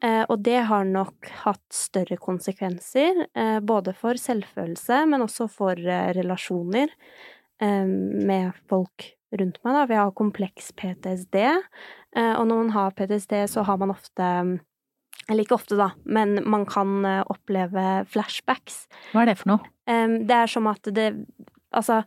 Uh, 0.00 0.24
og 0.30 0.38
det 0.48 0.62
har 0.70 0.88
nok 0.88 1.28
hatt 1.42 1.66
større 1.76 2.16
konsekvenser, 2.16 3.26
både 3.68 3.92
for 4.00 4.16
selvfølelse, 4.16 5.02
men 5.12 5.26
også 5.26 5.50
for 5.52 5.76
relasjoner 6.16 6.96
med 7.60 8.56
folk 8.70 9.10
rundt 9.36 9.60
meg. 9.64 9.76
Da. 9.76 9.84
Vi 9.86 9.98
har 9.98 10.16
kompleks 10.16 10.72
PTSD, 10.78 11.38
eh, 11.44 12.34
og 12.34 12.44
når 12.48 12.64
man 12.64 12.74
har 12.74 12.96
PTSD, 12.96 13.36
så 13.52 13.64
har 13.68 13.80
man 13.80 13.94
ofte 13.94 14.26
eller 15.28 15.44
ikke 15.44 15.58
ofte, 15.60 15.76
da, 15.78 15.90
men 16.08 16.40
man 16.48 16.64
kan 16.66 17.04
eh, 17.06 17.22
oppleve 17.30 18.04
flashbacks. 18.10 18.86
Hva 19.12 19.22
er 19.22 19.30
det 19.30 19.38
for 19.42 19.54
noe? 19.54 19.74
Det 19.86 20.36
er 20.36 20.50
som 20.50 20.68
at 20.70 20.86
det 20.94 21.12
Altså, 21.70 22.00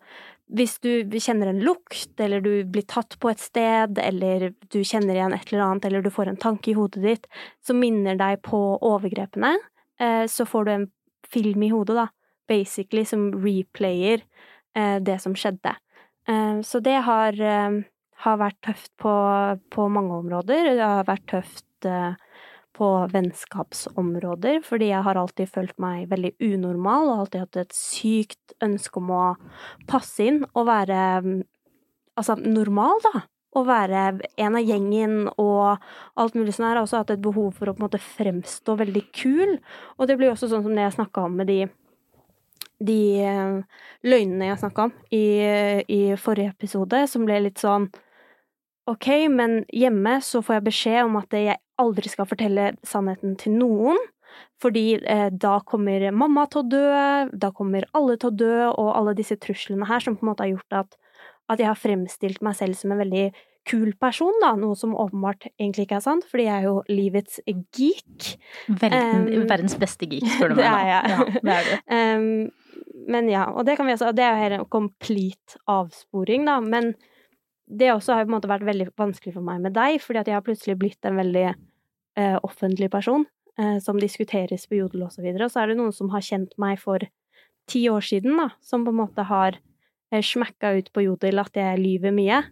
hvis 0.52 0.74
du 0.84 1.14
kjenner 1.24 1.48
en 1.48 1.62
lukt, 1.64 2.12
eller 2.20 2.42
du 2.44 2.66
blir 2.68 2.84
tatt 2.84 3.16
på 3.24 3.30
et 3.32 3.40
sted, 3.40 3.96
eller 3.96 4.50
du 4.74 4.82
kjenner 4.84 5.16
igjen 5.16 5.36
et 5.38 5.54
eller 5.54 5.64
annet, 5.64 5.88
eller 5.88 6.04
du 6.04 6.10
får 6.12 6.34
en 6.34 6.40
tanke 6.42 6.74
i 6.74 6.76
hodet 6.76 7.04
ditt 7.06 7.30
som 7.64 7.80
minner 7.80 8.20
deg 8.20 8.42
på 8.44 8.60
overgrepene, 8.84 9.54
eh, 10.04 10.26
så 10.28 10.44
får 10.44 10.68
du 10.68 10.74
en 10.74 10.86
film 11.32 11.64
i 11.64 11.72
hodet, 11.72 11.96
da, 11.96 12.10
basically, 12.52 13.06
som 13.08 13.30
replayer 13.40 14.20
eh, 14.20 14.53
det 14.74 15.20
som 15.22 15.36
skjedde. 15.38 15.76
Eh, 16.28 16.62
så 16.62 16.80
det 16.80 16.96
har, 17.04 17.42
eh, 17.42 17.82
har 18.16 18.38
vært 18.38 18.62
tøft 18.62 18.92
på, 18.98 19.14
på 19.70 19.90
mange 19.92 20.16
områder. 20.24 20.76
Det 20.76 20.84
har 20.84 21.08
vært 21.08 21.26
tøft 21.28 21.86
eh, 21.86 22.16
på 22.74 22.90
vennskapsområder, 23.12 24.64
fordi 24.66 24.90
jeg 24.90 25.04
har 25.06 25.20
alltid 25.20 25.52
følt 25.52 25.76
meg 25.78 26.08
veldig 26.10 26.34
unormal 26.42 27.12
og 27.12 27.20
alltid 27.26 27.44
hatt 27.44 27.60
et 27.62 27.76
sykt 27.78 28.56
ønske 28.64 28.98
om 28.98 29.12
å 29.14 29.26
passe 29.90 30.26
inn 30.26 30.42
og 30.56 30.66
være 30.72 31.04
mm, 31.22 31.44
altså 32.18 32.40
normal, 32.40 32.98
da. 33.06 33.28
Å 33.54 33.62
være 33.68 34.00
en 34.42 34.56
av 34.58 34.66
gjengen 34.66 35.28
og 35.38 35.84
alt 36.18 36.34
mulig 36.34 36.56
sånn 36.56 36.66
her. 36.66 36.72
Jeg 36.72 36.80
har 36.80 36.88
også 36.88 37.02
hatt 37.04 37.12
et 37.14 37.22
behov 37.22 37.52
for 37.54 37.70
å 37.70 37.76
på 37.76 37.84
en 37.84 37.86
måte 37.86 38.00
fremstå 38.02 38.74
veldig 38.80 39.04
kul. 39.14 39.60
Og 40.00 40.10
det 40.10 40.16
blir 40.18 40.32
også 40.32 40.50
sånn 40.50 40.64
som 40.66 40.74
det 40.74 40.88
jeg 40.88 40.96
snakka 40.96 41.28
om 41.28 41.36
med 41.38 41.52
de 41.52 41.60
de 42.86 43.02
eh, 43.24 43.84
løgnene 44.06 44.50
jeg 44.52 44.62
snakka 44.64 44.88
om 44.90 44.96
i, 45.16 45.26
i 45.88 46.02
forrige 46.20 46.54
episode, 46.56 47.06
som 47.12 47.28
ble 47.28 47.46
litt 47.48 47.64
sånn 47.64 47.90
Ok, 48.84 49.08
men 49.32 49.62
hjemme 49.72 50.18
så 50.20 50.42
får 50.44 50.58
jeg 50.58 50.64
beskjed 50.66 51.06
om 51.06 51.14
at 51.16 51.32
jeg 51.32 51.56
aldri 51.80 52.10
skal 52.12 52.28
fortelle 52.28 52.74
sannheten 52.84 53.38
til 53.40 53.56
noen. 53.56 53.96
Fordi 54.60 54.98
eh, 55.00 55.30
da 55.32 55.54
kommer 55.68 56.04
mamma 56.12 56.44
til 56.52 56.64
å 56.64 56.68
dø, 56.68 56.90
da 57.32 57.52
kommer 57.56 57.88
alle 57.96 58.18
til 58.20 58.32
å 58.32 58.38
dø, 58.44 58.58
og 58.72 58.90
alle 58.98 59.16
disse 59.16 59.38
truslene 59.40 59.88
her 59.88 60.04
som 60.04 60.18
på 60.18 60.26
en 60.26 60.34
måte 60.34 60.44
har 60.46 60.54
gjort 60.54 60.78
at, 60.82 60.98
at 61.52 61.64
jeg 61.64 61.70
har 61.70 61.80
fremstilt 61.80 62.44
meg 62.46 62.58
selv 62.60 62.80
som 62.80 62.92
en 62.92 63.02
veldig 63.04 63.30
kul 63.70 63.94
person, 64.00 64.34
da. 64.44 64.54
Noe 64.60 64.76
som 64.76 64.96
åpenbart 65.00 65.48
egentlig 65.54 65.88
ikke 65.88 66.00
er 66.02 66.06
sant, 66.06 66.26
fordi 66.30 66.48
jeg 66.50 66.56
er 66.58 66.68
jo 66.68 66.76
livets 66.92 67.40
geek. 67.76 68.34
Verden, 68.68 69.30
Um, 69.30 69.48
verdens 69.50 69.78
beste 69.80 70.08
geek, 70.12 70.28
spør 70.36 70.54
du 70.54 70.56
det 70.60 70.68
meg. 70.68 70.84
er 70.84 70.92
jeg. 70.92 71.14
Ja, 71.14 71.40
det 71.48 71.56
er 71.56 71.70
du. 71.70 71.74
Um, 71.96 72.84
men 73.10 73.28
ja, 73.32 73.48
og 73.52 73.66
det 73.68 73.76
kan 73.76 73.88
vi 73.88 73.96
også 73.96 74.12
Det 74.16 74.24
er 74.24 74.36
jo 74.36 74.44
helt 74.44 74.58
en 74.62 74.70
complete 74.72 75.58
avsporing, 75.68 76.46
da, 76.48 76.60
men 76.64 76.94
det 77.68 77.94
også 77.94 78.14
har 78.18 78.26
på 78.26 78.32
en 78.32 78.36
måte 78.36 78.52
vært 78.52 78.66
veldig 78.68 78.90
vanskelig 79.00 79.34
for 79.38 79.46
meg 79.46 79.62
med 79.64 79.74
deg, 79.76 79.98
fordi 80.04 80.20
at 80.20 80.30
jeg 80.30 80.36
har 80.38 80.46
plutselig 80.46 80.76
blitt 80.80 81.08
en 81.08 81.18
veldig 81.18 81.46
uh, 81.54 82.38
offentlig 82.44 82.90
person 82.92 83.26
uh, 83.60 83.78
som 83.82 84.00
diskuteres 84.00 84.68
på 84.68 84.78
Jodel 84.82 85.06
og 85.08 85.14
så 85.16 85.24
videre, 85.24 85.48
og 85.48 85.54
så 85.54 85.64
er 85.64 85.72
det 85.72 85.80
noen 85.80 85.96
som 85.96 86.12
har 86.14 86.24
kjent 86.26 86.54
meg 86.62 86.82
for 86.82 87.04
ti 87.72 87.86
år 87.90 88.04
siden, 88.04 88.36
da, 88.38 88.50
som 88.62 88.84
på 88.86 88.92
en 88.94 89.00
måte 89.00 89.26
har 89.32 89.58
uh, 89.58 90.20
smakka 90.22 90.76
ut 90.78 90.92
på 90.94 91.08
Jodel 91.08 91.40
at 91.42 91.56
jeg 91.58 91.80
lyver 91.82 92.14
mye. 92.16 92.44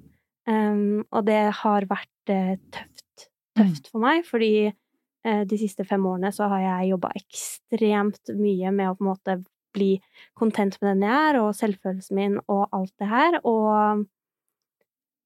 Um, 0.49 1.04
og 1.13 1.25
det 1.27 1.41
har 1.62 1.86
vært 1.89 2.32
uh, 2.34 2.56
tøft, 2.73 3.27
tøft 3.58 3.89
for 3.91 4.04
meg, 4.04 4.23
fordi 4.25 4.71
uh, 4.71 5.43
de 5.47 5.60
siste 5.62 5.86
fem 5.88 6.06
årene 6.10 6.32
så 6.34 6.49
har 6.51 6.63
jeg 6.65 6.93
jobba 6.93 7.12
ekstremt 7.19 8.34
mye 8.38 8.73
med 8.73 8.89
å 8.89 8.95
på 8.97 9.06
en 9.06 9.12
måte 9.12 9.38
bli 9.71 9.91
content 10.36 10.75
med 10.82 10.95
den 10.95 11.06
jeg 11.08 11.30
er, 11.30 11.39
og 11.39 11.54
selvfølelsen 11.56 12.17
min 12.17 12.39
og 12.51 12.65
alt 12.75 12.91
det 12.99 13.08
her, 13.08 13.38
og 13.47 14.04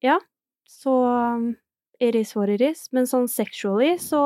ja, 0.06 0.20
så 0.70 0.94
it 1.98 2.14
is 2.20 2.36
what 2.36 2.52
it 2.54 2.62
is, 2.62 2.86
men 2.94 3.10
sånn 3.10 3.26
sexually 3.32 3.96
så 3.98 4.22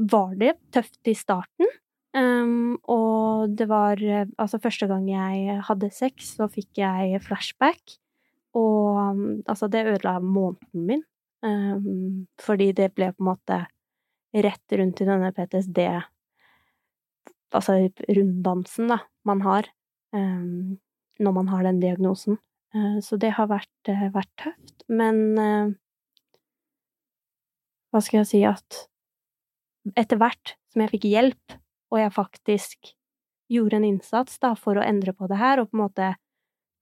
var 0.00 0.32
det 0.40 0.54
tøft 0.72 1.10
i 1.10 1.16
starten, 1.18 1.68
Um, 2.10 2.74
og 2.90 3.52
det 3.54 3.68
var 3.70 4.00
eh, 4.02 4.26
altså 4.34 4.58
første 4.58 4.88
gang 4.90 5.06
jeg 5.06 5.60
hadde 5.68 5.92
sex, 5.94 6.32
så 6.38 6.48
fikk 6.50 6.80
jeg 6.82 7.20
flashback. 7.22 7.98
Og 8.58 8.98
um, 8.98 9.24
altså, 9.46 9.68
det 9.70 9.86
ødela 9.86 10.18
måneden 10.20 10.86
min. 10.86 11.04
Um, 11.44 12.26
fordi 12.42 12.72
det 12.76 12.90
ble 12.94 13.12
på 13.14 13.22
en 13.22 13.30
måte 13.30 13.60
rett 14.30 14.74
rundt 14.76 15.00
i 15.00 15.06
denne 15.08 15.30
PTSD 15.34 15.78
Altså 17.56 17.74
runddansen, 18.06 18.90
da, 18.92 19.00
man 19.26 19.40
har 19.42 19.66
um, 20.14 20.78
når 21.20 21.34
man 21.36 21.48
har 21.50 21.66
den 21.66 21.80
diagnosen. 21.82 22.38
Uh, 22.74 23.00
så 23.02 23.18
det 23.20 23.32
har 23.36 23.50
vært, 23.50 23.90
uh, 23.90 24.06
vært 24.14 24.30
tøft. 24.40 24.84
Men 24.88 25.20
uh, 25.38 25.72
hva 27.90 28.02
skal 28.04 28.22
jeg 28.22 28.30
si 28.30 28.44
at 28.46 28.84
etter 29.98 30.20
hvert 30.20 30.54
som 30.70 30.84
jeg 30.84 30.92
fikk 30.94 31.08
hjelp, 31.10 31.58
og 31.90 31.98
jeg 31.98 32.14
faktisk 32.14 32.92
gjorde 33.50 33.80
en 33.80 33.88
innsats 33.88 34.38
da, 34.42 34.54
for 34.54 34.78
å 34.78 34.84
endre 34.86 35.14
på 35.16 35.26
det 35.30 35.40
her, 35.40 35.58
og 35.58 35.70
på 35.70 35.78
en 35.78 35.84
måte 35.84 36.10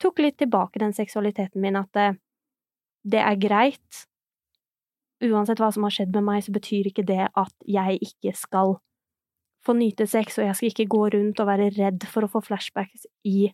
tok 0.02 0.22
litt 0.22 0.38
tilbake 0.40 0.80
den 0.82 0.94
seksualiteten 0.96 1.62
min, 1.62 1.78
at 1.78 1.90
det, 1.96 2.10
det 3.04 3.24
er 3.24 3.40
greit 3.40 4.04
Uansett 5.18 5.58
hva 5.58 5.72
som 5.74 5.82
har 5.82 5.90
skjedd 5.90 6.12
med 6.14 6.22
meg, 6.28 6.44
så 6.46 6.52
betyr 6.54 6.86
ikke 6.86 7.02
det 7.02 7.24
at 7.26 7.54
jeg 7.66 7.98
ikke 8.06 8.30
skal 8.38 8.76
få 9.66 9.74
nyte 9.74 10.06
sex, 10.06 10.36
og 10.38 10.46
jeg 10.46 10.54
skal 10.54 10.70
ikke 10.70 10.90
gå 10.94 11.00
rundt 11.16 11.42
og 11.42 11.48
være 11.48 11.72
redd 11.74 12.06
for 12.06 12.22
å 12.22 12.30
få 12.30 12.42
flashbacks 12.46 13.08
i 13.26 13.48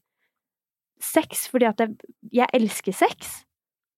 sex, 1.00 1.46
fordi 1.48 1.68
at 1.70 1.80
jeg, 1.80 1.96
jeg 2.37 2.52
elsker 2.57 2.96
sex. 2.96 3.33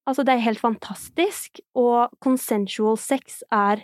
Altså, 0.06 0.22
det 0.22 0.36
er 0.36 0.46
helt 0.46 0.62
fantastisk, 0.62 1.58
og 1.74 2.14
consensual 2.22 2.94
sex 3.02 3.42
er 3.50 3.82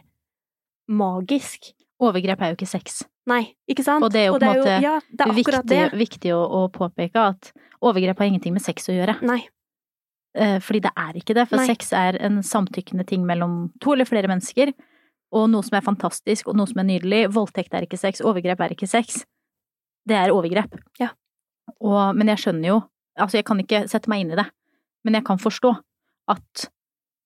magisk. 0.87 1.73
Overgrep 2.03 2.41
er 2.43 2.53
jo 2.53 2.59
ikke 2.59 2.71
sex. 2.71 3.03
Nei, 3.31 3.43
ikke 3.71 3.85
sant? 3.87 4.03
Og 4.03 4.11
det 4.11 4.25
er 4.25 4.31
jo 4.31 4.39
på 4.39 4.43
en 4.43 4.59
måte 4.59 4.79
ja, 4.83 4.97
det 5.07 5.27
er 5.27 5.35
viktig, 5.37 5.65
det. 5.71 5.83
viktig 5.95 6.33
å, 6.35 6.41
å 6.43 6.63
påpeke 6.75 7.27
at 7.31 7.53
overgrep 7.83 8.19
har 8.19 8.31
ingenting 8.31 8.57
med 8.57 8.65
sex 8.65 8.89
å 8.91 8.97
gjøre. 8.97 9.21
Nei. 9.27 9.41
Eh, 10.35 10.59
Fordi 10.65 10.81
det 10.87 10.93
er 10.99 11.19
ikke 11.21 11.37
det, 11.37 11.47
for 11.51 11.61
Nei. 11.61 11.69
sex 11.71 11.93
er 11.95 12.19
en 12.25 12.41
samtykkende 12.47 13.07
ting 13.07 13.27
mellom 13.29 13.69
to 13.85 13.95
eller 13.95 14.09
flere 14.09 14.31
mennesker, 14.31 14.73
og 15.33 15.49
noe 15.53 15.65
som 15.65 15.79
er 15.79 15.87
fantastisk, 15.87 16.51
og 16.51 16.59
noe 16.59 16.69
som 16.69 16.83
er 16.83 16.89
nydelig. 16.89 17.23
Voldtekt 17.33 17.75
er 17.77 17.87
ikke 17.87 18.01
sex, 18.01 18.25
overgrep 18.25 18.61
er 18.65 18.75
ikke 18.75 18.91
sex. 18.91 19.23
Det 20.09 20.19
er 20.19 20.35
overgrep. 20.35 20.75
Ja. 21.01 21.13
Og, 21.79 22.17
men 22.19 22.33
jeg 22.33 22.43
skjønner 22.43 22.73
jo, 22.73 22.79
altså 23.21 23.39
jeg 23.39 23.47
kan 23.49 23.61
ikke 23.63 23.85
sette 23.91 24.11
meg 24.11 24.25
inn 24.25 24.35
i 24.35 24.41
det, 24.41 24.49
men 25.07 25.19
jeg 25.19 25.27
kan 25.29 25.41
forstå 25.41 25.77
at 26.33 26.67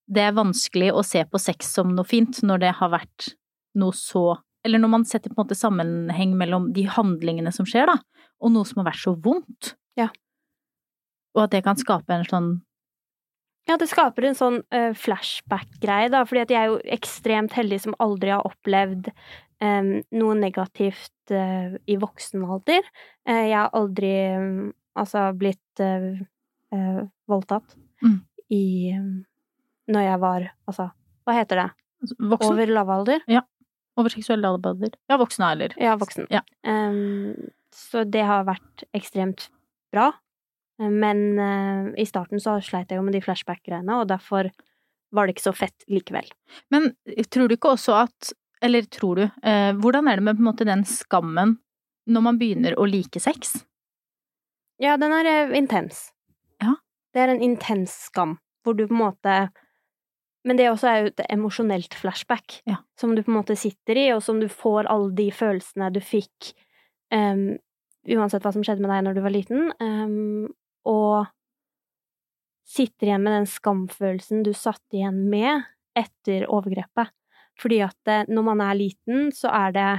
det 0.06 0.22
er 0.22 0.36
vanskelig 0.36 0.92
å 0.94 1.02
se 1.06 1.24
på 1.26 1.40
sex 1.42 1.72
som 1.78 1.94
noe 1.96 2.06
fint 2.06 2.42
når 2.46 2.62
det 2.62 2.74
har 2.78 2.92
vært 2.92 3.32
noe 3.80 3.96
så 3.96 4.36
Eller 4.66 4.82
når 4.82 4.90
man 4.92 5.04
setter 5.06 5.30
på 5.30 5.38
en 5.38 5.44
måte 5.46 5.56
sammenheng 5.58 6.34
mellom 6.38 6.72
de 6.74 6.82
handlingene 6.90 7.52
som 7.54 7.66
skjer, 7.68 7.86
da, 7.86 7.96
og 8.42 8.50
noe 8.52 8.66
som 8.66 8.82
har 8.82 8.88
vært 8.90 9.02
så 9.04 9.14
vondt. 9.22 9.76
Ja. 9.98 10.08
Og 11.36 11.44
at 11.46 11.52
det 11.54 11.62
kan 11.66 11.78
skape 11.78 12.10
en 12.16 12.26
sånn 12.26 12.48
Ja, 13.66 13.74
det 13.80 13.88
skaper 13.90 14.22
en 14.28 14.36
sånn 14.38 14.60
uh, 14.74 14.92
flashback-greie, 14.94 16.10
da, 16.12 16.20
fordi 16.28 16.42
at 16.44 16.52
jeg 16.54 16.60
er 16.60 16.68
jo 16.70 16.76
ekstremt 16.98 17.54
heldig 17.58 17.80
som 17.82 17.96
aldri 18.02 18.30
har 18.30 18.44
opplevd 18.46 19.08
um, 19.62 19.88
noe 20.14 20.36
negativt 20.38 21.32
uh, 21.34 21.74
i 21.90 21.96
voksen 21.98 22.44
alder. 22.46 22.86
Uh, 23.26 23.42
jeg 23.48 23.56
har 23.58 23.72
aldri 23.74 24.12
um, 24.38 24.52
altså 24.96 25.28
blitt 25.36 25.82
voldtatt 27.30 27.74
Mm. 28.04 28.16
i 28.52 28.92
um, 28.92 29.24
Når 29.88 30.02
jeg 30.04 30.18
var 30.20 30.42
Altså, 30.68 30.84
hva 31.24 31.34
heter 31.38 31.56
det? 31.62 31.66
voksen. 32.20 32.52
Over 32.52 32.66
lavalder? 32.76 33.22
Over 33.96 34.12
seksuelle 34.12 34.48
alder. 34.48 34.94
Ja, 35.08 35.16
voksen 35.20 35.44
alder. 35.46 35.74
Ja, 35.80 35.96
voksen. 35.96 36.28
Ja. 36.32 36.42
Um, 36.68 37.48
så 37.72 38.04
det 38.04 38.24
har 38.28 38.46
vært 38.48 38.84
ekstremt 38.96 39.48
bra. 39.94 40.10
Men 40.76 41.22
uh, 41.40 41.92
i 41.96 42.04
starten 42.08 42.40
så 42.42 42.58
sleit 42.64 42.90
jeg 42.92 43.00
jo 43.00 43.04
med 43.06 43.16
de 43.16 43.22
flashback-greiene, 43.24 44.02
og 44.02 44.10
derfor 44.10 44.50
var 45.14 45.26
det 45.26 45.36
ikke 45.36 45.46
så 45.46 45.54
fett 45.56 45.86
likevel. 45.88 46.28
Men 46.74 46.90
tror 47.32 47.48
du 47.48 47.56
ikke 47.56 47.72
også 47.76 48.02
at 48.04 48.34
Eller 48.64 48.86
tror 48.88 49.18
du 49.20 49.22
uh, 49.24 49.72
Hvordan 49.76 50.08
er 50.08 50.16
det 50.16 50.24
med 50.24 50.38
på 50.38 50.42
en 50.42 50.48
måte 50.48 50.66
den 50.68 50.84
skammen 50.88 51.58
når 52.06 52.22
man 52.24 52.38
begynner 52.40 52.76
å 52.78 52.86
like 52.88 53.20
sex? 53.20 53.54
Ja, 54.82 54.96
den 55.00 55.12
er 55.12 55.28
uh, 55.48 55.56
intens. 55.56 56.10
Ja. 56.62 56.76
Det 57.14 57.22
er 57.22 57.32
en 57.32 57.42
intens 57.44 57.94
skam, 58.10 58.36
hvor 58.64 58.76
du 58.76 58.84
på 58.86 58.94
en 58.94 59.04
måte 59.06 59.36
Men 60.46 60.58
det 60.60 60.68
også 60.70 60.86
er 60.88 60.98
jo 61.00 61.10
et 61.10 61.22
emosjonelt 61.32 61.94
flashback, 61.98 62.60
Ja. 62.70 62.76
som 62.98 63.14
du 63.16 63.22
på 63.22 63.32
en 63.32 63.40
måte 63.40 63.56
sitter 63.58 63.98
i, 63.98 64.12
og 64.14 64.22
som 64.22 64.38
du 64.40 64.46
får 64.48 64.86
alle 64.86 65.10
de 65.18 65.30
følelsene 65.34 65.88
du 65.92 65.98
fikk 66.00 66.52
um, 67.12 67.56
uansett 68.06 68.44
hva 68.44 68.52
som 68.54 68.62
skjedde 68.62 68.84
med 68.84 68.92
deg 68.94 69.02
når 69.04 69.16
du 69.16 69.22
var 69.24 69.34
liten, 69.34 69.72
um, 69.82 70.46
og 70.86 71.26
sitter 72.66 73.08
igjen 73.10 73.22
med 73.26 73.34
den 73.40 73.48
skamfølelsen 73.50 74.44
du 74.46 74.52
satt 74.54 74.82
igjen 74.94 75.24
med 75.30 75.66
etter 75.98 76.46
overgrepet. 76.50 77.10
Fordi 77.56 77.78
at 77.86 78.10
eh, 78.10 78.26
når 78.28 78.44
man 78.44 78.60
er 78.60 78.76
liten, 78.76 79.30
så 79.32 79.48
er 79.48 79.72
det 79.72 79.90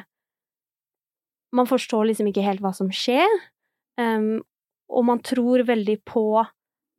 Man 1.56 1.66
forstår 1.66 2.10
liksom 2.10 2.28
ikke 2.28 2.44
helt 2.44 2.60
hva 2.62 2.74
som 2.76 2.90
skjer, 2.92 3.24
um, 3.98 4.44
og 4.92 5.06
man 5.08 5.22
tror 5.24 5.64
veldig 5.64 5.96
på 6.06 6.44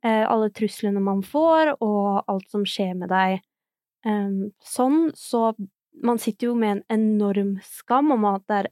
alle 0.03 0.47
truslene 0.55 1.01
man 1.03 1.19
får, 1.25 1.73
og 1.83 2.23
alt 2.31 2.45
som 2.51 2.61
skjer 2.63 2.93
med 2.95 3.11
deg 3.11 3.41
sånn, 4.63 5.09
så 5.11 5.49
man 6.03 6.21
sitter 6.23 6.47
jo 6.49 6.53
med 6.55 6.77
en 6.77 6.83
enorm 6.95 7.57
skam 7.65 8.13
om 8.15 8.27
at 8.29 8.45
det 8.47 8.59
er 8.61 8.69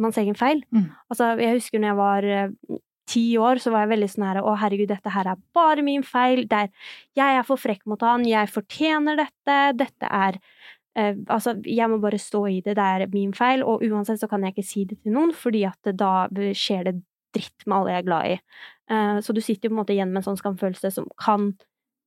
manns 0.00 0.20
egen 0.20 0.38
feil. 0.38 0.62
Mm. 0.74 0.88
Altså, 1.10 1.34
jeg 1.40 1.58
husker 1.58 1.82
når 1.82 1.92
jeg 1.92 1.98
var 1.98 2.28
eh, 2.28 2.80
ti 3.10 3.24
år, 3.42 3.60
så 3.62 3.72
var 3.74 3.84
jeg 3.84 3.92
veldig 3.94 4.08
sånn 4.12 4.26
her 4.28 4.42
Å, 4.42 4.56
herregud, 4.62 4.90
dette 4.92 5.14
her 5.14 5.32
er 5.32 5.44
bare 5.56 5.84
min 5.86 6.04
feil. 6.06 6.46
Det 6.50 6.66
er, 6.66 6.74
jeg 7.18 7.38
er 7.40 7.46
for 7.46 7.60
frekk 7.60 7.84
mot 7.90 8.02
han. 8.06 8.26
Jeg 8.28 8.52
fortjener 8.52 9.20
dette. 9.20 9.58
Dette 9.80 10.10
er 10.10 10.40
eh, 10.96 11.14
Altså, 11.26 11.56
jeg 11.66 11.90
må 11.90 12.00
bare 12.02 12.20
stå 12.22 12.44
i 12.48 12.60
det. 12.64 12.76
Det 12.78 12.88
er 12.96 13.06
min 13.12 13.34
feil. 13.36 13.64
Og 13.66 13.84
uansett 13.86 14.22
så 14.22 14.30
kan 14.30 14.46
jeg 14.46 14.56
ikke 14.56 14.68
si 14.70 14.86
det 14.88 15.00
til 15.02 15.16
noen, 15.16 15.34
fordi 15.36 15.66
at 15.68 15.94
da 15.98 16.28
skjer 16.56 16.90
det 16.90 16.98
dritt 17.36 17.66
med 17.66 17.76
alle 17.78 17.94
jeg 17.94 18.02
er 18.02 18.06
glad 18.08 18.30
i. 18.30 18.38
Uh, 18.90 19.18
så 19.24 19.34
du 19.36 19.42
sitter 19.42 19.68
jo 19.68 19.72
på 19.72 19.76
en 19.76 19.82
måte 19.82 19.94
igjen 19.96 20.12
med 20.12 20.22
en 20.22 20.30
sånn 20.30 20.40
skamfølelse 20.40 20.92
som 20.94 21.08
kan 21.20 21.50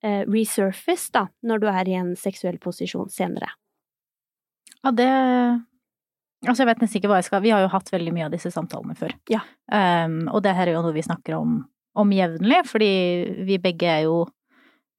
uh, 0.05 0.23
resurface, 0.27 1.11
da, 1.15 1.27
når 1.45 1.63
du 1.63 1.69
er 1.71 1.91
i 1.91 1.99
en 1.99 2.15
seksuell 2.19 2.59
posisjon 2.63 3.11
senere. 3.13 3.53
Ja, 4.83 4.91
det 4.91 5.11
Altså, 6.43 6.65
jeg 6.65 6.73
vet 6.73 6.81
nesten 6.83 6.99
ikke 6.99 7.07
hva 7.07 7.21
jeg 7.21 7.27
skal 7.29 7.43
Vi 7.45 7.51
har 7.53 7.61
jo 7.63 7.71
hatt 7.71 7.87
veldig 7.93 8.11
mye 8.11 8.25
av 8.27 8.33
disse 8.33 8.49
samtalene 8.51 8.97
før. 8.99 9.13
Ja. 9.31 9.45
Um, 9.71 10.25
og 10.27 10.41
det 10.43 10.51
her 10.57 10.67
er 10.67 10.75
jo 10.75 10.81
noe 10.83 10.95
vi 10.95 11.05
snakker 11.05 11.37
om, 11.37 11.61
om 11.95 12.11
jevnlig, 12.11 12.57
fordi 12.67 12.89
vi 13.47 13.61
begge 13.63 13.87
er 13.87 14.01
jo 14.09 14.25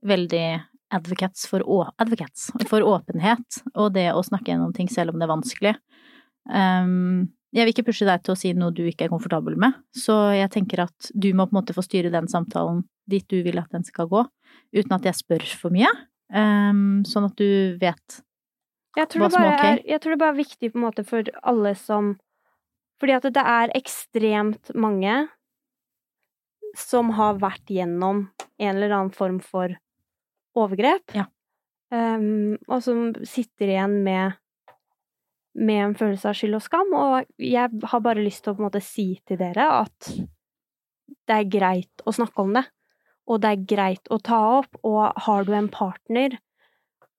veldig 0.09 0.47
advocates 0.95 1.45
for, 1.51 1.65
advocates 2.01 2.49
for 2.71 2.85
åpenhet, 2.87 3.61
og 3.75 3.93
det 3.97 4.11
å 4.15 4.25
snakke 4.25 4.53
gjennom 4.53 4.75
ting 4.77 4.89
selv 4.93 5.13
om 5.13 5.21
det 5.21 5.27
er 5.27 5.35
vanskelig. 5.35 5.75
Um, 6.49 7.35
jeg 7.55 7.63
vil 7.63 7.71
ikke 7.71 7.87
pushe 7.87 8.07
deg 8.09 8.23
til 8.25 8.35
å 8.35 8.39
si 8.39 8.51
noe 8.59 8.75
du 8.75 8.83
ikke 8.89 9.07
er 9.07 9.13
komfortabel 9.13 9.55
med, 9.61 9.77
så 9.95 10.35
jeg 10.35 10.51
tenker 10.57 10.85
at 10.89 11.11
du 11.15 11.31
må 11.37 11.47
på 11.47 11.55
en 11.55 11.61
måte 11.61 11.77
få 11.77 11.85
styre 11.87 12.11
den 12.11 12.27
samtalen 12.31 12.83
dit 13.11 13.27
du 13.31 13.45
vil 13.47 13.61
at 13.61 13.71
den 13.75 13.87
skal 13.87 14.09
gå, 14.11 14.25
uten 14.75 14.97
at 14.97 15.07
jeg 15.07 15.21
spør 15.21 15.45
for 15.61 15.75
mye. 15.75 15.91
Um, 16.35 17.05
sånn 17.07 17.29
at 17.29 17.37
du 17.39 17.77
vet 17.79 18.21
Hva 18.97 19.05
som 19.13 19.23
er 19.23 19.51
ok? 19.53 19.65
er, 19.69 19.81
jeg 19.87 20.01
tror 20.01 20.15
det 20.15 20.21
bare 20.23 20.33
er 20.33 20.39
viktig 20.39 20.71
på 20.73 20.79
en 20.81 20.85
måte 20.87 21.05
for 21.05 21.29
alle 21.45 21.75
som 21.77 22.15
Fordi 22.99 23.13
at 23.19 23.27
det 23.37 23.43
er 23.45 23.75
ekstremt 23.77 24.73
mange 24.73 25.19
som 26.81 27.13
har 27.15 27.37
vært 27.43 27.71
gjennom 27.71 28.25
en 28.33 28.71
eller 28.73 28.95
annen 28.97 29.13
form 29.15 29.37
for 29.45 29.77
overgrep. 30.59 31.13
Ja. 31.15 31.29
Um, 31.95 32.57
og 32.67 32.81
som 32.83 33.13
sitter 33.29 33.71
igjen 33.71 34.01
med, 34.07 34.35
med 35.55 35.81
en 35.81 35.99
følelse 35.99 36.31
av 36.31 36.39
skyld 36.39 36.59
og 36.59 36.65
skam. 36.65 36.95
Og 36.99 37.43
jeg 37.43 37.85
har 37.91 38.05
bare 38.05 38.25
lyst 38.25 38.45
til 38.45 38.55
å 38.55 38.57
på 38.57 38.65
en 38.65 38.69
måte 38.69 38.85
si 38.85 39.09
til 39.27 39.41
dere 39.41 39.69
at 39.83 40.15
det 41.25 41.37
er 41.37 41.53
greit 41.53 42.05
å 42.05 42.15
snakke 42.15 42.43
om 42.43 42.57
det. 42.57 42.65
Og 43.31 43.41
det 43.41 43.53
er 43.55 43.69
greit 43.75 44.11
å 44.13 44.21
ta 44.21 44.41
opp. 44.61 44.81
Og 44.85 45.25
har 45.27 45.47
du 45.47 45.55
en 45.57 45.71
partner 45.73 46.37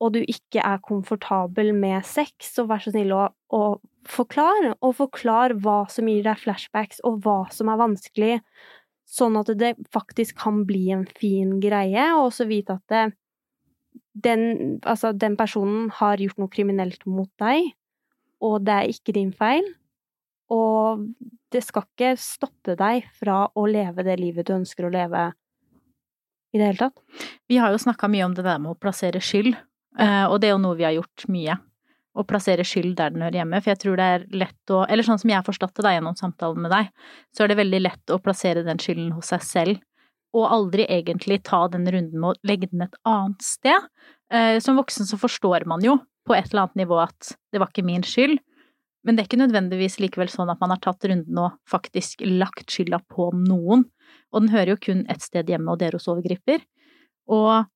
og 0.03 0.15
du 0.15 0.21
ikke 0.21 0.63
er 0.63 0.81
komfortabel 0.83 1.71
med 1.75 2.03
sex, 2.07 2.51
så 2.57 2.65
vær 2.67 2.83
så 2.83 2.91
snill 2.91 3.13
å, 3.15 3.27
å 3.55 3.61
forklare. 4.09 4.73
Og 4.83 4.97
forklar 4.97 5.55
hva 5.63 5.83
som 5.91 6.09
gir 6.11 6.25
deg 6.25 6.41
flashbacks, 6.41 6.99
og 7.07 7.21
hva 7.23 7.45
som 7.55 7.71
er 7.71 7.79
vanskelig, 7.79 8.33
sånn 9.05 9.37
at 9.39 9.53
det 9.57 9.75
faktisk 9.93 10.37
kan 10.41 10.63
bli 10.67 10.89
en 10.93 11.05
fin 11.19 11.55
greie, 11.63 12.09
og 12.17 12.31
også 12.31 12.49
vite 12.49 12.75
at 12.75 12.91
det, 12.91 13.05
den, 14.25 14.45
altså, 14.83 15.13
den 15.15 15.37
personen 15.39 15.89
har 16.01 16.21
gjort 16.21 16.41
noe 16.41 16.51
kriminelt 16.51 17.05
mot 17.07 17.31
deg, 17.41 17.71
og 18.43 18.63
det 18.65 18.73
er 18.75 18.91
ikke 18.91 19.15
din 19.15 19.31
feil. 19.35 19.67
Og 20.53 21.07
det 21.53 21.63
skal 21.65 21.85
ikke 21.87 22.11
stoppe 22.21 22.75
deg 22.77 23.07
fra 23.17 23.45
å 23.55 23.65
leve 23.69 24.03
det 24.05 24.19
livet 24.21 24.45
du 24.45 24.53
ønsker 24.57 24.85
å 24.85 24.93
leve 24.93 25.27
i 26.53 26.59
det 26.59 26.67
hele 26.69 26.79
tatt. 26.79 26.99
Vi 27.49 27.57
har 27.59 27.73
jo 27.73 27.81
snakka 27.81 28.07
mye 28.11 28.27
om 28.27 28.35
det 28.37 28.45
der 28.45 28.59
med 28.61 28.75
å 28.75 28.79
plassere 28.79 29.21
skyld, 29.23 29.55
eh, 29.99 30.25
og 30.29 30.37
det 30.39 30.49
er 30.49 30.53
jo 30.55 30.61
noe 30.61 30.77
vi 30.79 30.85
har 30.87 30.95
gjort 30.97 31.25
mye. 31.31 31.57
å 32.15 32.23
plassere 32.23 32.63
skyld 32.63 32.93
der 32.95 33.09
den 33.11 33.25
hører 33.25 33.41
hjemme, 33.41 33.59
for 33.59 33.73
jeg 33.73 33.79
tror 33.81 33.97
det 33.99 34.05
er 34.07 34.21
lett 34.31 34.71
å 34.71 34.85
Eller 34.87 35.03
sånn 35.03 35.19
som 35.19 35.27
jeg 35.29 35.35
har 35.35 35.43
forstått 35.43 35.73
det 35.75 35.83
da 35.83 35.91
gjennom 35.91 36.15
samtalen 36.15 36.61
med 36.63 36.71
deg, 36.71 36.87
så 37.35 37.43
er 37.43 37.49
det 37.51 37.57
veldig 37.59 37.81
lett 37.81 38.13
å 38.15 38.21
plassere 38.23 38.63
den 38.63 38.79
skylden 38.79 39.11
hos 39.17 39.33
seg 39.33 39.41
selv, 39.43 39.81
og 40.31 40.47
aldri 40.47 40.85
egentlig 40.87 41.41
ta 41.43 41.67
den 41.67 41.83
runden 41.83 42.15
med 42.21 42.29
å 42.29 42.47
legge 42.47 42.69
den 42.71 42.85
et 42.87 42.95
annet 43.03 43.43
sted. 43.43 43.89
Eh, 44.31 44.59
Som 44.63 44.77
voksen 44.79 45.03
så 45.03 45.19
forstår 45.19 45.65
man 45.67 45.83
jo 45.83 45.97
på 46.25 46.35
et 46.35 46.49
eller 46.49 46.65
annet 46.65 46.83
nivå 46.83 46.99
at 47.03 47.35
det 47.53 47.61
var 47.61 47.71
ikke 47.71 47.85
min 47.85 48.05
skyld, 48.05 48.39
men 49.05 49.15
det 49.15 49.21
er 49.21 49.29
ikke 49.29 49.41
nødvendigvis 49.43 49.99
likevel 50.01 50.31
sånn 50.33 50.49
at 50.49 50.61
man 50.63 50.73
har 50.73 50.81
tatt 50.81 51.05
runden 51.05 51.38
og 51.38 51.57
faktisk 51.69 52.23
lagt 52.25 52.73
skylda 52.73 53.03
på 53.13 53.29
noen, 53.38 53.85
og 54.33 54.41
den 54.41 54.53
hører 54.53 54.73
jo 54.73 54.81
kun 54.88 55.03
ett 55.11 55.21
sted 55.21 55.49
hjemme, 55.51 55.69
og 55.71 55.81
det 55.81 55.93
hos 55.93 56.09
overgriper. 56.09 56.63
Og 57.29 57.67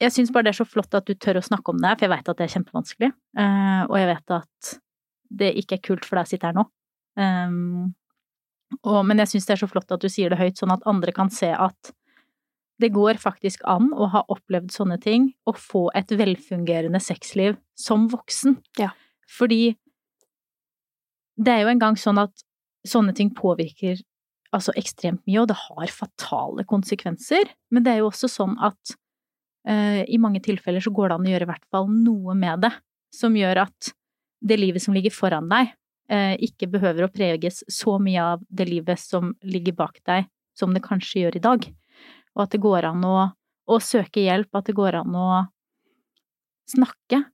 jeg 0.00 0.14
syns 0.14 0.30
bare 0.32 0.46
det 0.46 0.54
er 0.54 0.60
så 0.62 0.68
flott 0.68 0.94
at 0.94 1.08
du 1.10 1.16
tør 1.18 1.40
å 1.40 1.44
snakke 1.44 1.74
om 1.74 1.80
det 1.82 1.90
her, 1.90 1.98
for 1.98 2.06
jeg 2.06 2.14
veit 2.14 2.30
at 2.30 2.38
det 2.38 2.46
er 2.46 2.54
kjempevanskelig, 2.54 3.10
eh, 3.42 3.82
og 3.88 3.96
jeg 3.98 4.10
vet 4.12 4.36
at 4.38 4.74
det 5.42 5.50
ikke 5.60 5.78
er 5.78 5.86
kult 5.90 6.06
for 6.06 6.18
deg 6.18 6.28
å 6.28 6.30
sitte 6.30 6.50
her 6.50 6.56
nå. 6.56 6.66
Og, 8.80 9.00
men 9.06 9.18
jeg 9.22 9.32
syns 9.32 9.48
det 9.48 9.56
er 9.56 9.62
så 9.64 9.68
flott 9.70 9.90
at 9.90 10.02
du 10.02 10.08
sier 10.10 10.30
det 10.30 10.38
høyt, 10.38 10.58
sånn 10.58 10.72
at 10.74 10.86
andre 10.88 11.14
kan 11.14 11.30
se 11.34 11.50
at 11.50 11.92
det 12.80 12.92
går 12.94 13.20
faktisk 13.20 13.64
an 13.68 13.90
å 13.92 14.08
ha 14.14 14.22
opplevd 14.32 14.72
sånne 14.72 14.96
ting 15.02 15.30
og 15.48 15.58
få 15.60 15.88
et 15.98 16.12
velfungerende 16.16 17.00
sexliv 17.02 17.58
som 17.78 18.08
voksen. 18.12 18.56
Ja. 18.80 18.92
Fordi 19.30 19.74
det 21.40 21.52
er 21.52 21.64
jo 21.64 21.72
engang 21.72 21.98
sånn 22.00 22.20
at 22.20 22.44
sånne 22.88 23.14
ting 23.16 23.32
påvirker 23.36 24.00
altså 24.54 24.74
ekstremt 24.78 25.22
mye, 25.28 25.42
og 25.42 25.50
det 25.50 25.58
har 25.60 25.92
fatale 25.94 26.64
konsekvenser. 26.68 27.52
Men 27.70 27.84
det 27.86 27.94
er 27.94 28.02
jo 28.02 28.10
også 28.10 28.30
sånn 28.30 28.56
at 28.64 28.94
uh, 29.68 30.02
i 30.02 30.18
mange 30.22 30.42
tilfeller 30.44 30.82
så 30.82 30.92
går 30.94 31.10
det 31.10 31.18
an 31.18 31.28
å 31.28 31.34
gjøre 31.34 31.48
i 31.48 31.50
hvert 31.52 31.68
fall 31.70 31.90
noe 31.92 32.36
med 32.38 32.64
det, 32.66 32.72
som 33.14 33.36
gjør 33.36 33.64
at 33.66 33.92
det 34.40 34.56
livet 34.58 34.82
som 34.82 34.96
ligger 34.96 35.14
foran 35.14 35.50
deg, 35.52 35.74
uh, 36.12 36.34
ikke 36.42 36.70
behøver 36.72 37.06
å 37.06 37.12
preges 37.12 37.62
så 37.70 37.98
mye 38.02 38.24
av 38.34 38.44
det 38.48 38.66
livet 38.70 39.00
som 39.00 39.34
ligger 39.44 39.76
bak 39.78 40.00
deg, 40.08 40.26
som 40.56 40.74
det 40.74 40.84
kanskje 40.84 41.26
gjør 41.26 41.38
i 41.38 41.44
dag. 41.46 41.70
Og 42.36 42.44
at 42.46 42.54
det 42.54 42.62
går 42.62 42.86
an 42.90 43.04
å, 43.06 43.16
å 43.70 43.80
søke 43.82 44.22
hjelp, 44.24 44.50
at 44.56 44.70
det 44.70 44.76
går 44.78 45.00
an 45.02 45.16
å 45.18 45.28
snakke. 46.70 47.24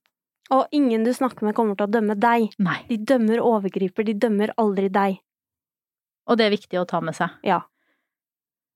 Og 0.55 0.69
ingen 0.75 1.05
du 1.07 1.13
snakker 1.15 1.47
med 1.47 1.57
kommer 1.57 1.79
til 1.79 1.89
å 1.89 1.93
dømme 1.93 2.17
deg. 2.19 2.53
Nei. 2.63 2.79
De 2.91 2.99
dømmer 3.03 3.43
overgriper, 3.43 4.07
de 4.07 4.15
dømmer 4.27 4.55
aldri 4.61 4.91
deg. 4.93 5.19
Og 6.27 6.39
det 6.39 6.47
er 6.47 6.55
viktig 6.55 6.79
å 6.81 6.87
ta 6.89 7.03
med 7.05 7.17
seg. 7.19 7.35
Ja. 7.47 7.63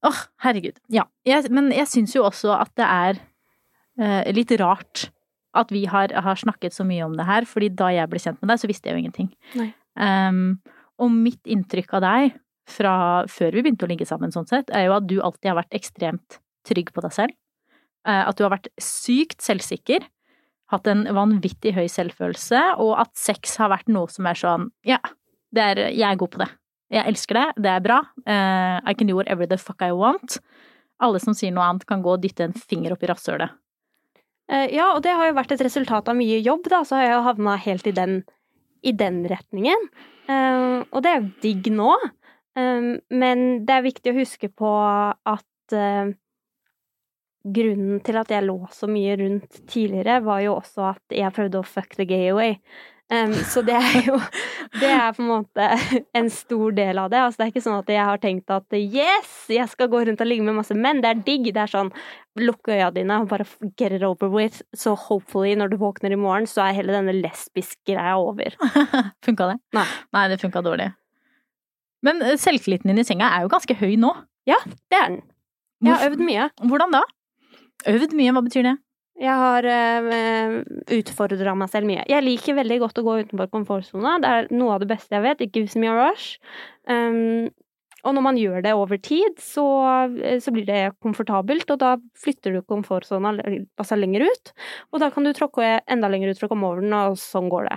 Åh, 0.07 0.21
herregud. 0.45 0.81
Ja. 0.93 1.07
Jeg, 1.29 1.51
men 1.53 1.71
jeg 1.75 1.89
syns 1.91 2.15
jo 2.17 2.25
også 2.27 2.55
at 2.57 2.73
det 2.79 2.87
er 2.87 3.21
eh, 4.01 4.31
litt 4.35 4.53
rart 4.61 5.09
at 5.57 5.73
vi 5.75 5.85
har, 5.91 6.13
har 6.15 6.39
snakket 6.39 6.75
så 6.75 6.87
mye 6.87 7.05
om 7.07 7.17
det 7.19 7.27
her, 7.27 7.47
fordi 7.49 7.73
da 7.75 7.91
jeg 7.95 8.11
ble 8.11 8.21
kjent 8.23 8.39
med 8.39 8.53
deg, 8.53 8.61
så 8.63 8.71
visste 8.71 8.89
jeg 8.89 8.97
jo 8.97 9.03
ingenting. 9.03 9.31
Um, 9.99 10.61
og 11.03 11.11
mitt 11.11 11.43
inntrykk 11.51 11.97
av 11.99 12.05
deg 12.07 12.37
fra 12.69 13.25
før 13.31 13.57
vi 13.57 13.63
begynte 13.65 13.87
å 13.87 13.91
ligge 13.91 14.07
sammen 14.09 14.33
sånn 14.35 14.49
sett, 14.49 14.71
er 14.71 14.87
jo 14.89 14.97
at 14.97 15.07
du 15.09 15.19
alltid 15.21 15.51
har 15.53 15.61
vært 15.63 15.77
ekstremt 15.77 16.41
trygg 16.69 16.93
på 16.95 17.03
deg 17.05 17.15
selv. 17.17 17.37
Eh, 18.09 18.23
At 18.29 18.37
du 18.39 18.45
har 18.45 18.53
vært 18.55 18.69
sykt 18.81 19.43
selvsikker, 19.45 20.05
hatt 20.71 20.87
en 20.87 21.03
vanvittig 21.17 21.75
høy 21.75 21.89
selvfølelse, 21.91 22.61
og 22.79 22.95
at 23.03 23.11
sex 23.19 23.57
har 23.59 23.73
vært 23.73 23.89
noe 23.91 24.09
som 24.13 24.29
er 24.31 24.39
sånn 24.39 24.69
ja, 24.87 25.01
er, 25.57 25.89
jeg 25.91 26.07
er 26.07 26.21
god 26.21 26.31
på 26.31 26.43
det. 26.45 26.51
Jeg 26.91 27.07
elsker 27.11 27.39
det, 27.39 27.47
det 27.65 27.71
er 27.71 27.83
bra. 27.85 27.99
Eh, 28.27 28.77
I 28.87 28.95
can 28.95 29.11
do 29.11 29.17
whatever 29.19 29.47
the 29.51 29.59
fuck 29.59 29.83
I 29.83 29.91
want. 29.95 30.39
Alle 31.03 31.19
som 31.23 31.35
sier 31.35 31.53
noe 31.55 31.67
annet, 31.67 31.87
kan 31.87 32.03
gå 32.03 32.15
og 32.15 32.23
dytte 32.23 32.47
en 32.47 32.55
finger 32.55 32.95
opp 32.95 33.03
i 33.03 33.11
rasshølet. 33.11 33.57
Eh, 34.51 34.69
ja, 34.75 34.93
og 34.95 35.03
det 35.03 35.15
har 35.17 35.31
jo 35.31 35.37
vært 35.39 35.53
et 35.55 35.63
resultat 35.67 36.09
av 36.11 36.19
mye 36.19 36.39
jobb, 36.43 36.71
da, 36.71 36.83
så 36.87 36.99
har 36.99 37.07
jeg 37.07 37.15
jo 37.17 37.27
havna 37.27 37.57
helt 37.67 37.87
i 37.91 37.95
den, 37.97 38.17
i 38.83 38.93
den 38.95 39.25
retningen. 39.31 39.91
Og 40.31 41.01
det 41.03 41.11
er 41.11 41.17
jo 41.19 41.31
digg 41.43 41.65
nå. 41.75 41.91
Eh, 42.59 42.91
men 43.11 43.47
det 43.67 43.77
er 43.77 43.87
viktig 43.87 44.13
å 44.13 44.19
huske 44.21 44.51
på 44.53 44.73
at 44.75 45.77
eh, 45.77 46.15
grunnen 47.45 48.01
til 48.05 48.21
at 48.21 48.33
jeg 48.33 48.47
lå 48.47 48.59
så 48.75 48.89
mye 48.91 49.17
rundt 49.21 49.61
tidligere, 49.71 50.21
var 50.25 50.45
jo 50.45 50.57
også 50.59 50.91
at 50.95 51.21
jeg 51.21 51.37
prøvde 51.37 51.61
å 51.61 51.67
fuck 51.67 51.97
the 51.97 52.09
gay 52.09 52.31
away. 52.33 52.59
Um, 53.11 53.33
så 53.35 53.59
det 53.67 53.75
er 53.75 54.05
jo 54.07 54.21
Det 54.79 54.87
er 54.87 55.11
på 55.17 55.25
en 55.25 55.31
måte 55.33 55.65
en 56.15 56.29
stor 56.31 56.77
del 56.77 57.01
av 57.03 57.09
det. 57.11 57.19
Altså, 57.19 57.41
det 57.41 57.47
er 57.47 57.51
ikke 57.51 57.65
sånn 57.65 57.81
at 57.81 57.89
jeg 57.91 58.07
har 58.07 58.21
tenkt 58.23 58.53
at 58.55 58.77
yes, 58.77 59.33
jeg 59.51 59.67
skal 59.73 59.91
gå 59.91 60.05
rundt 60.07 60.23
og 60.23 60.31
ligge 60.31 60.47
med 60.47 60.55
masse 60.61 60.77
menn. 60.79 61.01
Det 61.03 61.11
er 61.11 61.25
digg. 61.27 61.49
Det 61.51 61.65
er 61.65 61.73
sånn 61.73 61.91
lukk 62.39 62.71
øya 62.71 62.93
dine 62.95 63.19
og 63.19 63.27
bare 63.33 63.49
get 63.75 63.97
it 63.97 64.07
over 64.07 64.31
with. 64.31 64.63
Så 64.71 64.95
hopefully, 64.95 65.57
når 65.59 65.75
du 65.75 65.81
våkner 65.83 66.15
i 66.15 66.21
morgen, 66.21 66.47
så 66.47 66.69
er 66.69 66.79
hele 66.79 66.95
denne 66.95 67.17
lesbisk-greia 67.19 68.15
over. 68.23 68.55
funka 69.27 69.51
det? 69.51 69.59
Nei. 69.75 69.89
Nei, 70.15 70.27
det 70.31 70.39
funka 70.45 70.63
dårlig. 70.63 70.93
Men 72.07 72.23
eh, 72.25 72.37
selvtilliten 72.41 72.91
din 72.91 73.03
i 73.03 73.07
senga 73.07 73.31
er 73.37 73.45
jo 73.45 73.53
ganske 73.53 73.77
høy 73.81 73.97
nå. 74.01 74.13
Ja, 74.49 74.59
det 74.93 74.99
er 74.99 75.09
den. 75.15 75.25
Jeg 75.85 75.97
har 75.97 76.11
øvd 76.11 76.23
mye. 76.27 76.47
Hvordan 76.69 76.95
da? 76.95 77.03
Øvd 77.89 78.15
mye, 78.17 78.33
hva 78.37 78.45
betyr 78.45 78.67
det? 78.69 78.77
Jeg 79.21 79.37
har 79.37 79.67
uh, 79.69 80.55
utfordra 80.97 81.53
meg 81.59 81.69
selv 81.73 81.89
mye. 81.89 82.05
Jeg 82.09 82.25
liker 82.25 82.57
veldig 82.57 82.79
godt 82.81 83.01
å 83.01 83.05
gå 83.05 83.17
utenfor 83.25 83.51
komfortsona. 83.53 84.15
Det 84.21 84.31
er 84.33 84.53
noe 84.55 84.77
av 84.77 84.85
det 84.85 84.89
beste 84.95 85.17
jeg 85.17 85.25
vet. 85.27 85.43
It 85.45 85.57
gives 85.57 85.77
me 85.77 85.91
a 85.93 85.97
rush. 85.97 86.39
Um, 86.89 87.51
og 88.01 88.15
når 88.17 88.25
man 88.25 88.39
gjør 88.41 88.63
det 88.65 88.73
over 88.73 88.97
tid, 89.05 89.37
så, 89.45 89.65
så 90.41 90.53
blir 90.55 90.65
det 90.65 90.95
komfortabelt, 91.05 91.69
og 91.69 91.83
da 91.83 91.91
flytter 92.17 92.55
du 92.57 92.63
komfortsona 92.65 93.35
altså 93.45 93.99
lenger 93.99 94.25
ut. 94.25 94.53
Og 94.95 95.03
da 95.03 95.11
kan 95.13 95.29
du 95.29 95.35
tråkke 95.37 95.75
enda 95.85 96.09
lenger 96.09 96.33
ut 96.33 96.41
for 96.41 96.49
å 96.49 96.55
komme 96.55 96.71
over 96.71 96.81
den, 96.85 96.97
og 96.97 97.21
sånn 97.21 97.51
går 97.53 97.69
det. 97.69 97.77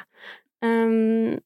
Um, 0.64 1.42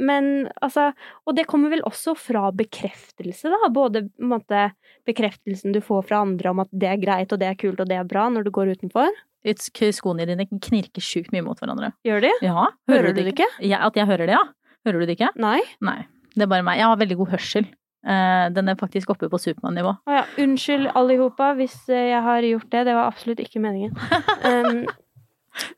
men 0.00 0.48
altså 0.64 0.92
Og 1.26 1.34
det 1.36 1.46
kommer 1.46 1.68
vel 1.72 1.82
også 1.84 2.14
fra 2.16 2.50
bekreftelse, 2.56 3.50
da. 3.52 3.68
Både 3.72 4.06
måte, 4.18 4.70
bekreftelsen 5.06 5.72
du 5.74 5.80
får 5.84 6.06
fra 6.08 6.22
andre 6.24 6.50
om 6.50 6.60
at 6.64 6.68
det 6.72 6.88
er 6.88 7.00
greit, 7.02 7.32
og 7.32 7.40
det 7.42 7.48
er 7.50 7.58
kult, 7.60 7.80
og 7.80 7.88
det 7.90 7.98
er 8.00 8.04
bra 8.08 8.28
når 8.32 8.46
du 8.46 8.50
går 8.50 8.72
utenfor. 8.76 9.10
It's- 9.46 9.70
Skoene 9.94 10.26
dine 10.26 10.46
knirker 10.48 11.00
sjukt 11.04 11.30
mye 11.32 11.44
mot 11.46 11.58
hverandre. 11.60 11.92
Gjør 12.04 12.20
de? 12.24 12.32
Ja, 12.42 12.66
Hører 12.90 13.12
du 13.14 13.20
det 13.22 13.34
ikke? 13.36 13.46
Ja, 13.62 13.84
at 13.86 13.94
jeg 13.94 14.06
hører 14.08 14.26
det, 14.26 14.34
ja. 14.34 14.44
Hører 14.86 15.00
du 15.00 15.06
det 15.06 15.18
ikke? 15.20 15.28
Nei? 15.38 15.60
Nei. 15.80 16.06
Det 16.34 16.42
er 16.42 16.50
bare 16.50 16.64
meg. 16.66 16.78
Jeg 16.80 16.86
har 16.90 16.96
veldig 16.98 17.16
god 17.20 17.30
hørsel. 17.36 17.68
Eh, 18.06 18.48
Den 18.54 18.68
er 18.68 18.76
faktisk 18.76 19.10
oppe 19.10 19.28
på 19.30 19.38
Supermann-nivå. 19.38 19.96
Å 20.06 20.12
ja. 20.18 20.24
Unnskyld 20.42 20.90
alle 20.94 21.16
hopa 21.20 21.52
hvis 21.58 21.76
eh, 21.88 22.10
jeg 22.12 22.22
har 22.22 22.42
gjort 22.42 22.70
det. 22.70 22.84
Det 22.86 22.94
var 22.94 23.06
absolutt 23.12 23.40
ikke 23.44 23.60
meningen. 23.62 23.94
Um, 24.46 24.86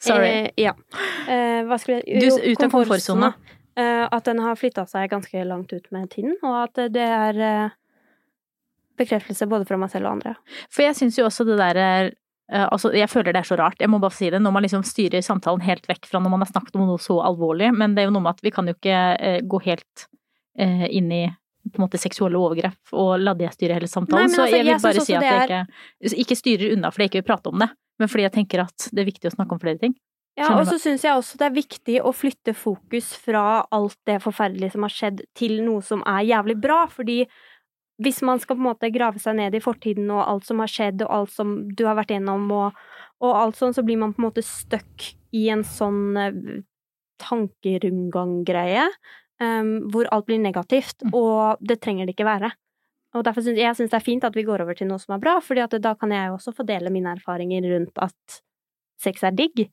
Sorry. 0.02 0.26
Eh, 0.28 0.50
ja. 0.58 0.72
Eh, 1.28 1.62
hva 1.68 1.78
skulle 1.78 2.00
jeg 2.02 2.20
Du, 2.24 2.26
ut 2.50 2.64
av 2.64 2.70
komfortsona. 2.72 3.32
Eh, 3.78 4.04
at 4.10 4.26
den 4.26 4.40
har 4.42 4.58
flytta 4.58 4.86
seg 4.90 5.10
ganske 5.12 5.42
langt 5.46 5.72
ut 5.72 5.84
med 5.94 6.10
tiden, 6.10 6.34
og 6.42 6.64
at 6.64 6.80
det 6.90 7.04
er 7.04 7.42
eh, 7.46 7.76
bekreftelse 8.98 9.46
både 9.50 9.68
fra 9.68 9.78
meg 9.78 9.92
selv 9.92 10.08
og 10.08 10.16
andre. 10.18 10.34
For 10.74 10.82
jeg 10.82 10.98
syns 10.98 11.18
jo 11.20 11.28
også 11.28 11.46
det 11.46 11.60
der 11.60 11.78
er 11.78 12.10
eh, 12.10 12.66
Altså, 12.66 12.90
jeg 12.96 13.10
føler 13.12 13.36
det 13.36 13.44
er 13.44 13.50
så 13.52 13.58
rart, 13.60 13.78
jeg 13.78 13.92
må 13.92 14.00
bare 14.02 14.16
si 14.16 14.32
det, 14.34 14.42
når 14.42 14.56
man 14.56 14.66
liksom 14.66 14.82
styrer 14.86 15.22
samtalen 15.22 15.62
helt 15.62 15.86
vekk 15.86 16.08
fra 16.10 16.22
når 16.24 16.34
man 16.34 16.42
har 16.42 16.50
snakket 16.50 16.78
om 16.78 16.88
noe 16.88 17.02
så 17.02 17.20
alvorlig, 17.22 17.70
men 17.76 17.94
det 17.94 18.02
er 18.02 18.08
jo 18.08 18.16
noe 18.16 18.26
med 18.26 18.34
at 18.38 18.42
vi 18.42 18.54
kan 18.56 18.66
jo 18.66 18.74
ikke 18.74 19.42
gå 19.46 19.60
helt 19.68 20.08
inn 20.58 21.12
i 21.14 21.22
på 21.68 21.78
en 21.78 21.84
måte 21.84 22.00
seksuelle 22.00 22.38
overgrep 22.40 22.94
og 22.98 23.20
la 23.20 23.34
det 23.38 23.52
styre 23.54 23.76
hele 23.76 23.86
samtalen. 23.86 24.24
Nei, 24.24 24.32
altså, 24.32 24.40
så 24.40 24.56
jeg 24.56 24.64
vil 24.64 24.72
jeg 24.72 24.82
bare 24.82 25.04
si 25.04 25.14
at 25.14 25.26
jeg 25.26 25.38
det 25.38 25.58
ikke, 26.08 26.20
ikke 26.24 26.36
styrer 26.40 26.74
unna 26.74 26.90
fordi 26.90 27.04
jeg 27.04 27.12
ikke 27.12 27.20
vil 27.20 27.28
prate 27.28 27.52
om 27.52 27.62
det, 27.62 27.68
men 28.00 28.10
fordi 28.10 28.24
jeg 28.24 28.34
tenker 28.40 28.64
at 28.64 28.88
det 28.90 29.04
er 29.04 29.10
viktig 29.12 29.30
å 29.30 29.34
snakke 29.36 29.54
om 29.54 29.62
flere 29.62 29.78
ting. 29.84 29.94
Ja, 30.38 30.52
og 30.54 30.68
så 30.68 30.76
syns 30.78 31.02
jeg 31.02 31.18
også 31.18 31.38
det 31.40 31.46
er 31.48 31.56
viktig 31.56 31.98
å 32.06 32.12
flytte 32.14 32.54
fokus 32.54 33.10
fra 33.18 33.64
alt 33.74 33.98
det 34.06 34.20
forferdelige 34.22 34.76
som 34.76 34.84
har 34.86 34.94
skjedd, 34.94 35.22
til 35.38 35.58
noe 35.66 35.82
som 35.82 36.04
er 36.06 36.28
jævlig 36.28 36.58
bra, 36.62 36.84
fordi 36.92 37.24
hvis 37.98 38.20
man 38.22 38.38
skal 38.38 38.54
på 38.54 38.62
en 38.62 38.68
måte 38.68 38.90
grave 38.94 39.18
seg 39.18 39.34
ned 39.40 39.56
i 39.58 39.62
fortiden 39.62 40.10
og 40.14 40.22
alt 40.22 40.46
som 40.46 40.62
har 40.62 40.70
skjedd, 40.70 41.02
og 41.02 41.14
alt 41.16 41.34
som 41.34 41.56
du 41.74 41.82
har 41.88 41.98
vært 41.98 42.14
gjennom, 42.14 42.46
og, 42.54 42.78
og 43.24 43.38
alt 43.40 43.58
sånn, 43.58 43.74
så 43.74 43.82
blir 43.82 43.98
man 43.98 44.14
på 44.14 44.22
en 44.22 44.28
måte 44.28 44.44
stuck 44.46 45.08
i 45.34 45.48
en 45.50 45.64
sånn 45.66 46.02
eh, 46.22 46.38
tankerundgang-greie, 47.18 48.86
um, 49.42 49.72
hvor 49.90 50.06
alt 50.14 50.28
blir 50.28 50.38
negativt, 50.42 51.02
og 51.10 51.58
det 51.58 51.80
trenger 51.82 52.06
det 52.06 52.14
ikke 52.14 52.28
være. 52.28 52.52
Og 53.16 53.24
derfor 53.26 53.42
syns 53.42 53.58
jeg 53.58 53.74
synes 53.74 53.90
det 53.90 53.98
er 53.98 54.06
fint 54.06 54.26
at 54.28 54.36
vi 54.36 54.46
går 54.46 54.62
over 54.62 54.78
til 54.78 54.86
noe 54.90 55.00
som 55.02 55.16
er 55.16 55.22
bra, 55.22 55.38
fordi 55.42 55.64
at 55.64 55.74
da 55.82 55.96
kan 55.98 56.12
jeg 56.14 56.30
også 56.30 56.54
få 56.54 56.66
dele 56.68 56.92
mine 56.94 57.16
erfaringer 57.16 57.66
rundt 57.72 57.98
at 58.04 58.40
sex 59.02 59.24
er 59.26 59.34
digg. 59.34 59.66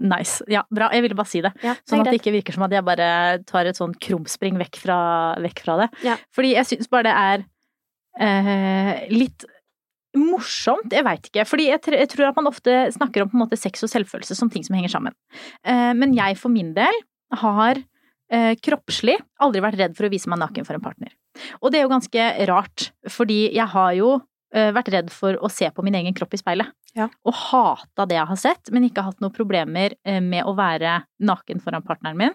Nice. 0.00 0.40
Ja, 0.48 0.62
bra. 0.72 0.88
Jeg 0.94 1.04
ville 1.04 1.16
bare 1.18 1.28
si 1.28 1.42
det. 1.44 1.52
Ja, 1.64 1.74
Sånn 1.88 2.00
at 2.00 2.08
det 2.08 2.20
ikke 2.22 2.32
virker 2.32 2.56
som 2.56 2.64
at 2.64 2.72
jeg 2.72 2.84
bare 2.86 3.08
tar 3.48 3.68
et 3.68 3.76
sånn 3.76 3.92
krumspring 4.00 4.56
vekk 4.60 4.78
fra, 4.80 4.98
vekk 5.44 5.64
fra 5.66 5.76
det. 5.82 5.88
Ja. 6.06 6.16
Fordi 6.32 6.54
jeg 6.54 6.68
syns 6.70 6.88
bare 6.92 7.10
det 7.10 7.16
er 7.20 7.44
eh, 8.24 9.04
litt 9.12 9.44
morsomt, 10.16 10.92
jeg 10.92 11.04
veit 11.06 11.28
ikke. 11.28 11.44
Fordi 11.48 11.68
jeg, 11.70 11.80
jeg 11.92 12.10
tror 12.12 12.30
at 12.30 12.40
man 12.40 12.50
ofte 12.50 12.76
snakker 12.96 13.24
om 13.24 13.32
på 13.32 13.38
en 13.38 13.44
måte 13.44 13.60
sex 13.60 13.84
og 13.84 13.92
selvfølelse 13.92 14.36
som 14.36 14.50
ting 14.52 14.64
som 14.66 14.76
henger 14.76 14.92
sammen. 14.96 15.16
Eh, 15.64 15.92
men 15.98 16.16
jeg 16.16 16.40
for 16.40 16.52
min 16.52 16.72
del 16.76 17.02
har 17.42 17.80
eh, 18.32 18.52
kroppslig 18.60 19.18
aldri 19.44 19.64
vært 19.64 19.80
redd 19.80 19.96
for 19.96 20.08
å 20.08 20.12
vise 20.12 20.32
meg 20.32 20.40
naken 20.42 20.68
for 20.68 20.76
en 20.76 20.84
partner. 20.84 21.14
Og 21.60 21.72
det 21.72 21.80
er 21.80 21.86
jo 21.86 21.94
ganske 21.94 22.28
rart, 22.50 22.90
fordi 23.12 23.46
jeg 23.54 23.68
har 23.72 23.92
jo 23.96 24.18
vært 24.52 24.90
redd 24.92 25.10
for 25.14 25.38
å 25.40 25.48
se 25.52 25.68
på 25.72 25.82
min 25.86 25.94
egen 25.96 26.14
kropp 26.16 26.34
i 26.36 26.40
speilet. 26.40 26.72
Ja. 26.98 27.06
Og 27.24 27.32
hata 27.48 28.04
det 28.08 28.18
jeg 28.18 28.28
har 28.28 28.40
sett, 28.40 28.72
men 28.72 28.84
ikke 28.84 29.04
hatt 29.06 29.20
noen 29.24 29.32
problemer 29.32 29.94
eh, 30.04 30.20
med 30.20 30.44
å 30.44 30.52
være 30.58 30.98
naken 31.24 31.62
foran 31.64 31.84
partneren 31.86 32.18
min. 32.20 32.34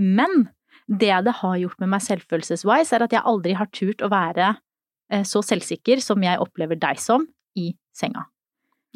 Men 0.00 0.48
det 0.88 1.12
det 1.26 1.34
har 1.42 1.58
gjort 1.60 1.80
med 1.82 1.90
meg 1.92 2.00
selvfølelseswise, 2.06 2.94
er 2.96 3.04
at 3.04 3.12
jeg 3.12 3.26
aldri 3.28 3.52
har 3.58 3.68
turt 3.76 4.00
å 4.00 4.08
være 4.12 4.54
eh, 5.12 5.24
så 5.28 5.42
selvsikker 5.44 6.00
som 6.00 6.24
jeg 6.24 6.40
opplever 6.40 6.80
deg 6.80 7.00
som 7.02 7.26
i 7.60 7.74
senga. 7.92 8.24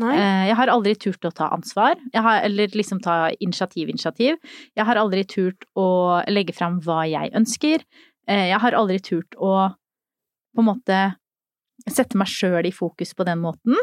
Nei. 0.00 0.14
Eh, 0.16 0.44
Jeg 0.48 0.56
har 0.56 0.72
aldri 0.72 0.94
turt 0.96 1.28
å 1.28 1.34
ta 1.36 1.50
ansvar, 1.52 2.00
jeg 2.14 2.22
har, 2.24 2.40
eller 2.48 2.72
liksom 2.72 3.02
ta 3.04 3.28
initiativ-initiativ. 3.44 4.38
Jeg 4.72 4.88
har 4.88 4.96
aldri 4.96 5.26
turt 5.28 5.68
å 5.76 6.22
legge 6.32 6.54
fram 6.56 6.80
hva 6.80 7.02
jeg 7.04 7.34
ønsker. 7.36 7.84
Eh, 8.26 8.46
Jeg 8.48 8.60
har 8.64 8.72
aldri 8.72 8.96
turt 9.04 9.36
å 9.36 9.52
på 10.56 10.60
en 10.64 10.68
måte 10.68 10.96
sette 11.90 12.18
meg 12.20 12.30
sjøl 12.30 12.66
i 12.68 12.72
fokus 12.74 13.14
på 13.18 13.24
den 13.26 13.40
måten. 13.42 13.74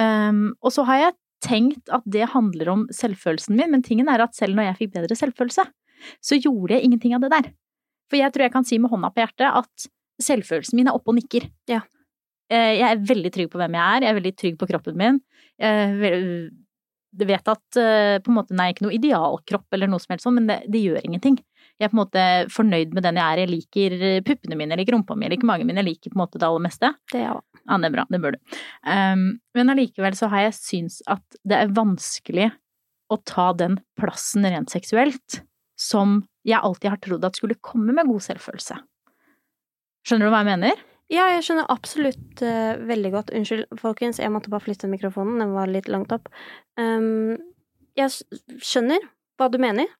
Um, 0.00 0.54
og 0.64 0.72
så 0.74 0.82
har 0.88 0.98
jeg 0.98 1.16
tenkt 1.44 1.90
at 1.92 2.02
det 2.08 2.30
handler 2.32 2.70
om 2.72 2.86
selvfølelsen 2.90 3.54
min, 3.58 3.70
men 3.70 3.82
tingen 3.84 4.08
er 4.10 4.24
at 4.24 4.34
selv 4.34 4.56
når 4.56 4.70
jeg 4.72 4.78
fikk 4.80 4.94
bedre 4.96 5.18
selvfølelse, 5.18 5.66
så 6.24 6.38
gjorde 6.40 6.74
jeg 6.74 6.88
ingenting 6.88 7.14
av 7.14 7.22
det 7.24 7.30
der. 7.34 7.50
For 8.10 8.18
jeg 8.18 8.32
tror 8.34 8.46
jeg 8.46 8.52
kan 8.56 8.66
si 8.68 8.78
med 8.80 8.90
hånda 8.92 9.12
på 9.14 9.22
hjertet 9.22 9.48
at 9.62 9.86
selvfølelsen 10.24 10.76
min 10.80 10.88
er 10.90 10.96
oppe 10.96 11.12
og 11.12 11.18
nikker. 11.18 11.46
Ja. 11.70 11.82
Eh, 12.50 12.80
Jeg 12.80 12.88
er 12.90 13.06
veldig 13.06 13.30
trygg 13.32 13.50
på 13.52 13.60
hvem 13.60 13.76
jeg 13.78 13.84
er, 13.96 14.04
jeg 14.04 14.10
er 14.10 14.18
veldig 14.20 14.34
trygg 14.40 14.58
på 14.60 14.68
kroppen 14.72 14.98
min. 15.00 15.20
Jeg 15.60 15.96
vel- 16.02 16.50
vet 17.14 17.48
at 17.48 17.76
eh, 17.78 18.18
på 18.18 18.32
en 18.32 18.36
måte, 18.40 18.54
nei, 18.56 18.72
ikke 18.72 18.84
noe 18.88 18.96
idealkropp 18.96 19.66
eller 19.76 19.86
noe 19.86 20.02
som 20.02 20.14
helst 20.14 20.26
sånn, 20.26 20.34
men 20.40 20.48
det, 20.50 20.58
det 20.68 20.80
gjør 20.82 21.04
ingenting. 21.06 21.38
Jeg 21.80 21.88
er 21.88 21.90
på 21.90 21.96
en 21.96 22.02
måte 22.04 22.24
fornøyd 22.54 22.92
med 22.94 23.02
den 23.02 23.18
jeg 23.18 23.24
er, 23.24 23.40
jeg 23.42 23.50
liker 23.50 23.94
eh, 23.98 24.20
puppene 24.26 24.58
mine, 24.58 24.74
jeg 24.74 24.84
liker 24.84 24.94
rumpa 24.94 25.16
mi, 25.18 25.26
jeg 25.26 25.34
liker 25.34 25.48
magen 25.50 25.66
min, 25.66 25.80
jeg 25.80 25.88
liker 25.88 26.12
på 26.12 26.18
en 26.18 26.22
måte 26.22 26.38
det 26.38 26.46
aller 26.46 26.62
meste. 26.62 26.92
Det 27.10 27.18
er 27.18 27.26
jeg 27.26 27.40
Ja, 27.64 27.78
det 27.80 27.88
er 27.88 27.94
bra, 27.96 28.04
det 28.12 28.20
bør 28.22 28.36
du. 28.36 28.56
Um, 28.86 29.24
men 29.56 29.72
allikevel 29.72 30.14
så 30.18 30.28
har 30.30 30.46
jeg 30.46 30.56
syntes 30.58 31.00
at 31.10 31.38
det 31.42 31.58
er 31.58 31.74
vanskelig 31.74 32.50
å 33.10 33.18
ta 33.26 33.50
den 33.58 33.78
plassen 33.98 34.46
rent 34.46 34.72
seksuelt 34.72 35.40
som 35.80 36.20
jeg 36.46 36.60
alltid 36.60 36.92
har 36.92 37.00
trodd 37.02 37.24
at 37.26 37.40
skulle 37.40 37.58
komme 37.64 37.94
med 37.96 38.06
god 38.06 38.22
selvfølelse. 38.22 38.76
Skjønner 40.04 40.28
du 40.28 40.34
hva 40.34 40.44
jeg 40.44 40.50
mener? 40.52 40.84
Ja, 41.12 41.26
jeg 41.32 41.42
skjønner 41.46 41.66
absolutt 41.72 42.44
uh, 42.44 42.76
veldig 42.86 43.10
godt. 43.16 43.34
Unnskyld, 43.34 43.66
folkens, 43.80 44.20
jeg 44.22 44.32
måtte 44.32 44.52
bare 44.52 44.64
flytte 44.64 44.88
mikrofonen, 44.92 45.40
den 45.42 45.56
var 45.56 45.72
litt 45.72 45.90
langt 45.90 46.14
opp. 46.14 46.30
Um, 46.80 47.34
jeg 47.98 48.12
skjønner 48.62 49.02
hva 49.40 49.50
du 49.50 49.58
mener. 49.62 49.90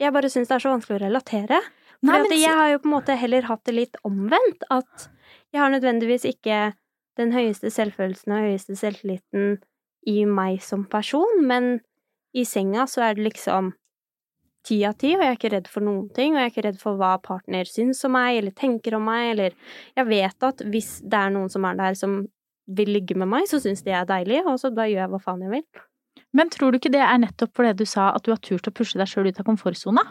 Jeg 0.00 0.14
bare 0.16 0.30
syns 0.32 0.48
det 0.48 0.56
er 0.56 0.64
så 0.64 0.72
vanskelig 0.72 0.98
å 0.98 1.04
relatere. 1.04 1.60
Nei, 2.00 2.20
men 2.24 2.32
jeg 2.32 2.56
har 2.56 2.70
jo 2.72 2.80
på 2.80 2.88
en 2.88 2.94
måte 2.94 3.16
heller 3.20 3.44
hatt 3.50 3.64
det 3.68 3.74
litt 3.76 3.98
omvendt. 4.08 4.64
At 4.72 5.10
jeg 5.52 5.60
har 5.60 5.72
nødvendigvis 5.74 6.24
ikke 6.30 6.70
den 7.20 7.34
høyeste 7.34 7.68
selvfølelsen 7.74 8.32
og 8.32 8.46
høyeste 8.46 8.78
selvtilliten 8.80 9.58
i 10.08 10.24
meg 10.24 10.62
som 10.64 10.86
person, 10.88 11.42
men 11.44 11.82
i 12.32 12.46
senga 12.48 12.86
så 12.88 13.04
er 13.04 13.18
det 13.18 13.26
liksom 13.28 13.74
ti 14.66 14.80
av 14.84 14.96
ti, 15.00 15.14
og 15.16 15.22
jeg 15.24 15.32
er 15.32 15.38
ikke 15.38 15.52
redd 15.54 15.68
for 15.72 15.84
noen 15.84 16.08
ting, 16.16 16.34
og 16.34 16.40
jeg 16.40 16.48
er 16.48 16.52
ikke 16.52 16.66
redd 16.68 16.80
for 16.80 17.00
hva 17.00 17.14
partner 17.24 17.68
syns 17.68 18.02
om 18.08 18.14
meg, 18.16 18.38
eller 18.40 18.56
tenker 18.56 18.96
om 18.96 19.06
meg, 19.08 19.30
eller 19.34 19.56
Jeg 19.96 20.08
vet 20.08 20.48
at 20.50 20.64
hvis 20.72 20.90
det 21.04 21.20
er 21.20 21.32
noen 21.34 21.52
som 21.52 21.64
er 21.64 21.78
der 21.80 21.96
som 21.98 22.20
vil 22.70 22.92
ligge 22.92 23.16
med 23.18 23.28
meg, 23.28 23.48
så 23.50 23.60
syns 23.60 23.82
de 23.82 23.92
jeg 23.92 24.00
er 24.00 24.08
deilig, 24.08 24.42
og 24.46 24.60
så 24.60 24.70
da 24.72 24.86
gjør 24.86 25.04
jeg 25.04 25.12
hva 25.14 25.22
faen 25.24 25.46
jeg 25.46 25.54
vil. 25.56 25.64
Men 26.36 26.50
tror 26.52 26.72
du 26.72 26.78
ikke 26.78 26.92
det 26.94 27.02
er 27.02 27.22
nettopp 27.22 27.54
fordi 27.58 27.72
du 27.80 27.86
sa 27.88 28.10
at 28.14 28.26
du 28.26 28.32
har 28.32 28.42
turt 28.42 28.68
å 28.68 28.74
pushe 28.74 28.98
deg 29.00 29.10
sjøl 29.10 29.30
ut 29.30 29.40
av 29.40 29.48
komfortsona? 29.48 30.04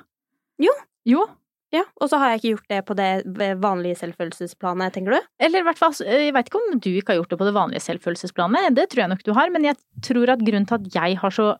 Jo. 0.60 0.74
Jo. 1.08 1.24
Ja, 1.70 1.84
og 2.02 2.10
så 2.10 2.18
har 2.18 2.32
jeg 2.32 2.40
ikke 2.40 2.52
gjort 2.56 2.72
det 2.72 2.80
på 2.88 2.96
det 2.98 3.50
vanlige 3.62 4.00
selvfølelsesplanet, 4.00 4.96
tenker 4.96 5.14
du? 5.14 5.26
Eller 5.46 5.62
i 5.62 5.66
hvert 5.68 5.78
fall, 5.78 5.94
jeg 6.02 6.34
veit 6.34 6.50
ikke 6.50 6.62
om 6.64 6.80
du 6.82 6.90
ikke 6.96 7.14
har 7.14 7.20
gjort 7.20 7.34
det 7.36 7.38
på 7.38 7.46
det 7.46 7.54
vanlige 7.54 7.84
selvfølelsesplanet, 7.86 8.72
det 8.74 8.88
tror 8.90 9.04
jeg 9.04 9.12
nok 9.12 9.22
du 9.28 9.36
har, 9.38 9.52
men 9.54 9.68
jeg 9.68 9.78
tror 10.08 10.34
at 10.34 10.42
grunnen 10.42 10.66
til 10.70 10.80
at 10.80 10.96
jeg 10.96 11.20
har 11.22 11.36
så, 11.36 11.52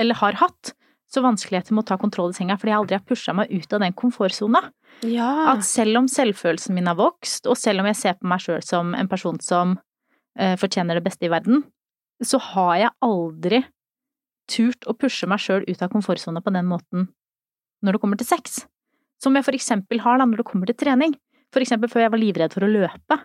eller 0.00 0.16
har 0.22 0.38
hatt, 0.40 0.72
så 1.12 1.20
vanskeligheter 1.24 1.74
med 1.74 1.84
å 1.84 1.88
ta 1.90 1.98
kontroll 2.00 2.32
i 2.32 2.38
senga, 2.38 2.56
fordi 2.56 2.72
jeg 2.72 2.80
aldri 2.80 2.96
har 2.96 3.04
pusha 3.04 3.34
meg 3.36 3.52
ut 3.52 3.76
av 3.76 3.82
den 3.84 3.96
komfortsona. 3.98 4.62
Ja. 5.04 5.28
At 5.52 5.66
selv 5.66 6.00
om 6.00 6.08
selvfølelsen 6.08 6.76
min 6.76 6.88
har 6.88 6.96
vokst, 6.96 7.50
og 7.50 7.58
selv 7.60 7.82
om 7.82 7.90
jeg 7.90 7.98
ser 7.98 8.16
på 8.16 8.30
meg 8.30 8.40
sjøl 8.44 8.62
som 8.64 8.94
en 8.96 9.10
person 9.10 9.40
som 9.44 9.74
eh, 10.38 10.54
fortjener 10.60 10.96
det 10.96 11.04
beste 11.04 11.26
i 11.28 11.32
verden, 11.32 11.66
så 12.24 12.40
har 12.52 12.74
jeg 12.78 12.94
aldri 13.04 13.60
turt 14.50 14.86
å 14.90 14.96
pushe 14.98 15.28
meg 15.30 15.42
sjøl 15.42 15.64
ut 15.68 15.82
av 15.82 15.92
komfortsona 15.92 16.42
på 16.44 16.52
den 16.54 16.68
måten 16.70 17.08
når 17.84 17.96
det 17.96 18.02
kommer 18.02 18.20
til 18.20 18.28
sex. 18.28 18.64
Som 19.22 19.36
jeg 19.36 19.46
for 19.46 19.56
eksempel 19.56 20.02
har 20.04 20.20
da 20.20 20.26
når 20.28 20.42
det 20.42 20.48
kommer 20.50 20.68
til 20.68 20.76
trening. 20.80 21.14
For 21.54 21.64
eksempel 21.64 21.90
før 21.92 22.04
jeg 22.04 22.12
var 22.12 22.20
livredd 22.20 22.54
for 22.56 22.66
å 22.66 22.70
løpe. 22.70 23.18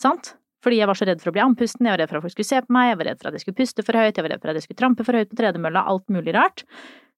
Sant? 0.00 0.34
Fordi 0.64 0.80
jeg 0.80 0.90
var 0.90 0.98
så 0.98 1.06
redd 1.06 1.22
for 1.22 1.30
å 1.30 1.34
bli 1.36 1.42
andpusten, 1.42 1.86
jeg 1.86 1.94
var 1.94 2.00
redd 2.02 2.10
for 2.10 2.18
at 2.18 2.24
folk 2.26 2.34
skulle 2.34 2.48
se 2.48 2.60
på 2.64 2.74
meg, 2.74 2.90
jeg 2.90 2.98
var 2.98 3.08
redd 3.08 3.20
for 3.20 3.30
at 3.30 3.36
jeg 3.36 3.44
skulle 3.44 3.58
puste 3.60 3.84
for 3.86 3.98
høyt, 3.98 4.16
jeg 4.18 4.26
var 4.26 4.32
redd 4.34 4.42
for 4.42 4.50
at 4.50 4.58
jeg 4.58 4.66
skulle 4.66 4.80
trampe 4.80 5.06
for 5.06 5.18
høyt 5.18 5.30
på 5.30 5.38
tredemølla, 5.38 5.84
alt 5.86 6.10
mulig 6.10 6.34
rart. 6.34 6.64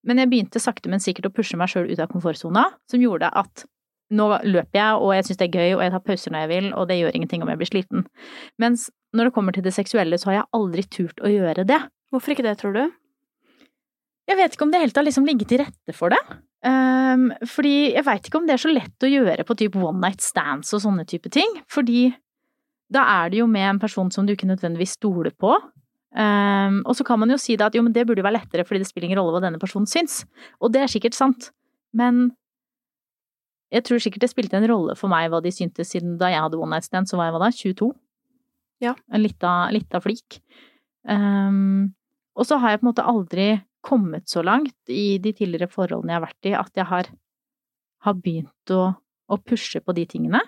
Men 0.05 0.21
jeg 0.21 0.29
begynte 0.29 0.61
sakte, 0.61 0.91
men 0.93 1.01
sikkert 1.01 1.29
å 1.29 1.33
pushe 1.33 1.57
meg 1.57 1.71
sjøl 1.73 1.89
ut 1.89 2.01
av 2.01 2.09
komfortsona, 2.13 2.67
som 2.89 3.01
gjorde 3.01 3.31
at 3.41 3.65
nå 4.11 4.27
løper 4.43 4.77
jeg, 4.77 5.01
og 5.01 5.13
jeg 5.15 5.27
syns 5.27 5.41
det 5.41 5.47
er 5.47 5.57
gøy, 5.57 5.75
og 5.77 5.83
jeg 5.85 5.93
tar 5.95 6.05
pauser 6.05 6.35
når 6.35 6.43
jeg 6.43 6.51
vil, 6.51 6.69
og 6.77 6.87
det 6.89 6.97
gjør 6.99 7.17
ingenting 7.17 7.45
om 7.45 7.51
jeg 7.51 7.61
blir 7.61 7.71
sliten. 7.71 8.05
Mens 8.61 8.89
når 9.15 9.29
det 9.29 9.35
kommer 9.37 9.55
til 9.55 9.65
det 9.65 9.73
seksuelle, 9.73 10.19
så 10.19 10.29
har 10.29 10.41
jeg 10.41 10.49
aldri 10.57 10.85
turt 10.85 11.23
å 11.23 11.31
gjøre 11.31 11.65
det. 11.67 11.79
Hvorfor 12.11 12.35
ikke 12.35 12.45
det, 12.45 12.57
tror 12.59 12.75
du? 12.75 12.83
Jeg 14.29 14.37
vet 14.37 14.55
ikke 14.55 14.65
om 14.67 14.71
det 14.73 14.81
helt 14.83 14.97
har 14.97 15.05
liksom 15.05 15.27
ligget 15.27 15.49
til 15.51 15.61
rette 15.63 15.95
for 15.97 16.13
det. 16.13 16.19
Um, 16.61 17.31
fordi 17.49 17.91
jeg 17.95 18.05
veit 18.05 18.27
ikke 18.27 18.37
om 18.37 18.45
det 18.47 18.53
er 18.55 18.61
så 18.61 18.71
lett 18.71 19.05
å 19.05 19.09
gjøre 19.09 19.45
på 19.47 19.57
type 19.57 19.79
one 19.81 20.01
night 20.03 20.21
stands 20.21 20.73
og 20.77 20.83
sånne 20.83 21.07
type 21.09 21.31
ting. 21.33 21.49
Fordi 21.71 22.11
da 22.91 23.05
er 23.23 23.31
det 23.31 23.41
jo 23.41 23.47
med 23.49 23.67
en 23.69 23.79
person 23.81 24.11
som 24.13 24.27
du 24.27 24.35
ikke 24.35 24.49
nødvendigvis 24.49 24.97
stoler 24.99 25.33
på. 25.33 25.55
Um, 26.11 26.81
og 26.83 26.93
så 26.99 27.05
kan 27.07 27.21
man 27.21 27.31
jo 27.31 27.39
si 27.39 27.55
at 27.55 27.75
jo, 27.75 27.83
men 27.85 27.95
det 27.95 28.03
burde 28.07 28.19
jo 28.19 28.27
være 28.27 28.35
lettere 28.35 28.65
fordi 28.67 28.81
det 28.83 28.89
spiller 28.89 29.07
ingen 29.07 29.21
rolle 29.21 29.37
hva 29.37 29.43
denne 29.45 29.61
personen 29.61 29.89
syns. 29.89 30.21
Og 30.59 30.73
det 30.75 30.83
er 30.83 30.91
sikkert 30.91 31.17
sant. 31.17 31.49
Men 31.95 32.29
jeg 33.71 33.87
tror 33.87 34.03
sikkert 34.03 34.25
det 34.25 34.31
spilte 34.33 34.59
en 34.59 34.67
rolle 34.67 34.97
for 34.99 35.11
meg 35.11 35.31
hva 35.31 35.39
de 35.43 35.53
syntes 35.55 35.93
siden 35.95 36.17
da 36.19 36.29
jeg 36.33 36.43
hadde 36.43 36.59
one 36.59 36.75
night 36.75 36.87
stand, 36.87 37.07
så 37.07 37.17
var 37.17 37.29
jeg 37.29 37.37
hva 37.37 37.43
da, 37.45 37.51
22? 37.55 37.91
Ja. 38.83 38.95
En 39.13 39.23
lita, 39.23 39.53
lita 39.71 40.01
flik. 40.03 40.41
Um, 41.07 41.93
og 42.35 42.47
så 42.47 42.59
har 42.59 42.73
jeg 42.73 42.81
på 42.81 42.85
en 42.85 42.91
måte 42.91 43.07
aldri 43.07 43.47
kommet 43.85 44.29
så 44.29 44.43
langt 44.45 44.91
i 44.91 45.17
de 45.21 45.33
tidligere 45.35 45.69
forholdene 45.71 46.13
jeg 46.13 46.19
har 46.19 46.27
vært 46.27 46.49
i, 46.49 46.55
at 46.57 46.81
jeg 46.81 46.87
har, 46.89 47.11
har 48.05 48.17
begynt 48.21 48.73
å, 48.73 48.81
å 49.31 49.39
pushe 49.41 49.81
på 49.81 49.95
de 49.97 50.05
tingene. 50.09 50.41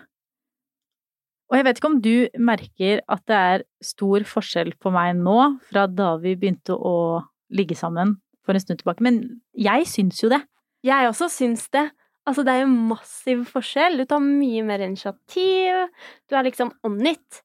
Og 1.52 1.60
jeg 1.60 1.68
vet 1.68 1.80
ikke 1.80 1.92
om 1.92 2.00
du 2.02 2.16
merker 2.42 3.02
at 3.12 3.24
det 3.30 3.40
er 3.54 3.66
stor 3.84 4.24
forskjell 4.26 4.74
på 4.82 4.94
meg 4.94 5.20
nå 5.20 5.38
fra 5.70 5.86
da 5.86 6.16
vi 6.22 6.38
begynte 6.40 6.74
å 6.74 7.22
ligge 7.54 7.78
sammen 7.78 8.16
for 8.44 8.58
en 8.58 8.64
stund 8.64 8.82
tilbake, 8.82 9.04
men 9.06 9.20
jeg 9.54 9.86
syns 9.88 10.24
jo 10.24 10.32
det. 10.34 10.42
Jeg 10.84 11.08
også 11.08 11.30
syns 11.32 11.68
det. 11.72 11.88
Altså, 12.28 12.44
det 12.44 12.54
er 12.54 12.64
jo 12.64 12.72
massiv 12.90 13.44
forskjell. 13.52 14.00
Du 14.00 14.08
tar 14.08 14.24
mye 14.24 14.64
mer 14.66 14.84
initiativ. 14.84 15.88
Du 16.28 16.36
er 16.36 16.48
liksom 16.48 16.72
on 16.88 17.00
it. 17.08 17.44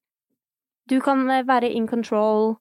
Du 0.91 0.99
kan 1.03 1.25
eh, 1.31 1.45
være 1.47 1.71
in 1.71 1.87
control. 1.91 2.57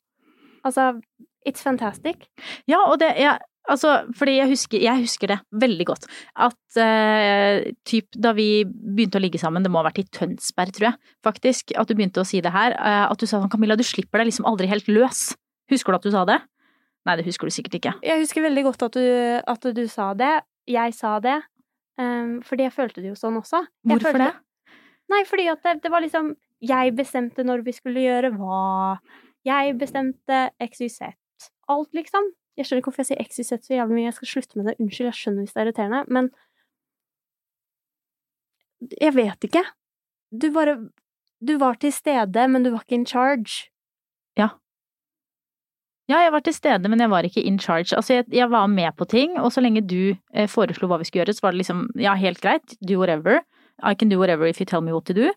Altså, 0.66 0.98
it's 1.48 1.64
fantastic. 1.64 2.28
Ja, 2.70 2.84
og 2.86 3.00
det 3.02 3.16
ja, 3.22 3.38
Altså, 3.68 3.90
fordi 4.16 4.38
jeg 4.38 4.48
husker, 4.48 4.80
jeg 4.80 5.04
husker 5.04 5.28
det 5.34 5.38
veldig 5.60 5.86
godt. 5.90 6.06
At 6.40 6.78
eh, 6.80 7.74
typ 7.88 8.16
da 8.16 8.32
vi 8.38 8.64
begynte 8.64 9.20
å 9.20 9.24
ligge 9.24 9.42
sammen, 9.42 9.66
det 9.66 9.72
må 9.74 9.82
ha 9.82 9.90
vært 9.90 10.00
i 10.00 10.06
Tønsberg, 10.16 10.72
tror 10.76 10.88
jeg, 10.88 11.12
faktisk, 11.28 11.74
at 11.76 11.90
du 11.90 11.98
begynte 11.98 12.24
å 12.24 12.28
si 12.28 12.40
det 12.44 12.54
her, 12.56 12.78
eh, 12.78 13.04
at 13.12 13.20
du 13.20 13.28
sa 13.28 13.42
sånn 13.42 13.52
Camilla, 13.52 13.76
du 13.76 13.84
slipper 13.84 14.24
deg 14.24 14.30
liksom 14.32 14.48
aldri 14.48 14.70
helt 14.72 14.88
løs. 14.88 15.34
Husker 15.72 15.92
du 15.92 16.00
at 16.00 16.08
du 16.08 16.16
sa 16.16 16.24
det? 16.30 16.40
Nei, 17.08 17.18
det 17.20 17.28
husker 17.28 17.48
du 17.52 17.56
sikkert 17.56 17.76
ikke. 17.80 17.94
Jeg 18.08 18.24
husker 18.24 18.48
veldig 18.48 18.66
godt 18.70 18.88
at 18.88 18.96
du, 18.96 19.06
at 19.56 19.70
du 19.76 19.84
sa 19.92 20.14
det. 20.16 20.34
Jeg 20.72 20.96
sa 20.96 21.18
det. 21.24 21.38
Um, 22.00 22.38
fordi 22.46 22.68
jeg 22.68 22.76
følte 22.76 23.04
det 23.04 23.12
jo 23.12 23.20
sånn 23.20 23.40
også. 23.40 23.64
Jeg 23.84 23.98
Hvorfor 23.98 24.16
følte- 24.16 24.32
det? 24.32 24.80
Nei, 25.12 25.22
fordi 25.28 25.46
at 25.52 25.64
det, 25.64 25.82
det 25.84 25.92
var 25.92 26.04
liksom 26.04 26.36
Jeg 26.60 26.96
bestemte 26.98 27.44
når 27.46 27.62
vi 27.64 27.72
skulle 27.72 28.02
gjøre 28.02 28.32
hva. 28.36 28.98
Jeg 29.46 29.76
bestemte 29.78 30.50
XYZ. 30.60 31.14
Alt, 31.68 31.90
liksom. 31.94 32.30
Jeg 32.58 32.66
skjønner 32.66 32.82
ikke 32.82 32.92
hvorfor 32.92 33.04
jeg 33.06 33.10
sier 33.12 33.26
XYZ 33.28 33.66
så 33.68 33.74
jævlig 33.78 33.96
mye. 33.98 34.06
Jeg 34.08 34.18
skal 34.18 34.32
slutte 34.34 34.58
med 34.58 34.70
det. 34.70 34.78
Unnskyld, 34.82 35.10
jeg 35.12 35.18
skjønner 35.20 35.44
hvis 35.46 35.54
det 35.54 35.62
er 35.62 35.68
irriterende, 35.68 36.04
men 36.08 36.30
Jeg 39.02 39.16
vet 39.16 39.44
ikke. 39.44 39.64
Du 40.32 40.52
bare 40.54 40.78
Du 41.42 41.58
var 41.58 41.78
til 41.82 41.94
stede, 41.94 42.48
men 42.48 42.64
du 42.64 42.72
var 42.72 42.82
ikke 42.86 42.98
in 42.98 43.06
charge. 43.06 43.70
Ja, 44.38 44.50
Ja, 46.08 46.22
jeg 46.24 46.32
var 46.32 46.40
til 46.40 46.54
stede, 46.56 46.88
men 46.90 47.00
jeg 47.04 47.10
var 47.12 47.26
ikke 47.28 47.44
in 47.44 47.60
charge. 47.60 47.96
Altså, 47.96 48.14
jeg, 48.14 48.26
jeg 48.32 48.50
var 48.52 48.68
med 48.68 48.96
på 48.98 49.06
ting, 49.06 49.40
og 49.40 49.52
så 49.52 49.62
lenge 49.62 49.82
du 49.84 50.16
eh, 50.34 50.48
foreslo 50.48 50.88
hva 50.88 51.02
vi 51.02 51.04
skulle 51.04 51.26
gjøre, 51.26 51.34
så 51.36 51.44
var 51.44 51.52
det 51.52 51.58
liksom 51.58 51.90
ja, 52.00 52.14
helt 52.16 52.40
greit, 52.42 52.78
do 52.80 52.96
whatever. 53.02 53.42
I 53.84 53.94
can 53.94 54.10
do 54.10 54.18
whatever 54.18 54.48
if 54.48 54.62
you 54.62 54.66
tell 54.66 54.82
me 54.82 54.94
what 54.94 55.06
to 55.06 55.14
do. 55.14 55.34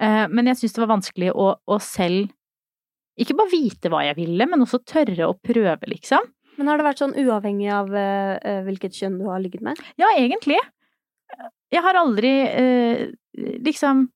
Eh, 0.00 0.24
men 0.30 0.48
jeg 0.48 0.56
syns 0.62 0.72
det 0.72 0.80
var 0.80 0.94
vanskelig 0.94 1.28
å, 1.34 1.50
å 1.68 1.78
selv 1.78 2.32
ikke 3.20 3.36
bare 3.38 3.52
vite 3.52 3.90
hva 3.92 4.02
jeg 4.08 4.18
ville, 4.18 4.46
men 4.50 4.64
også 4.64 4.82
tørre 4.86 5.28
å 5.28 5.36
prøve, 5.38 5.90
liksom. 5.90 6.24
Men 6.58 6.70
har 6.70 6.78
det 6.78 6.86
vært 6.86 7.02
sånn 7.02 7.16
uavhengig 7.18 7.70
av 7.74 7.90
eh, 7.98 8.62
hvilket 8.66 8.94
kjønn 8.94 9.18
du 9.20 9.26
har 9.30 9.42
ligget 9.42 9.62
med? 9.66 9.78
Ja, 9.98 10.12
egentlig. 10.18 10.58
Jeg 11.74 11.82
har 11.82 11.98
aldri 11.98 12.32
uh, 12.46 13.06
liksom 13.64 14.08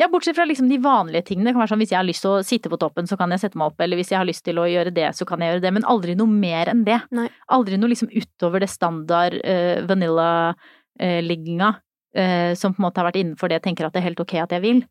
Ja, 0.00 0.08
bortsett 0.10 0.34
fra 0.34 0.44
liksom 0.44 0.66
de 0.68 0.80
vanlige 0.82 1.22
tingene. 1.28 1.46
Det 1.46 1.54
kan 1.54 1.62
være 1.62 1.70
sånn 1.70 1.82
hvis 1.84 1.92
jeg 1.92 2.00
har 2.00 2.06
lyst 2.08 2.24
til 2.24 2.32
å 2.32 2.42
sitte 2.42 2.70
på 2.72 2.78
toppen, 2.82 3.06
så 3.06 3.14
kan 3.14 3.30
jeg 3.30 3.44
sette 3.44 3.60
meg 3.60 3.70
opp, 3.70 3.78
eller 3.84 4.00
hvis 4.00 4.08
jeg 4.10 4.18
har 4.18 4.26
lyst 4.26 4.42
til 4.42 4.58
å 4.58 4.64
gjøre 4.66 4.90
det, 4.90 5.06
så 5.14 5.22
kan 5.28 5.38
jeg 5.38 5.52
gjøre 5.52 5.62
det. 5.62 5.70
Men 5.76 5.86
aldri 5.86 6.16
noe 6.18 6.26
mer 6.26 6.72
enn 6.72 6.82
det. 6.88 6.96
Nei. 7.14 7.28
Aldri 7.54 7.78
noe 7.78 7.92
liksom 7.92 8.10
utover 8.10 8.64
det 8.64 8.72
standard 8.72 9.38
uh, 9.38 9.84
vanilla-ligginga, 9.86 11.70
eh, 12.18 12.50
som 12.58 12.74
på 12.74 12.82
en 12.82 12.88
måte 12.88 13.00
har 13.00 13.06
vært 13.12 13.20
innenfor 13.22 13.52
det 13.52 13.60
jeg 13.60 13.66
tenker 13.68 13.86
at 13.86 13.94
det 13.94 14.02
er 14.02 14.08
helt 14.08 14.24
ok 14.26 14.34
at 14.42 14.56
jeg 14.56 14.64
vil. 14.66 14.82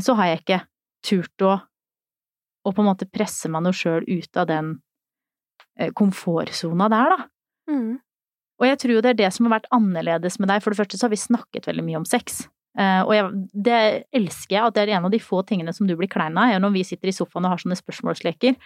Så 0.00 0.14
har 0.16 0.30
jeg 0.30 0.40
ikke 0.40 0.58
turt 1.04 1.44
å, 1.44 1.50
å 2.66 2.74
på 2.74 2.82
en 2.82 2.90
måte 2.90 3.08
presse 3.08 3.50
meg 3.52 3.64
noe 3.64 3.76
sjøl 3.76 4.06
ut 4.08 4.40
av 4.40 4.48
den 4.50 4.74
uh, 5.80 5.90
komfortsona 5.96 6.90
der, 6.92 7.14
da. 7.14 7.30
Mm. 7.70 7.94
Og 8.56 8.68
jeg 8.70 8.80
tror 8.80 8.94
jo 8.96 9.04
det 9.04 9.12
er 9.12 9.20
det 9.20 9.32
som 9.36 9.46
har 9.46 9.58
vært 9.58 9.72
annerledes 9.74 10.38
med 10.40 10.50
deg. 10.50 10.62
For 10.64 10.72
det 10.72 10.80
første 10.80 10.98
så 10.98 11.06
har 11.06 11.12
vi 11.12 11.20
snakket 11.20 11.68
veldig 11.68 11.84
mye 11.84 12.00
om 12.00 12.06
sex. 12.08 12.46
Eh, 12.76 13.02
og 13.06 13.12
jeg, 13.16 13.28
det 13.66 13.80
elsker 14.16 14.58
jeg, 14.58 14.68
at 14.68 14.76
det 14.76 14.84
er 14.84 14.94
en 14.98 15.08
av 15.08 15.12
de 15.14 15.20
få 15.22 15.40
tingene 15.48 15.72
som 15.72 15.88
du 15.88 15.94
blir 15.96 16.10
klein 16.12 16.36
av, 16.36 16.52
når 16.60 16.74
vi 16.74 16.84
sitter 16.84 17.10
i 17.10 17.14
sofaen 17.16 17.46
og 17.48 17.54
har 17.54 17.62
sånne 17.62 17.78
spørsmålsleker, 17.78 18.56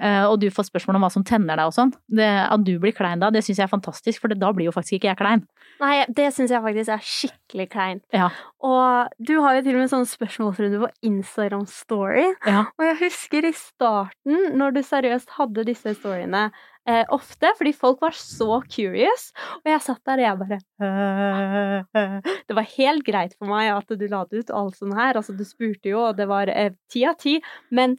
eh, 0.00 0.24
og 0.26 0.38
du 0.42 0.48
får 0.54 0.68
spørsmål 0.70 1.00
om 1.00 1.06
hva 1.06 1.12
som 1.14 1.26
tenner 1.26 1.58
deg 1.58 1.70
og 1.70 1.74
sånn. 1.74 1.94
At 2.16 2.62
du 2.66 2.76
blir 2.82 2.94
klein 2.96 3.22
da, 3.22 3.32
det 3.34 3.42
syns 3.44 3.58
jeg 3.58 3.66
er 3.66 3.72
fantastisk, 3.72 4.22
for 4.22 4.32
det, 4.32 4.38
da 4.42 4.52
blir 4.54 4.70
jo 4.70 4.74
faktisk 4.76 5.00
ikke 5.00 5.10
jeg 5.10 5.20
klein. 5.20 5.42
Nei, 5.82 5.96
det 6.08 6.30
syns 6.36 6.54
jeg 6.54 6.62
faktisk 6.64 6.94
er 6.94 7.02
skikkelig 7.04 7.66
kleint. 7.72 8.04
Ja. 8.14 8.30
Og 8.64 9.18
du 9.18 9.34
har 9.44 9.58
jo 9.58 9.66
til 9.66 9.76
og 9.76 9.82
med 9.82 9.92
sånne 9.92 10.08
spørsmålsrunde 10.08 10.80
på 10.86 10.92
Instagram 11.10 11.66
Story. 11.70 12.30
Ja. 12.46 12.64
Og 12.78 12.86
jeg 12.86 13.00
husker 13.02 13.50
i 13.50 13.52
starten, 13.56 14.56
når 14.56 14.78
du 14.78 14.80
seriøst 14.86 15.36
hadde 15.36 15.66
disse 15.68 15.92
storyene 15.98 16.48
eh, 16.88 17.04
ofte, 17.14 17.52
fordi 17.58 17.72
folk 17.76 18.02
var 18.04 18.16
så 18.16 18.60
curious, 18.70 19.30
og 19.60 19.70
jeg 19.70 19.84
satt 19.84 20.02
der 20.08 20.22
og 20.22 20.26
jeg 20.26 20.40
bare 20.42 20.58
«Øh, 20.86 21.78
øh». 22.00 22.34
Det 22.48 22.56
var 22.58 22.68
helt 22.76 23.06
greit 23.06 23.36
for 23.38 23.50
meg 23.50 23.70
at 23.74 23.90
du 23.90 24.06
la 24.10 24.24
det 24.30 24.44
ut 24.44 24.52
alt 24.54 24.78
sånt 24.78 24.96
her, 24.98 25.18
altså 25.18 25.36
du 25.36 25.44
spurte 25.46 25.90
jo, 25.90 26.02
og 26.10 26.18
det 26.18 26.28
var 26.30 26.50
eh, 26.52 26.74
ti 26.92 27.04
av 27.08 27.18
ti, 27.22 27.38
men 27.70 27.96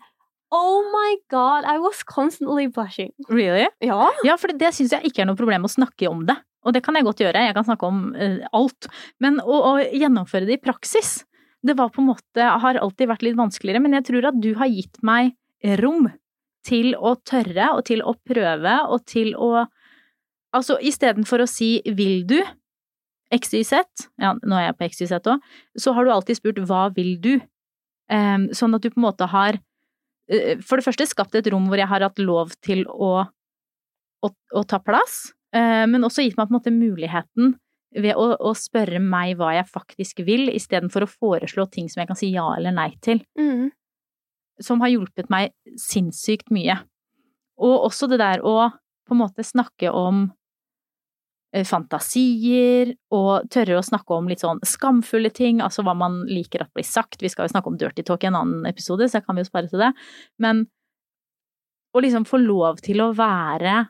oh 0.55 0.83
my 0.93 1.17
god, 1.31 1.67
I 1.67 1.77
was 1.83 2.03
constantly 2.07 2.67
blushing. 2.67 3.11
Really? 3.29 3.67
Ja. 3.83 4.11
Ja, 4.23 4.38
for 4.39 4.53
det 4.55 4.73
syns 4.75 4.95
jeg 4.95 5.09
ikke 5.09 5.25
er 5.25 5.31
noe 5.31 5.39
problem 5.39 5.67
å 5.67 5.71
snakke 5.71 6.07
om 6.07 6.23
det. 6.27 6.38
Og 6.67 6.75
det 6.75 6.81
kan 6.83 6.95
jeg 6.95 7.05
godt 7.07 7.21
gjøre, 7.23 7.47
jeg 7.47 7.55
kan 7.55 7.67
snakke 7.67 7.88
om 7.88 7.99
uh, 8.15 8.43
alt. 8.55 8.88
Men 9.23 9.41
å, 9.43 9.57
å 9.71 9.73
gjennomføre 9.83 10.47
det 10.47 10.57
i 10.57 10.63
praksis, 10.63 11.21
det 11.67 11.75
var 11.79 11.91
på 11.91 12.03
en 12.03 12.09
måte, 12.13 12.47
har 12.63 12.79
alltid 12.79 13.11
vært 13.11 13.27
litt 13.27 13.38
vanskeligere, 13.39 13.83
men 13.83 13.95
jeg 13.97 14.07
tror 14.09 14.29
at 14.31 14.39
du 14.39 14.53
har 14.59 14.71
gitt 14.71 14.99
meg 15.05 15.35
rom 15.81 16.07
til 16.68 16.93
å 16.95 17.15
tørre, 17.28 17.72
og 17.76 17.86
til 17.88 18.03
å 18.03 18.15
prøve, 18.28 18.78
og 18.91 19.05
til 19.09 19.34
å 19.36 19.68
Altså, 20.55 20.78
istedenfor 20.80 21.43
å 21.43 21.45
si 21.45 21.82
'vil 21.84 22.24
du', 22.26 22.47
XYZ, 23.36 24.07
ja, 24.18 24.32
nå 24.34 24.55
er 24.55 24.70
jeg 24.70 24.78
på 24.80 24.88
XYZ 24.88 25.28
òg, 25.28 25.41
så 25.78 25.93
har 25.93 26.05
du 26.05 26.11
alltid 26.11 26.38
spurt 26.38 26.61
'hva 26.63 26.88
vil 26.95 27.20
du'? 27.20 27.41
Em, 28.09 28.47
sånn 28.55 28.74
at 28.74 28.82
du 28.82 28.89
på 28.89 28.97
en 29.01 29.09
måte 29.11 29.28
har 29.28 29.59
eh, 30.32 30.55
for 30.63 30.78
det 30.78 30.86
første 30.86 31.05
skapt 31.05 31.36
et 31.36 31.47
rom 31.51 31.68
hvor 31.68 31.78
jeg 31.78 31.89
har 31.91 32.01
hatt 32.01 32.20
lov 32.20 32.53
til 32.63 32.86
å, 32.88 33.28
å, 34.24 34.30
å 34.55 34.63
ta 34.63 34.80
plass, 34.80 35.34
eh, 35.51 35.84
men 35.86 36.07
også 36.07 36.24
gitt 36.24 36.38
meg 36.38 36.47
på 36.47 36.55
en 36.55 36.59
måte 36.61 36.72
muligheten 36.72 37.57
ved 37.91 38.15
å, 38.15 38.30
å 38.39 38.53
spørre 38.55 39.01
meg 39.03 39.36
hva 39.38 39.53
jeg 39.57 39.68
faktisk 39.68 40.24
vil, 40.28 40.47
istedenfor 40.55 41.03
å 41.03 41.11
foreslå 41.11 41.68
ting 41.70 41.91
som 41.91 41.99
jeg 42.01 42.07
kan 42.07 42.20
si 42.20 42.32
ja 42.32 42.47
eller 42.55 42.72
nei 42.72 42.93
til 43.01 43.24
Mm. 43.38 43.72
Som 44.64 44.82
har 44.82 44.89
hjulpet 44.93 45.30
meg 45.34 45.53
sinnssykt 45.80 46.49
mye. 46.53 46.80
Og 47.62 47.88
også 47.89 48.10
det 48.12 48.20
der 48.22 48.43
å 48.45 48.70
på 49.08 49.16
en 49.16 49.22
måte 49.22 49.43
snakke 49.45 49.89
om 49.95 50.26
eh, 51.55 51.64
fantasier, 51.66 52.91
og 53.16 53.47
tørre 53.53 53.78
å 53.80 53.86
snakke 53.86 54.14
om 54.18 54.28
litt 54.28 54.43
sånn 54.43 54.60
skamfulle 54.68 55.32
ting, 55.34 55.62
altså 55.64 55.86
hva 55.88 55.93
man 55.97 56.20
liker 56.28 56.66
at 56.66 56.74
blir 56.76 56.86
sagt. 56.86 57.22
Vi 57.24 57.30
skal 57.32 57.47
jo 57.47 57.53
snakke 57.55 57.72
om 57.72 57.78
dirty 57.80 58.03
talk 58.03 58.26
i 58.26 58.30
en 58.32 58.36
annen 58.39 58.66
episode, 58.70 59.08
så 59.08 59.20
jeg 59.20 59.26
kan 59.28 59.38
vi 59.38 59.45
jo 59.45 59.49
spare 59.49 59.72
til 59.72 59.80
det. 59.86 59.93
Men 60.43 60.66
å 61.95 62.03
liksom 62.03 62.28
få 62.28 62.41
lov 62.43 62.82
til 62.84 62.99
å 63.01 63.14
være 63.16 63.88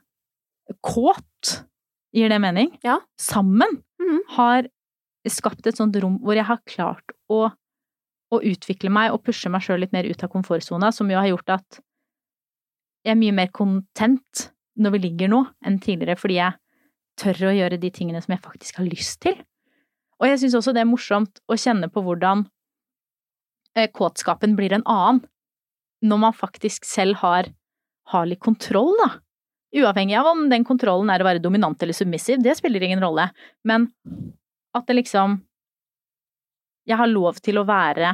kåt, 0.86 1.64
gir 2.16 2.30
det 2.32 2.40
mening? 2.44 2.72
Ja. 2.86 3.00
Sammen 3.20 3.82
Mhm. 4.00 4.20
har 4.38 4.68
skapt 5.28 5.66
et 5.68 5.76
sånt 5.76 5.96
rom 6.00 6.20
hvor 6.24 6.36
jeg 6.36 6.46
har 6.46 6.62
klart 6.70 7.12
å 7.30 7.52
å 8.34 8.42
utvikle 8.44 8.92
meg 8.94 9.14
og 9.14 9.24
pushe 9.26 9.50
meg 9.52 9.64
sjøl 9.64 9.82
litt 9.84 9.94
mer 9.96 10.08
ut 10.08 10.24
av 10.24 10.32
komfortsona, 10.32 10.92
som 10.92 11.10
jo 11.12 11.20
har 11.20 11.30
gjort 11.30 11.54
at 11.58 11.80
jeg 13.08 13.14
er 13.14 13.20
mye 13.20 13.36
mer 13.36 13.52
kontent 13.56 14.50
når 14.78 14.98
vi 14.98 15.04
ligger 15.08 15.32
nå, 15.32 15.44
enn 15.66 15.80
tidligere, 15.82 16.18
fordi 16.20 16.42
jeg 16.42 16.58
tør 17.18 17.48
å 17.50 17.56
gjøre 17.56 17.80
de 17.82 17.92
tingene 17.94 18.22
som 18.22 18.36
jeg 18.36 18.44
faktisk 18.44 18.82
har 18.82 18.90
lyst 18.90 19.22
til. 19.26 19.38
Og 20.20 20.30
jeg 20.30 20.42
syns 20.42 20.58
også 20.60 20.74
det 20.76 20.84
er 20.84 20.90
morsomt 20.90 21.42
å 21.50 21.58
kjenne 21.58 21.90
på 21.94 22.04
hvordan 22.06 22.44
eh, 23.78 23.90
kåtskapen 23.94 24.58
blir 24.58 24.76
en 24.76 24.86
annen, 24.90 25.24
når 26.06 26.22
man 26.28 26.36
faktisk 26.36 26.86
selv 26.86 27.18
har, 27.24 27.50
har 28.12 28.28
litt 28.30 28.44
kontroll, 28.44 28.94
da. 29.02 29.16
Uavhengig 29.78 30.16
av 30.16 30.30
om 30.30 30.46
den 30.52 30.64
kontrollen 30.66 31.10
er 31.12 31.22
å 31.22 31.28
være 31.28 31.42
dominant 31.44 31.82
eller 31.84 31.96
submissiv, 31.98 32.40
det 32.44 32.56
spiller 32.60 32.86
ingen 32.86 33.02
rolle, 33.04 33.28
men 33.68 33.90
at 34.78 34.86
det 34.88 35.00
liksom 35.02 35.40
Jeg 36.88 36.98
har 37.02 37.10
lov 37.12 37.42
til 37.44 37.60
å 37.60 37.66
være. 37.68 38.14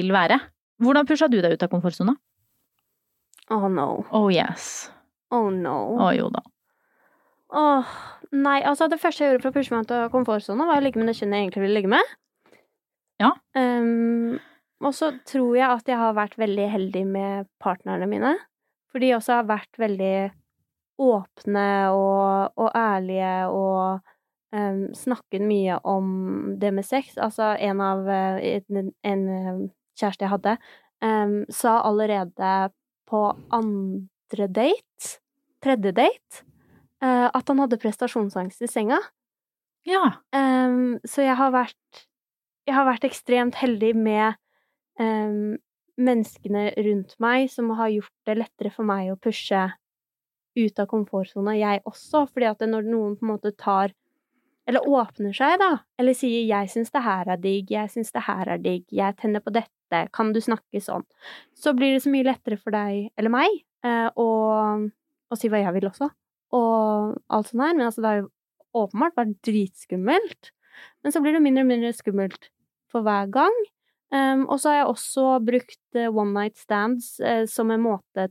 Vil 0.00 0.12
være. 0.14 0.40
Hvordan 0.82 1.06
pusha 1.08 1.28
du 1.30 1.38
deg 1.40 1.54
ut 1.54 1.64
av 1.64 1.70
komfortsona? 1.72 2.16
Oh 3.52 3.68
no. 3.68 4.04
Oh 4.10 4.30
yes. 4.32 4.88
Oh 5.34 5.50
no. 5.52 5.94
Å 6.00 6.10
jo 6.16 6.30
da. 6.32 6.42
Åh, 7.54 7.90
nei, 8.34 8.58
altså 8.66 8.88
det 8.90 8.98
første 9.02 9.22
jeg 9.22 9.34
gjorde 9.34 9.44
for 9.44 9.52
å 9.52 9.58
pushe 9.58 9.74
meg 9.74 9.86
ut 9.86 9.92
av 9.94 10.08
komfortsona, 10.14 10.66
var 10.66 10.80
å 10.80 10.84
ligge 10.84 10.98
med 10.98 11.10
det 11.10 11.18
kjønnet 11.20 11.38
jeg 11.38 11.46
egentlig 11.46 11.64
ville 11.64 11.78
ligge 11.78 11.92
med. 11.92 12.14
Ja. 13.22 13.30
Um, 13.54 14.40
og 14.82 14.94
så 14.96 15.12
tror 15.28 15.52
jeg 15.58 15.68
at 15.68 15.90
jeg 15.90 16.00
har 16.00 16.16
vært 16.16 16.34
veldig 16.40 16.66
heldig 16.72 17.04
med 17.06 17.46
partnerne 17.62 18.08
mine. 18.10 18.34
For 18.90 19.02
de 19.02 19.12
også 19.16 19.38
har 19.38 19.46
vært 19.46 19.78
veldig 19.78 20.16
åpne 21.04 21.68
og, 21.94 22.58
og 22.58 22.74
ærlige 22.78 23.32
og 23.50 24.02
um, 24.54 24.82
snakket 24.94 25.46
mye 25.46 25.78
om 25.86 26.10
det 26.60 26.74
med 26.74 26.86
sex. 26.86 27.16
Altså, 27.18 27.54
en 27.58 27.82
av 27.82 28.10
eh, 28.10 28.60
en, 28.70 28.92
en 29.02 29.24
eh, 29.38 29.64
kjæreste 29.98 30.26
jeg 30.26 30.32
hadde, 30.32 30.56
um, 31.04 31.36
sa 31.52 31.80
allerede 31.84 32.54
på 33.08 33.20
andre 33.54 34.48
date, 34.48 35.18
tredje 35.64 35.92
date, 35.96 36.44
uh, 37.04 37.28
at 37.28 37.48
han 37.48 37.62
hadde 37.62 37.80
prestasjonsangst 37.82 38.64
i 38.64 38.70
senga. 38.70 39.00
Ja. 39.88 40.04
Um, 40.32 40.98
så 41.04 41.26
jeg 41.26 41.36
har 41.36 41.52
vært 41.52 42.06
Jeg 42.64 42.78
har 42.78 42.86
vært 42.88 43.04
ekstremt 43.04 43.58
heldig 43.60 43.90
med 43.92 44.38
um, 44.96 45.58
menneskene 46.00 46.70
rundt 46.86 47.10
meg 47.20 47.50
som 47.52 47.68
har 47.76 47.90
gjort 47.92 48.14
det 48.24 48.38
lettere 48.38 48.70
for 48.72 48.88
meg 48.88 49.10
å 49.12 49.18
pushe 49.20 49.66
ut 50.56 50.80
av 50.80 50.88
komfortsona, 50.88 51.56
jeg 51.58 51.82
også. 51.84 52.24
Fordi 52.30 52.48
at 52.48 52.64
når 52.64 52.88
noen 52.88 53.18
på 53.18 53.26
en 53.26 53.34
måte 53.34 53.52
tar 53.58 53.92
Eller 54.64 54.80
åpner 54.80 55.34
seg, 55.36 55.58
da. 55.60 55.84
Eller 56.00 56.14
sier 56.16 56.40
'jeg 56.40 56.70
syns 56.72 56.90
det 56.90 57.02
her 57.04 57.28
er 57.28 57.36
digg', 57.36 57.68
'jeg 57.68 57.90
syns 57.92 58.10
det 58.12 58.22
her 58.22 58.48
er 58.48 58.56
digg', 58.56 58.88
'jeg 58.88 59.16
tenner 59.20 59.40
på 59.44 59.52
dette', 59.52 59.83
'kan 60.12 60.32
du 60.34 60.40
snakke 60.40 60.82
sånn'? 60.82 61.06
Så 61.54 61.74
blir 61.76 61.94
det 61.94 62.02
så 62.04 62.12
mye 62.12 62.26
lettere 62.26 62.58
for 62.60 62.74
deg, 62.74 63.10
eller 63.18 63.32
meg, 63.32 63.50
eh, 63.84 64.08
å, 64.16 64.28
å 65.30 65.38
si 65.38 65.48
hva 65.48 65.62
jeg 65.62 65.74
vil 65.76 65.88
også. 65.90 66.10
Og 66.54 67.14
alt 67.30 67.50
sånt 67.50 67.62
her. 67.62 67.74
Men 67.74 67.86
altså, 67.86 68.02
det 68.02 68.10
har 68.10 68.20
jo 68.22 68.30
åpenbart 68.74 69.16
vært 69.18 69.38
dritskummelt. 69.46 70.50
Men 71.02 71.14
så 71.14 71.22
blir 71.22 71.36
det 71.36 71.42
mindre 71.42 71.64
og 71.64 71.70
mindre 71.70 71.92
skummelt 71.94 72.50
for 72.90 73.06
hver 73.06 73.30
gang. 73.32 73.56
Um, 74.14 74.44
og 74.46 74.60
så 74.60 74.70
har 74.70 74.76
jeg 74.76 74.90
også 74.92 75.24
brukt 75.42 75.98
eh, 75.98 76.10
one 76.12 76.30
night 76.36 76.58
stands 76.60 77.16
uh, 77.18 77.42
som 77.50 77.72
en 77.74 77.82
måte 77.82 78.28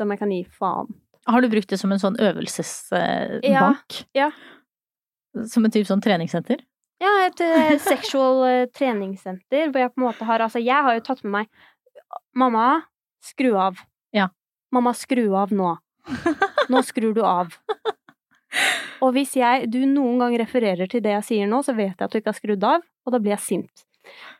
som 0.00 0.12
jeg 0.12 0.20
kan 0.22 0.32
gi 0.32 0.40
faen. 0.56 0.94
Har 1.28 1.44
du 1.44 1.50
brukt 1.52 1.68
det 1.68 1.76
som 1.76 1.92
en 1.92 2.00
sånn 2.00 2.16
øvelsesbank? 2.16 3.44
Ja, 3.44 3.74
ja. 4.16 4.30
Som 5.50 5.66
en 5.66 5.74
type 5.74 5.90
sånn 5.90 6.00
treningssenter? 6.00 6.62
Ja, 7.00 7.10
et 7.26 7.40
uh, 7.40 7.76
sexual 7.90 8.42
eh, 8.48 8.64
treningssenter 8.76 9.70
hvor 9.70 9.80
jeg 9.82 9.92
på 9.94 10.02
en 10.02 10.06
måte 10.08 10.26
har 10.28 10.44
Altså, 10.44 10.60
jeg 10.62 10.84
har 10.84 10.98
jo 10.98 11.04
tatt 11.06 11.22
med 11.24 11.32
meg 11.40 11.48
Mamma, 12.36 12.82
skru 13.24 13.54
av. 13.58 13.78
Ja. 14.14 14.28
Mamma, 14.74 14.92
skru 14.94 15.32
av 15.38 15.50
nå. 15.54 15.72
Nå 16.70 16.82
skrur 16.86 17.14
du 17.14 17.20
av. 17.26 17.52
Og 19.02 19.12
hvis 19.14 19.34
jeg, 19.38 19.66
du 19.70 19.80
noen 19.86 20.20
gang 20.22 20.36
refererer 20.38 20.90
til 20.90 21.02
det 21.04 21.12
jeg 21.16 21.26
sier 21.26 21.50
nå, 21.50 21.60
så 21.66 21.74
vet 21.76 21.94
jeg 21.96 22.06
at 22.06 22.12
du 22.12 22.18
ikke 22.20 22.30
har 22.32 22.38
skrudd 22.38 22.66
av, 22.66 22.84
og 23.06 23.14
da 23.14 23.20
blir 23.22 23.34
jeg 23.34 23.42
sint. 23.46 23.84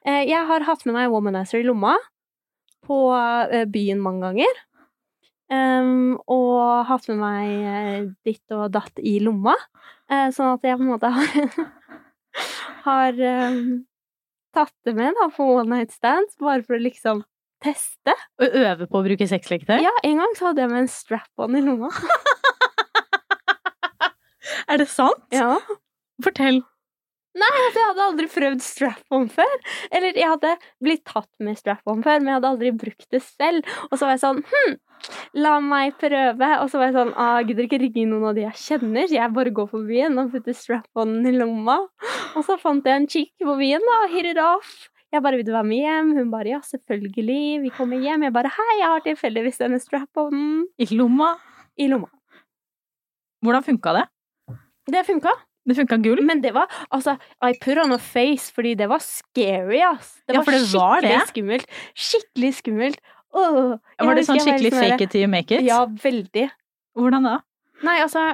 Eh, 0.06 0.22
Jeg 0.30 0.46
har 0.48 0.66
hatt 0.66 0.82
med 0.86 0.96
meg 0.96 1.10
Womanizer 1.12 1.62
i 1.62 1.66
lomma 1.66 1.96
på 2.86 2.98
byen 3.70 4.00
mange 4.02 4.28
ganger. 4.28 4.62
Em, 5.50 6.14
og 6.30 6.86
hatt 6.86 7.08
med 7.10 7.18
meg 7.22 8.10
ditt 8.26 8.54
og 8.54 8.70
datt 8.74 9.02
i 9.02 9.18
lomma. 9.22 9.56
Sånn 10.10 10.54
at 10.56 10.66
jeg 10.66 10.78
på 10.78 10.86
en 10.86 10.90
måte 10.94 11.10
har, 11.14 11.50
har 12.84 13.20
um, 13.50 13.60
tatt 14.56 14.74
det 14.86 14.94
med 14.96 15.14
da, 15.18 15.28
på 15.34 15.46
one 15.58 15.70
night 15.76 15.94
stands, 15.94 16.36
bare 16.40 16.64
for 16.66 16.78
å 16.78 16.82
liksom 16.82 17.22
teste. 17.64 18.14
Og 18.40 18.56
øve 18.62 18.88
på 18.88 19.00
å 19.00 19.04
bruke 19.04 19.28
sexleketøy? 19.28 19.78
Ja, 19.84 19.92
en 20.06 20.22
gang 20.22 20.34
så 20.38 20.50
hadde 20.50 20.64
jeg 20.64 20.72
med 20.72 20.84
en 20.84 20.92
strap-on 20.92 21.58
i 21.58 21.64
lomma. 21.64 21.92
Er 24.70 24.78
det 24.80 24.86
sant? 24.90 25.24
Ja. 25.34 25.56
Fortell. 26.22 26.62
Altså, 27.38 27.78
jeg 27.78 27.86
hadde 27.86 28.04
aldri 28.08 28.28
prøvd 28.32 28.62
strap-on 28.64 29.28
før. 29.30 29.52
Eller 29.94 30.16
jeg 30.18 30.26
hadde 30.32 30.54
blitt 30.82 31.04
tatt 31.06 31.30
med 31.38 31.58
strap-on 31.58 32.02
før, 32.02 32.18
men 32.18 32.32
jeg 32.32 32.38
hadde 32.40 32.50
aldri 32.50 32.72
brukt 32.74 33.06
det 33.14 33.22
selv. 33.22 33.68
Og 33.88 33.94
så 33.94 34.06
var 34.06 34.16
jeg 34.16 34.22
sånn 34.24 34.40
hm, 34.50 34.76
la 35.38 35.56
meg 35.62 35.94
prøve. 36.00 36.50
Og 36.60 36.70
så 36.72 36.80
var 36.80 36.90
jeg 36.90 36.96
sånn 36.98 37.12
ah, 37.14 37.36
jeg 37.38 37.52
gidder 37.52 37.68
ikke 37.68 37.82
ringe 37.84 38.06
noen 38.10 38.30
av 38.30 38.38
de 38.38 38.46
jeg 38.48 38.62
kjenner, 38.64 39.06
så 39.06 39.18
jeg 39.20 39.36
bare 39.36 39.54
går 39.54 39.68
på 39.70 39.82
byen 39.86 40.22
og 40.22 40.32
putter 40.34 40.56
strap-on 40.56 41.20
i 41.22 41.34
lomma. 41.36 41.78
Og 42.34 42.46
så 42.46 42.58
fant 42.60 42.86
jeg 42.86 43.02
en 43.02 43.10
chick 43.10 43.34
på 43.46 43.58
byen 43.60 43.86
da, 43.86 44.00
og 44.06 44.16
hirrer 44.16 44.42
off. 44.46 44.88
Jeg 45.10 45.24
bare 45.24 45.36
'Vil 45.36 45.46
du 45.46 45.52
være 45.52 45.66
med 45.66 45.82
hjem?' 45.82 46.14
Hun 46.14 46.30
bare 46.30 46.48
'Ja, 46.50 46.60
selvfølgelig. 46.62 47.62
Vi 47.62 47.70
kommer 47.74 47.98
hjem.' 47.98 48.22
Jeg 48.22 48.32
bare 48.32 48.46
'Hei, 48.46 48.78
jeg 48.78 48.86
har 48.86 49.00
tilfeldigvis 49.00 49.58
denne 49.58 49.80
strap-on 49.82 50.66
I 50.78 50.86
lomma. 50.94 51.34
i 51.76 51.88
lomma'. 51.88 52.10
Hvordan 53.42 53.64
funka 53.64 53.92
det? 53.98 54.06
Det 54.86 55.06
funka. 55.06 55.49
Det 55.70 55.76
funka 55.78 56.00
gull? 56.02 56.20
Men 56.26 56.42
det 56.42 56.50
var 56.56 56.66
altså 56.90 57.14
I 57.46 57.52
put 57.62 57.78
on 57.78 57.94
a 57.94 57.98
face, 58.02 58.50
fordi 58.54 58.74
det 58.80 58.88
var 58.90 58.98
scary, 59.04 59.80
ass. 59.86 60.16
Det 60.26 60.34
Ja, 60.34 60.40
var 60.42 60.48
for 60.50 60.58
det 60.58 60.66
var 60.74 61.00
skikkelig 61.00 61.14
det. 61.14 61.28
skummelt. 61.32 61.66
Skikkelig 61.94 62.52
skummelt. 62.58 63.00
Åh, 63.30 63.76
Var 64.02 64.14
det 64.18 64.24
sånn 64.26 64.40
skikkelig 64.42 64.72
fake 64.74 65.04
it 65.06 65.10
till 65.14 65.22
you 65.22 65.30
make 65.30 65.54
it? 65.54 65.62
Ja, 65.62 65.84
veldig. 65.86 66.48
Hvordan 66.98 67.22
da? 67.28 67.36
Nei, 67.86 68.00
altså 68.02 68.24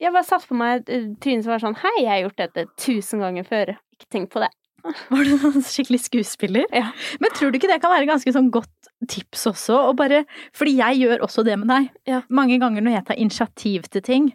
Jeg 0.00 0.12
bare 0.14 0.24
satte 0.24 0.46
på 0.48 0.56
meg 0.56 0.84
et 0.88 1.18
tryne 1.20 1.42
som 1.44 1.50
var 1.54 1.60
sånn 1.64 1.76
Hei, 1.80 1.94
jeg 2.04 2.08
har 2.12 2.20
gjort 2.26 2.38
dette 2.40 2.66
tusen 2.80 3.20
ganger 3.24 3.44
før. 3.48 3.72
Ikke 3.96 4.08
tenk 4.12 4.30
på 4.32 4.40
det. 4.44 4.48
Var 5.12 5.24
du 5.28 5.32
sånn 5.42 5.60
skikkelig 5.64 5.98
skuespiller? 6.06 6.64
Ja. 6.72 6.86
Men 7.20 7.32
tror 7.36 7.52
du 7.52 7.58
ikke 7.58 7.68
det 7.68 7.80
kan 7.82 7.92
være 7.92 8.06
ganske 8.08 8.32
sånn 8.32 8.48
godt 8.54 8.88
tips 9.12 9.42
også? 9.50 9.76
Og 9.90 9.96
bare, 9.98 10.22
fordi 10.56 10.76
jeg 10.78 11.02
gjør 11.02 11.24
også 11.26 11.44
det 11.44 11.58
med 11.60 11.68
deg. 11.68 11.90
Ja. 12.08 12.22
Mange 12.32 12.56
ganger 12.62 12.80
når 12.86 12.96
jeg 12.96 13.04
tar 13.10 13.20
initiativ 13.20 13.88
til 13.92 14.04
ting, 14.06 14.30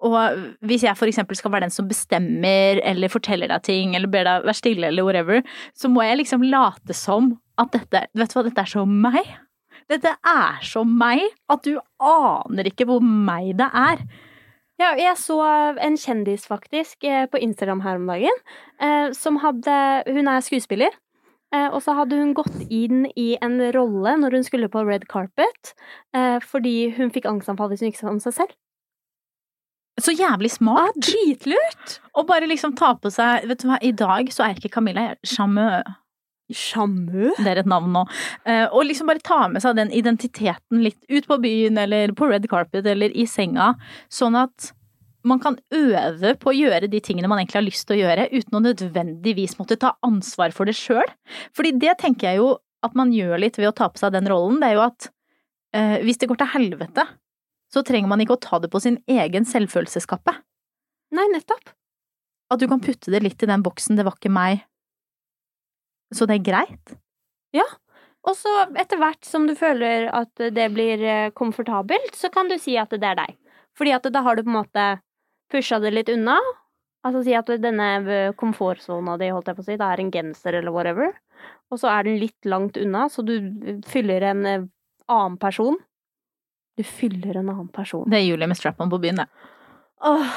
og 0.00 0.40
hvis 0.64 0.84
jeg 0.86 0.96
eksempel 1.08 1.36
skal 1.36 1.52
være 1.52 1.66
den 1.66 1.74
som 1.74 1.88
bestemmer 1.88 2.80
eller 2.88 3.12
forteller 3.12 3.50
deg 3.52 3.62
ting 3.66 3.94
eller 3.96 4.08
ber 4.08 4.24
deg 4.24 4.46
være 4.48 4.56
stille 4.56 4.88
eller 4.88 5.04
whatever, 5.04 5.42
så 5.76 5.90
må 5.92 6.04
jeg 6.06 6.22
liksom 6.22 6.46
late 6.48 6.96
som 6.96 7.34
at 7.60 7.72
dette, 7.74 8.06
vet 8.16 8.32
du 8.32 8.38
hva, 8.38 8.44
dette 8.46 8.64
er 8.64 8.72
så 8.72 8.86
meg. 8.88 9.28
Dette 9.90 10.14
er 10.16 10.64
så 10.64 10.84
meg 10.86 11.26
at 11.50 11.66
du 11.66 11.76
aner 12.00 12.70
ikke 12.70 12.86
hvor 12.88 13.04
meg 13.04 13.52
det 13.58 13.68
er. 13.76 14.04
Ja, 14.80 14.94
jeg 14.96 15.12
så 15.20 15.36
en 15.76 15.98
kjendis 16.00 16.46
faktisk 16.48 17.04
eh, 17.04 17.26
på 17.28 17.40
Instagram 17.44 17.82
her 17.84 17.98
om 18.00 18.06
dagen, 18.08 18.38
eh, 18.80 19.10
som 19.12 19.36
hadde 19.42 19.74
Hun 20.08 20.30
er 20.32 20.40
skuespiller. 20.40 20.94
eh, 21.52 21.68
Og 21.68 21.82
så 21.84 21.92
hadde 21.98 22.16
hun 22.16 22.32
gått 22.32 22.62
inn 22.70 23.04
i 23.12 23.34
en 23.42 23.60
rolle 23.76 24.16
når 24.22 24.38
hun 24.38 24.46
skulle 24.46 24.70
på 24.72 24.86
red 24.86 25.04
carpet, 25.10 25.74
fordi 26.46 26.94
hun 26.96 27.12
fikk 27.12 27.28
angstanfall 27.28 27.68
hvis 27.68 27.84
hun 27.84 27.90
gikk 27.90 28.00
sa 28.00 28.08
om 28.08 28.22
seg 28.22 28.38
selv. 28.38 28.56
Så 30.00 30.14
jævlig 30.16 30.50
Ah, 30.50 30.56
smart. 30.56 31.00
dritlurt! 31.04 31.98
Og 32.16 32.26
bare 32.28 32.48
liksom 32.48 32.74
ta 32.78 32.94
på 32.96 33.10
seg 33.12 33.46
Vet 33.48 33.62
du 33.62 33.68
hva, 33.68 33.78
i 33.82 33.92
dag 33.92 34.30
så 34.32 34.46
er 34.46 34.56
ikke 34.56 34.72
Camilla, 34.72 35.10
er 35.12 35.18
Sjamu? 35.24 35.82
Det 36.50 37.46
er 37.46 37.60
et 37.62 37.68
navn 37.70 37.92
nå. 37.94 38.02
Eh, 38.44 38.66
og 38.72 38.82
liksom 38.88 39.06
bare 39.10 39.22
ta 39.22 39.44
med 39.48 39.62
seg 39.62 39.76
den 39.78 39.92
identiteten 39.94 40.82
litt 40.82 40.98
ut 41.10 41.28
på 41.30 41.38
byen 41.42 41.78
eller 41.78 42.10
på 42.18 42.26
red 42.30 42.48
carpet 42.50 42.86
eller 42.90 43.14
i 43.14 43.26
senga, 43.30 43.74
sånn 44.10 44.34
at 44.40 44.72
man 45.22 45.38
kan 45.38 45.58
øve 45.76 46.32
på 46.40 46.50
å 46.50 46.56
gjøre 46.56 46.88
de 46.90 47.00
tingene 47.04 47.28
man 47.28 47.38
egentlig 47.42 47.60
har 47.60 47.66
lyst 47.68 47.86
til 47.86 47.98
å 47.98 48.00
gjøre, 48.00 48.28
uten 48.32 48.56
å 48.56 48.64
nødvendigvis 48.64 49.58
måtte 49.60 49.76
ta 49.78 49.92
ansvar 50.06 50.54
for 50.56 50.66
det 50.66 50.74
sjøl. 50.78 51.06
Fordi 51.54 51.74
det 51.78 51.98
tenker 52.00 52.30
jeg 52.32 52.40
jo 52.40 52.54
at 52.82 52.96
man 52.96 53.12
gjør 53.12 53.42
litt 53.42 53.58
ved 53.60 53.68
å 53.68 53.76
ta 53.76 53.90
på 53.92 54.00
seg 54.00 54.14
den 54.16 54.26
rollen, 54.32 54.58
det 54.62 54.70
er 54.72 54.78
jo 54.78 54.86
at 54.86 55.10
eh, 55.76 55.98
hvis 56.06 56.18
det 56.22 56.30
går 56.30 56.40
til 56.40 56.54
helvete, 56.56 57.04
så 57.70 57.82
trenger 57.86 58.10
man 58.10 58.22
ikke 58.22 58.36
å 58.36 58.42
ta 58.42 58.58
det 58.62 58.70
på 58.72 58.80
sin 58.82 58.98
egen 59.10 59.46
selvfølelseskappe. 59.46 60.34
Nei, 61.16 61.26
nettopp. 61.34 61.72
At 62.50 62.62
du 62.62 62.66
kan 62.70 62.82
putte 62.82 63.12
det 63.14 63.22
litt 63.22 63.42
i 63.42 63.50
den 63.50 63.62
boksen 63.62 63.96
'det 63.96 64.04
var 64.04 64.18
ikke 64.18 64.32
meg', 64.34 64.64
så 66.14 66.26
det 66.26 66.40
er 66.40 66.48
greit. 66.50 66.96
Ja. 67.54 67.66
Og 68.28 68.36
så 68.36 68.50
etter 68.76 69.00
hvert 69.00 69.24
som 69.24 69.46
du 69.48 69.54
føler 69.56 70.10
at 70.12 70.34
det 70.36 70.66
blir 70.74 71.02
eh, 71.02 71.30
komfortabelt, 71.32 72.14
så 72.14 72.28
kan 72.28 72.50
du 72.50 72.58
si 72.60 72.76
at 72.76 72.90
det 72.90 73.06
er 73.06 73.16
deg. 73.16 73.36
Fordi 73.78 73.94
at 73.96 74.08
da 74.12 74.22
har 74.26 74.36
du 74.36 74.42
på 74.44 74.52
en 74.52 74.58
måte 74.58 74.86
pusha 75.50 75.78
det 75.80 75.94
litt 75.94 76.12
unna. 76.12 76.36
Altså 77.06 77.22
si 77.24 77.36
at 77.38 77.48
denne 77.62 77.88
eh, 78.04 78.34
komfortsona 78.36 79.16
di, 79.16 79.30
holdt 79.32 79.48
jeg 79.48 79.56
på 79.56 79.64
å 79.64 79.68
si, 79.70 79.78
det 79.80 79.88
er 79.88 80.02
en 80.02 80.12
genser 80.12 80.58
eller 80.58 80.74
whatever. 80.74 81.14
Og 81.72 81.80
så 81.80 81.88
er 81.94 82.04
den 82.04 82.20
litt 82.20 82.44
langt 82.44 82.76
unna, 82.76 83.06
så 83.08 83.24
du 83.24 83.38
fyller 83.88 84.26
en 84.34 84.44
eh, 84.46 84.68
annen 85.08 85.40
person. 85.40 85.80
Du 86.80 86.84
fyller 86.88 87.36
en 87.42 87.50
annen 87.52 87.68
person. 87.76 88.06
Det 88.08 88.16
er 88.22 88.24
Julie 88.30 88.48
med 88.48 88.56
strap-on 88.56 88.88
på 88.92 88.98
byen, 89.02 89.20
det. 89.20 89.28
Åh, 90.00 90.30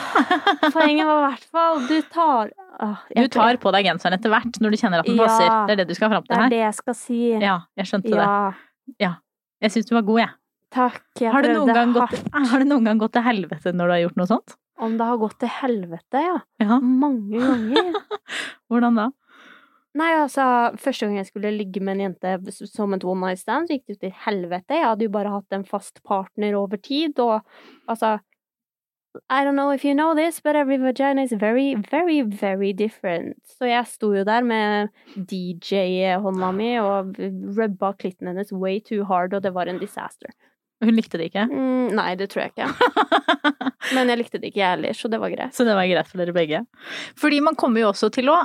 poenget 0.73 1.07
var 1.07 1.21
i 1.21 1.27
hvert 1.29 1.43
fall 1.55 1.77
Du 1.87 1.93
tar 2.11 2.49
åh, 2.83 2.97
Du 3.15 3.29
tar 3.31 3.55
på 3.63 3.71
deg 3.71 3.85
genseren 3.87 4.17
etter 4.17 4.33
hvert 4.33 4.57
når 4.59 4.73
du 4.73 4.79
kjenner 4.81 4.99
at 4.99 5.07
den 5.07 5.15
Ja. 5.15 5.23
passer. 5.29 5.53
Det 5.69 5.71
er 5.71 5.79
det 5.79 5.85
du 5.87 5.95
skal 5.95 6.11
fram 6.11 6.25
til 6.27 6.35
er 6.35 6.41
her? 6.41 6.49
det 6.51 6.57
er 6.57 6.57
det 6.57 6.63
jeg 6.65 6.75
skal 6.81 6.97
si. 6.99 7.19
Ja, 7.39 7.53
jeg 7.79 7.87
skjønte 7.87 8.11
det. 8.11 8.27
Ja, 8.99 9.13
Jeg 9.63 9.71
syns 9.71 9.87
du 9.87 9.93
var 9.95 10.03
god, 10.03 10.19
jeg. 10.19 10.29
takk. 10.75 10.99
Jeg 11.21 11.31
Har 11.31 11.41
det, 11.47 11.53
prøvde 11.55 11.77
hardt. 11.79 11.93
gått, 12.11 12.33
har 12.51 12.59
det 12.59 12.67
noen 12.67 12.83
gang 12.89 12.99
gått 12.99 13.13
til 13.15 13.23
helvete 13.23 13.71
når 13.71 13.87
du 13.87 13.93
har 13.95 14.01
gjort 14.03 14.19
noe 14.19 14.27
sånt? 14.33 14.57
Om 14.83 14.97
det 14.99 15.05
har 15.07 15.17
gått 15.21 15.37
til 15.39 15.47
helvete, 15.61 16.19
ja. 16.27 16.37
Ja. 16.59 16.79
Mange 16.83 17.39
ganger. 17.39 17.93
Hvordan 18.67 18.99
da? 18.99 19.07
Nei, 19.93 20.09
altså, 20.17 20.43
første 20.81 21.05
gang 21.05 21.19
jeg 21.19 21.29
skulle 21.29 21.53
ligge 21.53 21.81
med 21.85 21.99
en 21.99 22.07
jente 22.07 22.53
som 22.65 22.95
et 22.95 23.03
one 23.05 23.21
night 23.21 23.41
stand, 23.43 23.69
så 23.69 23.77
gikk 23.77 23.85
det 23.85 23.95
jo 23.95 24.03
til 24.07 24.13
helvete. 24.25 24.77
Jeg 24.79 24.87
hadde 24.89 25.05
jo 25.05 25.13
bare 25.13 25.33
hatt 25.35 25.53
en 25.53 25.65
fast 25.69 26.01
partner 26.07 26.57
over 26.57 26.81
tid, 26.81 27.19
og 27.21 27.41
altså 27.85 28.17
I 29.29 29.43
don't 29.45 29.53
know 29.53 29.69
if 29.69 29.85
you 29.85 29.93
know 29.93 30.15
this, 30.15 30.39
but 30.39 30.55
every 30.55 30.77
vagina 30.77 31.21
is 31.21 31.33
very, 31.33 31.75
very, 31.75 32.21
very 32.21 32.71
different. 32.73 33.37
Så 33.45 33.69
jeg 33.69 33.85
sto 33.85 34.09
jo 34.15 34.23
der 34.25 34.41
med 34.41 34.89
DJ-hånda 35.13 36.49
mi 36.57 36.71
og 36.81 37.13
rubba 37.57 37.93
klitten 37.93 38.31
hennes 38.31 38.49
way 38.51 38.81
too 38.81 39.05
hard, 39.05 39.37
og 39.37 39.43
det 39.45 39.53
var 39.53 39.69
en 39.69 39.77
disaster. 39.77 40.33
Hun 40.83 40.97
likte 40.97 41.21
det 41.21 41.29
ikke. 41.29 41.45
Mm, 41.51 41.93
nei, 41.95 42.09
det 42.17 42.31
tror 42.33 42.47
jeg 42.47 42.55
ikke. 42.55 42.89
Men 43.95 44.09
jeg 44.09 44.23
likte 44.23 44.41
det 44.41 44.49
ikke, 44.49 44.63
jeg 44.63 44.75
heller, 44.79 44.97
så 44.97 45.13
det 45.13 45.21
var 45.21 45.31
greit. 45.35 45.53
Så 45.53 45.67
det 45.67 45.77
var 45.77 45.87
greit 45.87 46.09
for 46.09 46.23
dere 46.23 46.33
begge. 46.35 46.65
Fordi 47.19 47.39
man 47.45 47.55
kommer 47.59 47.83
jo 47.85 47.93
også 47.93 48.09
til 48.17 48.33
å 48.33 48.41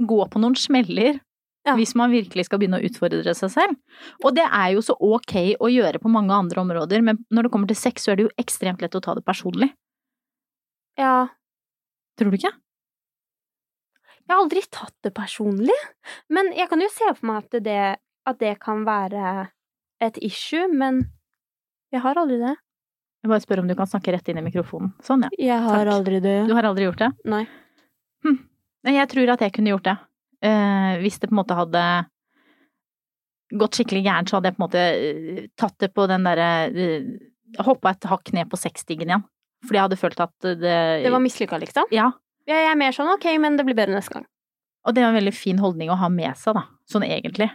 gå 0.00 0.20
på 0.30 0.40
noen 0.40 0.56
smeller 0.56 1.20
Ja. 1.66 1.74
hvis 1.76 1.94
man 1.94 2.10
virkelig 2.10 2.46
skal 2.46 2.58
begynne 2.58 2.78
å 2.80 2.84
utfordre 2.88 3.34
seg 3.36 3.50
selv. 3.52 3.76
Og 4.24 4.34
det 4.34 4.46
er 4.48 4.70
jo 4.72 4.80
så 4.80 4.94
ok 4.96 5.56
å 5.60 5.68
gjøre 5.68 6.00
på 6.00 6.08
mange 6.08 6.32
andre 6.32 6.60
områder, 6.62 7.02
men 7.04 7.18
når 7.30 7.42
det 7.44 7.50
kommer 7.52 7.68
til 7.68 7.76
sex, 7.76 8.04
så 8.06 8.12
er 8.12 8.16
det 8.16 8.24
jo 8.28 8.34
ekstremt 8.40 8.80
lett 8.80 8.94
å 8.96 9.02
ta 9.04 9.14
det 9.14 9.24
personlig. 9.24 9.72
Ja, 10.98 11.28
Tror 12.18 12.30
du 12.32 12.36
ikke? 12.36 12.52
Jeg 14.28 14.36
har 14.36 14.42
aldri 14.44 14.60
tatt 14.70 14.94
det 15.02 15.12
personlig, 15.16 15.76
men 16.30 16.52
jeg 16.52 16.68
kan 16.68 16.80
jo 16.80 16.88
se 16.92 17.12
for 17.16 17.26
meg 17.26 17.44
at 17.44 17.62
det, 17.64 17.78
at 18.28 18.38
det 18.38 18.58
kan 18.60 18.84
være 18.84 19.48
et 20.00 20.18
issue, 20.22 20.68
men 20.68 21.00
jeg 21.92 22.00
har 22.04 22.14
aldri 22.20 22.36
det. 22.38 22.56
Jeg 23.24 23.28
bare 23.32 23.40
spør 23.44 23.60
om 23.64 23.68
du 23.68 23.74
kan 23.76 23.88
snakke 23.90 24.12
rett 24.14 24.28
inn 24.32 24.38
i 24.40 24.44
mikrofonen. 24.46 24.92
Sånn, 25.04 25.24
ja. 25.26 25.30
Jeg 25.38 25.60
har 25.64 25.84
Takk. 25.84 25.94
aldri 25.98 26.20
det. 26.24 26.36
Du 26.48 26.54
har 26.54 26.62
aldri 26.68 26.86
gjort 26.88 27.02
det? 27.02 27.10
Nei. 27.28 27.46
Nei, 28.24 28.36
Jeg 28.88 29.08
tror 29.12 29.34
at 29.34 29.42
jeg 29.44 29.52
kunne 29.56 29.74
gjort 29.74 29.88
det. 29.88 29.96
Eh, 30.46 30.94
hvis 31.02 31.18
det 31.20 31.28
på 31.28 31.34
en 31.34 31.40
måte 31.42 31.58
hadde 31.58 31.82
gått 33.60 33.76
skikkelig 33.76 34.04
gærent, 34.06 34.30
så 34.30 34.38
hadde 34.38 34.50
jeg 34.50 34.56
på 34.56 34.62
en 34.62 34.66
måte 34.66 34.84
eh, 34.86 35.42
tatt 35.58 35.76
det 35.82 35.90
på 35.92 36.06
den 36.10 36.24
derre 36.28 36.48
uh, 36.70 37.10
Hoppa 37.66 37.90
et 37.90 38.06
hakk 38.06 38.30
ned 38.30 38.46
på 38.46 38.58
sexstigen 38.60 39.10
igjen. 39.10 39.24
Fordi 39.66 39.76
jeg 39.76 39.86
hadde 39.88 39.98
følt 39.98 40.20
at 40.22 40.34
det 40.46 40.76
Det 41.02 41.10
var 41.10 41.22
mislykka, 41.24 41.58
liksom? 41.58 41.90
Ja. 41.90 42.12
Jeg 42.46 42.68
er 42.70 42.78
mer 42.78 42.94
sånn 42.94 43.10
ok, 43.10 43.26
men 43.42 43.58
det 43.58 43.66
blir 43.66 43.76
bedre 43.76 43.96
neste 43.96 44.14
gang. 44.14 44.28
Og 44.86 44.94
det 44.94 45.02
er 45.02 45.10
en 45.10 45.18
veldig 45.18 45.34
fin 45.34 45.58
holdning 45.60 45.90
å 45.90 45.98
ha 45.98 46.08
med 46.14 46.38
seg, 46.38 46.54
da. 46.56 46.62
Sånn 46.88 47.04
egentlig. 47.04 47.50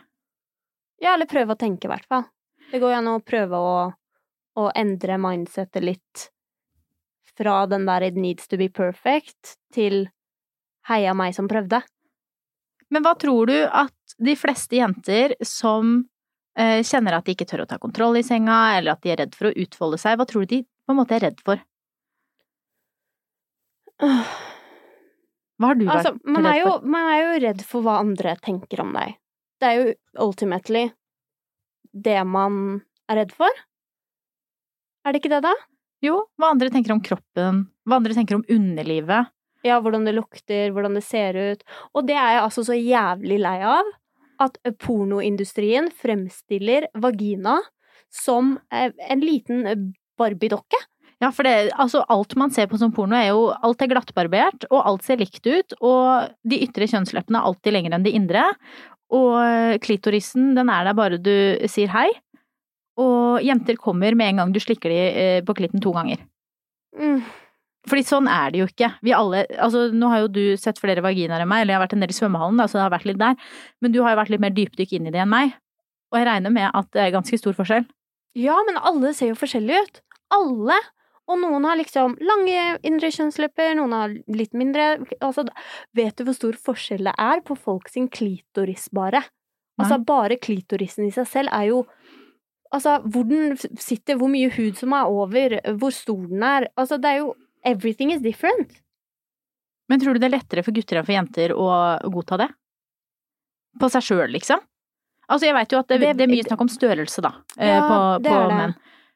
Ja, 1.01 1.15
eller 1.15 1.31
prøve 1.31 1.55
å 1.55 1.59
tenke, 1.59 1.87
i 1.87 1.93
hvert 1.93 2.05
fall. 2.11 2.27
Det 2.73 2.81
går 2.83 2.91
jo 2.91 2.99
an 2.99 3.09
å 3.13 3.21
prøve 3.23 3.57
å, 3.57 3.75
å 4.59 4.65
endre 4.75 5.17
mindsetet 5.21 5.83
litt 5.83 6.27
fra 7.35 7.63
den 7.71 7.87
der 7.87 8.05
it 8.09 8.19
needs 8.19 8.51
to 8.51 8.59
be 8.59 8.67
perfect 8.69 9.55
til 9.75 10.05
heia 10.89 11.13
meg 11.17 11.35
som 11.37 11.49
prøvde. 11.49 11.81
Men 12.93 13.05
hva 13.05 13.15
tror 13.19 13.49
du 13.49 13.57
at 13.65 14.17
de 14.21 14.35
fleste 14.37 14.77
jenter 14.77 15.33
som 15.45 15.97
eh, 16.57 16.81
kjenner 16.85 17.17
at 17.17 17.25
de 17.25 17.35
ikke 17.35 17.47
tør 17.49 17.65
å 17.65 17.69
ta 17.69 17.79
kontroll 17.81 18.19
i 18.19 18.25
senga, 18.25 18.77
eller 18.77 18.95
at 18.95 19.03
de 19.03 19.13
er 19.13 19.23
redd 19.23 19.37
for 19.37 19.49
å 19.49 19.55
utfolde 19.65 19.99
seg, 20.01 20.19
hva 20.19 20.27
tror 20.29 20.45
du 20.45 20.57
de 20.57 20.61
på 20.65 20.93
en 20.93 20.99
måte 21.01 21.17
er 21.17 21.25
redd 21.27 21.41
for? 21.45 21.61
Hva 25.55 25.69
har 25.71 25.77
du 25.79 25.85
vært 25.87 25.95
Altså, 26.01 26.15
man 26.27 26.45
er, 26.45 26.49
redd 26.51 26.61
jo, 26.61 26.71
for? 26.73 26.89
man 26.95 27.11
er 27.11 27.19
jo 27.21 27.37
redd 27.45 27.61
for 27.65 27.85
hva 27.85 27.99
andre 28.03 28.35
tenker 28.43 28.83
om 28.83 28.91
deg. 28.95 29.15
Det 29.61 29.69
er 29.69 29.77
jo 29.79 29.93
ultimately 30.27 30.89
det 31.95 32.19
man 32.27 32.57
er 33.07 33.21
redd 33.21 33.31
for. 33.37 33.63
Er 35.05 35.13
det 35.13 35.21
ikke 35.21 35.31
det, 35.31 35.45
da? 35.45 35.53
Jo, 36.03 36.25
hva 36.37 36.51
andre 36.51 36.69
tenker 36.73 36.91
om 36.93 37.01
kroppen, 37.03 37.65
hva 37.87 38.01
andre 38.01 38.17
tenker 38.17 38.37
om 38.37 38.43
underlivet. 38.51 39.31
Ja, 39.65 39.79
hvordan 39.81 40.05
det 40.05 40.15
lukter, 40.15 40.69
hvordan 40.73 40.97
det 40.99 41.05
ser 41.07 41.37
ut. 41.37 41.63
Og 41.97 42.05
det 42.05 42.17
er 42.17 42.35
jeg 42.35 42.43
altså 42.45 42.65
så 42.67 42.77
jævlig 42.77 43.39
lei 43.41 43.59
av. 43.65 43.93
At 44.43 44.59
pornoindustrien 44.83 45.87
fremstiller 45.95 46.89
vagina 47.01 47.61
som 48.13 48.57
eh, 48.71 48.91
en 49.09 49.23
liten 49.23 49.63
barbiedokke. 49.65 50.01
Barbie-dokke. 50.15 50.79
Ja, 51.19 51.27
for 51.31 51.47
det, 51.47 51.71
altså 51.79 52.05
alt 52.11 52.35
man 52.39 52.51
ser 52.55 52.67
på 52.71 52.77
som 52.79 52.91
porno 52.95 53.15
er 53.15 53.29
jo 53.33 53.47
Alt 53.63 53.83
er 53.83 53.89
glattbarbert, 53.91 54.67
og 54.69 54.81
alt 54.83 55.03
ser 55.03 55.19
likt 55.19 55.47
ut, 55.47 55.75
og 55.83 56.29
de 56.47 56.59
ytre 56.63 56.87
kjønnsleppene 56.91 57.39
er 57.39 57.49
alltid 57.49 57.75
lengre 57.75 57.97
enn 57.97 58.05
de 58.05 58.13
indre. 58.15 58.45
Og 59.15 59.79
klitorisen, 59.83 60.53
den 60.57 60.71
er 60.71 60.87
der 60.87 60.97
bare 60.97 61.19
du 61.21 61.35
sier 61.71 61.91
hei. 61.93 62.09
Og 62.99 63.43
jenter 63.43 63.75
kommer 63.79 64.15
med 64.15 64.31
en 64.31 64.41
gang 64.41 64.53
du 64.55 64.61
slikker 64.63 64.91
de 64.91 64.99
eh, 65.07 65.41
på 65.43 65.55
klitten 65.57 65.83
to 65.83 65.91
ganger. 65.95 66.21
Mm. 66.95 67.19
Fordi 67.85 68.05
sånn 68.07 68.29
er 68.31 68.53
det 68.53 68.61
jo 68.63 68.69
ikke. 68.69 68.89
Vi 69.05 69.13
alle, 69.13 69.43
altså 69.61 69.85
nå 69.93 70.09
har 70.09 70.23
jo 70.23 70.31
du 70.33 70.43
sett 70.57 70.79
flere 70.81 71.03
vaginaer 71.05 71.43
enn 71.43 71.51
meg, 71.51 71.63
eller 71.63 71.75
jeg 71.75 71.79
har 71.79 71.85
vært 71.85 71.97
en 71.97 72.05
del 72.05 72.13
i 72.13 72.17
svømmehallen, 72.17 72.57
da, 72.61 72.65
så 72.69 72.79
det 72.79 72.85
har 72.87 72.95
vært 72.95 73.07
litt 73.09 73.21
der. 73.21 73.37
Men 73.83 73.93
du 73.93 74.01
har 74.01 74.15
jo 74.15 74.21
vært 74.23 74.33
litt 74.33 74.43
mer 74.45 74.55
dypdykk 74.55 74.97
inn 74.97 75.09
i 75.09 75.13
det 75.13 75.21
enn 75.21 75.31
meg. 75.31 75.53
Og 76.13 76.19
jeg 76.19 76.27
regner 76.29 76.53
med 76.53 76.69
at 76.71 76.89
det 76.95 77.03
er 77.03 77.13
ganske 77.13 77.39
stor 77.41 77.57
forskjell. 77.57 77.85
Ja, 78.39 78.57
men 78.67 78.79
alle 78.81 79.13
ser 79.15 79.31
jo 79.31 79.39
forskjellige 79.39 79.85
ut. 79.85 80.01
Alle. 80.35 80.79
Og 81.25 81.39
noen 81.41 81.65
har 81.65 81.77
liksom 81.79 82.17
lange 82.21 82.65
indre 82.85 83.09
kjønnslepper, 83.13 83.73
noen 83.79 83.95
har 83.95 84.17
litt 84.29 84.53
mindre. 84.57 85.05
Altså, 85.25 85.45
vet 85.97 86.17
du 86.17 86.25
hvor 86.27 86.37
stor 86.37 86.57
forskjell 86.67 87.07
det 87.09 87.15
er 87.21 87.41
på 87.45 87.57
folk 87.57 87.89
sin 87.89 88.09
klitoris, 88.13 88.89
bare? 88.93 89.23
Altså, 89.81 89.97
bare 90.07 90.37
klitorisen 90.39 91.07
i 91.07 91.13
seg 91.15 91.27
selv 91.29 91.55
er 91.55 91.71
jo 91.73 91.85
Altså, 92.73 92.97
hvor 93.07 93.23
den 93.23 93.53
sitter, 93.79 94.17
hvor 94.19 94.27
mye 94.27 94.49
hud 94.51 94.75
som 94.75 94.91
er 94.97 95.07
over, 95.07 95.53
hvor 95.79 95.93
stor 95.95 96.25
den 96.27 96.41
er. 96.43 96.65
Altså, 96.75 96.97
det 96.99 97.07
er 97.07 97.19
jo 97.21 97.29
Everything 97.65 98.13
is 98.13 98.21
different. 98.21 98.77
Men 99.89 100.01
tror 100.01 100.15
du 100.15 100.21
det 100.21 100.29
er 100.29 100.37
lettere 100.37 100.63
for 100.65 100.75
gutter 100.75 100.99
enn 100.99 101.05
for 101.05 101.15
jenter 101.15 101.53
å 101.53 101.67
godta 102.13 102.39
det? 102.41 102.49
På 103.81 103.89
seg 103.91 104.05
sjøl, 104.05 104.29
liksom? 104.33 104.61
Altså, 105.25 105.47
jeg 105.47 105.55
veit 105.57 105.73
jo 105.73 105.81
at 105.81 105.89
det, 105.89 105.99
Det- 106.01 106.21
er 106.21 106.29
mye 106.29 106.45
snakk 106.45 106.61
om 106.61 106.69
størrelse, 106.69 107.21
da, 107.21 107.33
eh, 107.57 107.67
Ja, 107.67 107.81
på, 107.89 108.23
på 108.23 108.41
menn. 108.53 108.75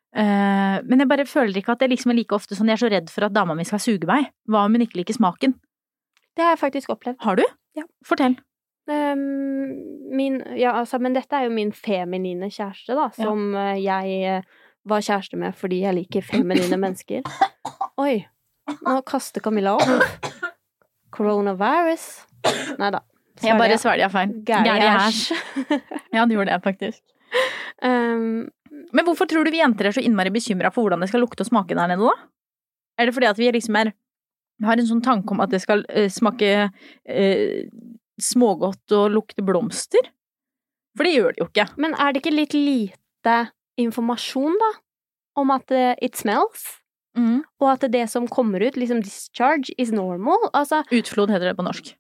Uh, 0.10 0.82
men 0.90 1.04
jeg 1.04 1.08
bare 1.08 1.26
føler 1.30 1.54
ikke 1.62 1.76
at 1.76 1.80
det 1.84 1.92
liksom 1.92 2.10
er 2.10 2.16
like 2.18 2.34
ofte 2.34 2.56
sånn 2.58 2.66
jeg 2.66 2.80
er 2.80 2.82
så 2.82 2.90
redd 2.90 3.10
for 3.14 3.26
at 3.26 3.34
dama 3.34 3.54
mi 3.54 3.64
skal 3.64 3.78
suge 3.78 4.08
meg. 4.10 4.32
Hva 4.50 4.66
om 4.66 4.74
hun 4.74 4.82
ikke 4.82 4.98
liker 4.98 5.14
smaken? 5.14 5.54
Det 6.36 6.42
har 6.42 6.56
jeg 6.56 6.64
faktisk 6.64 6.90
opplevd. 6.90 7.20
Har 7.22 7.38
du? 7.38 7.44
Ja. 7.78 7.84
Fortell. 8.04 8.40
Um, 8.90 10.10
min, 10.10 10.40
ja, 10.58 10.74
altså, 10.74 10.98
men 11.00 11.14
dette 11.14 11.38
er 11.38 11.46
jo 11.46 11.54
min 11.54 11.72
feminine 11.72 12.50
kjæreste, 12.50 12.96
da, 12.98 13.12
som 13.14 13.54
ja. 13.54 13.76
jeg 13.78 14.24
eh, 14.26 14.42
var 14.90 15.06
kjæreste 15.06 15.38
med 15.38 15.54
fordi 15.54 15.84
jeg 15.84 15.94
liker 15.94 16.26
feminine 16.26 16.80
mennesker. 16.82 17.22
Oi, 18.06 18.26
nå 18.86 19.00
kaster 19.08 19.44
Camilla 19.44 19.76
opp. 19.78 20.28
Coronavirus. 21.16 22.06
Nei 22.80 22.92
da. 22.96 23.02
Jeg 23.40 23.56
bare 23.60 23.78
svelga 23.80 24.10
feil. 24.12 24.34
Gæli 24.48 24.90
æsj. 24.96 25.22
Ja, 26.16 26.26
du 26.28 26.36
gjorde 26.36 26.52
det, 26.52 26.60
faktisk. 26.64 27.04
Um, 27.84 28.50
Men 28.92 29.06
hvorfor 29.06 29.30
tror 29.30 29.46
du 29.46 29.52
vi 29.54 29.62
jenter 29.62 29.88
er 29.88 29.96
så 29.96 30.04
innmari 30.04 30.32
bekymra 30.34 30.72
for 30.74 30.84
hvordan 30.86 31.04
det 31.04 31.10
skal 31.12 31.22
lukte 31.24 31.46
og 31.46 31.50
smake 31.50 31.78
der 31.78 31.92
nede, 31.92 32.04
da? 32.04 32.30
Er 33.00 33.08
det 33.08 33.16
fordi 33.16 33.30
at 33.30 33.40
vi 33.40 33.52
liksom 33.56 33.78
er 33.80 33.94
har 34.66 34.76
en 34.76 34.88
sånn 34.90 35.04
tanke 35.06 35.32
om 35.32 35.40
at 35.40 35.54
det 35.54 35.62
skal 35.64 35.86
uh, 35.88 36.10
smake 36.12 36.50
uh, 36.68 37.60
smågodt 38.20 38.96
og 38.98 39.14
lukte 39.14 39.46
blomster? 39.46 40.12
For 40.98 41.08
det 41.08 41.14
gjør 41.16 41.36
det 41.36 41.44
jo 41.44 41.48
ikke. 41.48 41.68
men 41.78 41.96
er 41.96 42.12
det 42.12 42.24
ikke 42.24 42.36
litt 42.36 42.58
lite 42.58 43.38
informasjon, 43.80 44.58
da? 44.60 44.72
Om 45.40 45.54
at 45.56 45.72
uh, 45.72 45.94
it 46.04 46.20
smells? 46.20 46.79
Og 47.62 47.72
at 47.72 47.86
det 47.92 48.06
som 48.12 48.28
kommer 48.32 48.64
ut, 48.64 48.78
liksom 48.80 49.02
discharge, 49.06 49.74
is 49.78 49.92
normal? 49.96 50.50
Altså, 50.54 50.84
Utflod 50.96 51.34
heter 51.34 51.52
det 51.52 51.58
på 51.58 51.66
norsk. 51.68 51.94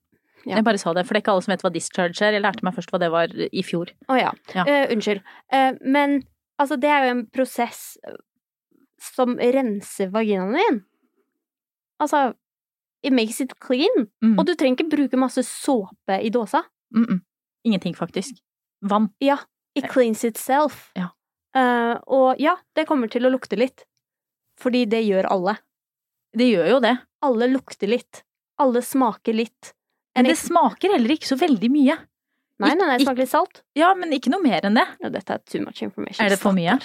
Ja. 0.45 0.55
Jeg 0.57 0.65
bare 0.65 0.79
sa 0.79 0.93
det, 0.95 1.05
for 1.05 1.13
det 1.13 1.19
er 1.19 1.25
ikke 1.25 1.33
alle 1.35 1.45
som 1.45 1.53
vet 1.53 1.63
hva 1.65 1.71
discharge 1.73 2.25
er. 2.25 2.35
Jeg 2.37 2.43
lærte 2.43 2.65
meg 2.65 2.75
først 2.77 2.93
hva 2.93 2.99
det 3.01 3.11
var 3.13 3.33
i 3.35 3.63
fjor. 3.65 3.91
Å 4.09 4.17
ja. 4.19 4.31
Ja. 4.55 4.65
Uh, 4.65 4.85
unnskyld. 4.95 5.23
Uh, 5.53 5.73
men 5.83 6.21
altså, 6.61 6.79
det 6.79 6.91
er 6.93 7.05
jo 7.05 7.15
en 7.17 7.25
prosess 7.33 7.81
eh, 8.07 8.19
som 9.03 9.35
renser 9.39 10.11
vaginaen 10.15 10.55
din. 10.55 10.81
Altså, 11.99 12.29
it 13.03 13.15
makes 13.15 13.41
it 13.43 13.57
clean. 13.63 14.07
Mm. 14.23 14.37
Og 14.37 14.47
du 14.47 14.55
trenger 14.55 14.79
ikke 14.79 14.95
bruke 14.95 15.19
masse 15.19 15.43
såpe 15.47 16.19
i 16.23 16.31
dåsa. 16.31 16.63
Mm 16.95 17.05
-mm. 17.05 17.19
Ingenting, 17.63 17.95
faktisk. 17.95 18.39
Vann. 18.81 19.09
It 19.75 19.91
cleans 19.91 20.23
itself. 20.23 20.91
Ja. 20.95 21.09
Uh, 21.57 21.97
og 22.07 22.35
ja, 22.39 22.57
det 22.75 22.87
kommer 22.87 23.07
til 23.07 23.25
å 23.25 23.29
lukte 23.29 23.55
litt. 23.55 23.85
Fordi 24.59 24.85
det 24.91 25.01
gjør 25.07 25.29
alle. 25.31 25.57
Det 26.35 26.47
gjør 26.49 26.71
jo 26.75 26.79
det. 26.83 26.95
Alle 27.25 27.49
lukter 27.51 27.89
litt. 27.91 28.23
Alle 28.59 28.81
smaker 28.85 29.35
litt. 29.37 29.73
Men 30.17 30.27
det 30.27 30.39
smaker 30.39 30.95
heller 30.97 31.15
ikke 31.15 31.29
så 31.29 31.37
veldig 31.39 31.69
mye. 31.71 31.95
Nei, 32.59 32.73
nei, 32.75 32.87
nei, 32.89 32.97
det 32.99 33.05
smaker 33.07 33.23
litt 33.23 33.31
salt. 33.31 33.61
Ja, 33.77 33.93
men 33.95 34.11
ikke 34.15 34.31
noe 34.33 34.43
mer 34.43 34.65
enn 34.67 34.75
det. 34.75 34.83
Ja, 34.99 35.11
dette 35.13 35.37
er 35.37 35.45
too 35.47 35.63
much 35.63 35.79
information. 35.85 36.25
Er 36.25 36.33
det 36.33 36.41
for 36.41 36.55
mye? 36.55 36.75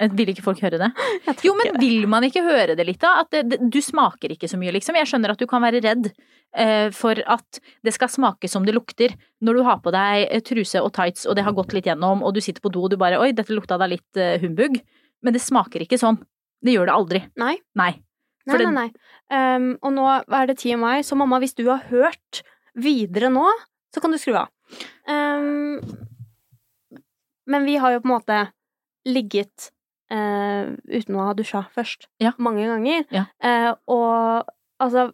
Eh, 0.00 0.10
Vil 0.16 0.32
ikke 0.32 0.42
folk 0.42 0.62
høre 0.64 0.80
det? 0.80 0.88
Jo, 1.46 1.54
men 1.58 1.76
vil 1.78 2.08
man 2.10 2.26
ikke 2.26 2.42
høre 2.42 2.74
det 2.74 2.86
litt, 2.88 2.98
da? 3.04 3.20
At 3.22 3.30
det, 3.34 3.44
det, 3.52 3.60
du 3.70 3.78
smaker 3.84 4.34
ikke 4.34 4.48
så 4.50 4.58
mye, 4.58 4.72
liksom. 4.74 4.98
Jeg 4.98 5.06
skjønner 5.10 5.34
at 5.36 5.42
du 5.42 5.46
kan 5.50 5.62
være 5.62 5.82
redd 5.84 6.08
eh, 6.10 6.88
for 6.96 7.20
at 7.30 7.60
det 7.86 7.94
skal 7.94 8.10
smake 8.10 8.50
som 8.50 8.66
det 8.66 8.74
lukter 8.74 9.14
når 9.44 9.60
du 9.60 9.64
har 9.68 9.78
på 9.84 9.92
deg 9.94 10.26
eh, 10.26 10.42
truse 10.42 10.82
og 10.82 10.90
tights, 10.96 11.28
og 11.30 11.38
det 11.38 11.46
har 11.46 11.54
gått 11.54 11.76
litt 11.76 11.86
gjennom, 11.86 12.24
og 12.26 12.34
du 12.34 12.42
sitter 12.42 12.64
på 12.64 12.72
do 12.74 12.88
og 12.88 12.90
du 12.90 12.98
bare 13.00 13.20
oi, 13.22 13.30
dette 13.36 13.54
lukta 13.54 13.78
da 13.78 13.86
litt 13.90 14.18
eh, 14.18 14.40
humbug. 14.42 14.80
Men 15.22 15.36
det 15.36 15.44
smaker 15.44 15.84
ikke 15.84 16.00
sånn. 16.00 16.18
Det 16.60 16.74
gjør 16.74 16.90
det 16.90 16.94
aldri. 16.94 17.22
Nei. 17.40 17.56
Nei. 17.78 17.92
Nei, 18.48 18.60
nei, 18.64 18.70
nei. 18.74 18.88
Um, 19.30 19.72
og 19.84 19.92
nå 19.94 20.06
er 20.10 20.48
det 20.50 20.58
TMI, 20.62 21.00
så 21.06 21.16
mamma, 21.18 21.38
hvis 21.42 21.54
du 21.58 21.66
har 21.68 21.84
hørt 21.90 22.40
videre 22.78 23.30
nå, 23.32 23.44
så 23.94 24.02
kan 24.02 24.14
du 24.14 24.18
skru 24.20 24.36
av. 24.40 24.50
Um, 25.08 25.80
men 27.50 27.66
vi 27.66 27.76
har 27.82 27.94
jo 27.94 28.02
på 28.02 28.08
en 28.10 28.14
måte 28.14 28.38
ligget 29.08 29.70
uh, 30.12 30.72
uten 30.90 31.18
å 31.18 31.28
ha 31.28 31.34
dusja 31.36 31.64
først. 31.74 32.08
Ja. 32.22 32.34
Mange 32.42 32.66
ganger. 32.68 33.04
Ja. 33.14 33.26
Uh, 33.42 33.72
og 33.90 34.50
altså, 34.82 35.08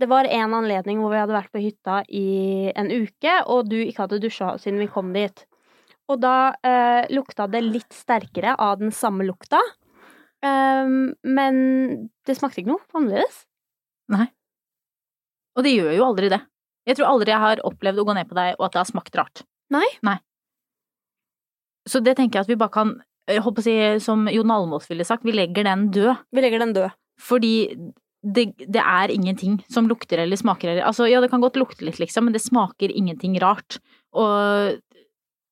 det 0.00 0.08
var 0.10 0.28
en 0.28 0.56
anledning 0.58 1.02
hvor 1.02 1.12
vi 1.14 1.20
hadde 1.20 1.36
vært 1.36 1.52
på 1.54 1.62
hytta 1.62 2.02
i 2.08 2.72
en 2.74 2.90
uke, 2.92 3.38
og 3.46 3.70
du 3.70 3.78
ikke 3.82 4.06
hadde 4.06 4.22
dusja 4.22 4.56
siden 4.62 4.80
vi 4.82 4.90
kom 4.92 5.12
dit. 5.16 5.44
Og 6.10 6.18
da 6.22 6.52
uh, 6.54 7.02
lukta 7.12 7.46
det 7.50 7.62
litt 7.64 7.94
sterkere 7.96 8.56
av 8.58 8.80
den 8.82 8.92
samme 8.94 9.26
lukta. 9.28 9.60
Um, 10.42 11.12
men 11.22 11.58
det 12.26 12.34
smakte 12.38 12.62
ikke 12.62 12.72
noe 12.72 12.98
annerledes. 12.98 13.44
Og 15.56 15.66
det 15.66 15.74
gjør 15.76 15.94
jo 15.94 16.08
aldri 16.08 16.32
det. 16.32 16.40
Jeg 16.88 16.98
tror 16.98 17.12
aldri 17.12 17.30
jeg 17.30 17.42
har 17.42 17.62
opplevd 17.68 18.02
å 18.02 18.06
gå 18.08 18.14
ned 18.16 18.28
på 18.30 18.36
deg 18.38 18.54
og 18.56 18.66
at 18.66 18.74
det 18.74 18.82
har 18.82 18.90
smakt 18.90 19.18
rart. 19.18 19.44
Nei. 19.72 19.86
Nei. 20.06 20.18
Så 21.88 22.02
det 22.02 22.16
tenker 22.18 22.40
jeg 22.40 22.46
at 22.46 22.52
vi 22.52 22.58
bare 22.58 22.74
kan, 22.74 22.94
jeg 23.30 23.42
håper 23.44 23.62
å 23.62 23.66
si, 23.66 23.76
som 24.02 24.26
Jon 24.30 24.54
Almaas 24.54 24.88
ville 24.90 25.06
sagt, 25.06 25.26
vi 25.26 25.34
legger 25.34 25.66
den 25.66 25.88
død. 25.94 26.26
Vi 26.34 26.44
legger 26.44 26.62
den 26.62 26.74
død. 26.76 26.94
Fordi 27.22 27.54
det, 28.22 28.46
det 28.62 28.82
er 28.82 29.12
ingenting 29.14 29.58
som 29.70 29.88
lukter 29.90 30.22
eller 30.22 30.38
smaker 30.38 30.70
eller 30.70 30.86
Altså, 30.86 31.08
ja, 31.10 31.20
det 31.22 31.30
kan 31.32 31.42
godt 31.42 31.58
lukte 31.58 31.86
litt, 31.86 31.98
liksom, 32.02 32.28
men 32.28 32.36
det 32.36 32.42
smaker 32.44 32.94
ingenting 32.94 33.38
rart. 33.42 33.78
Og 34.14 34.78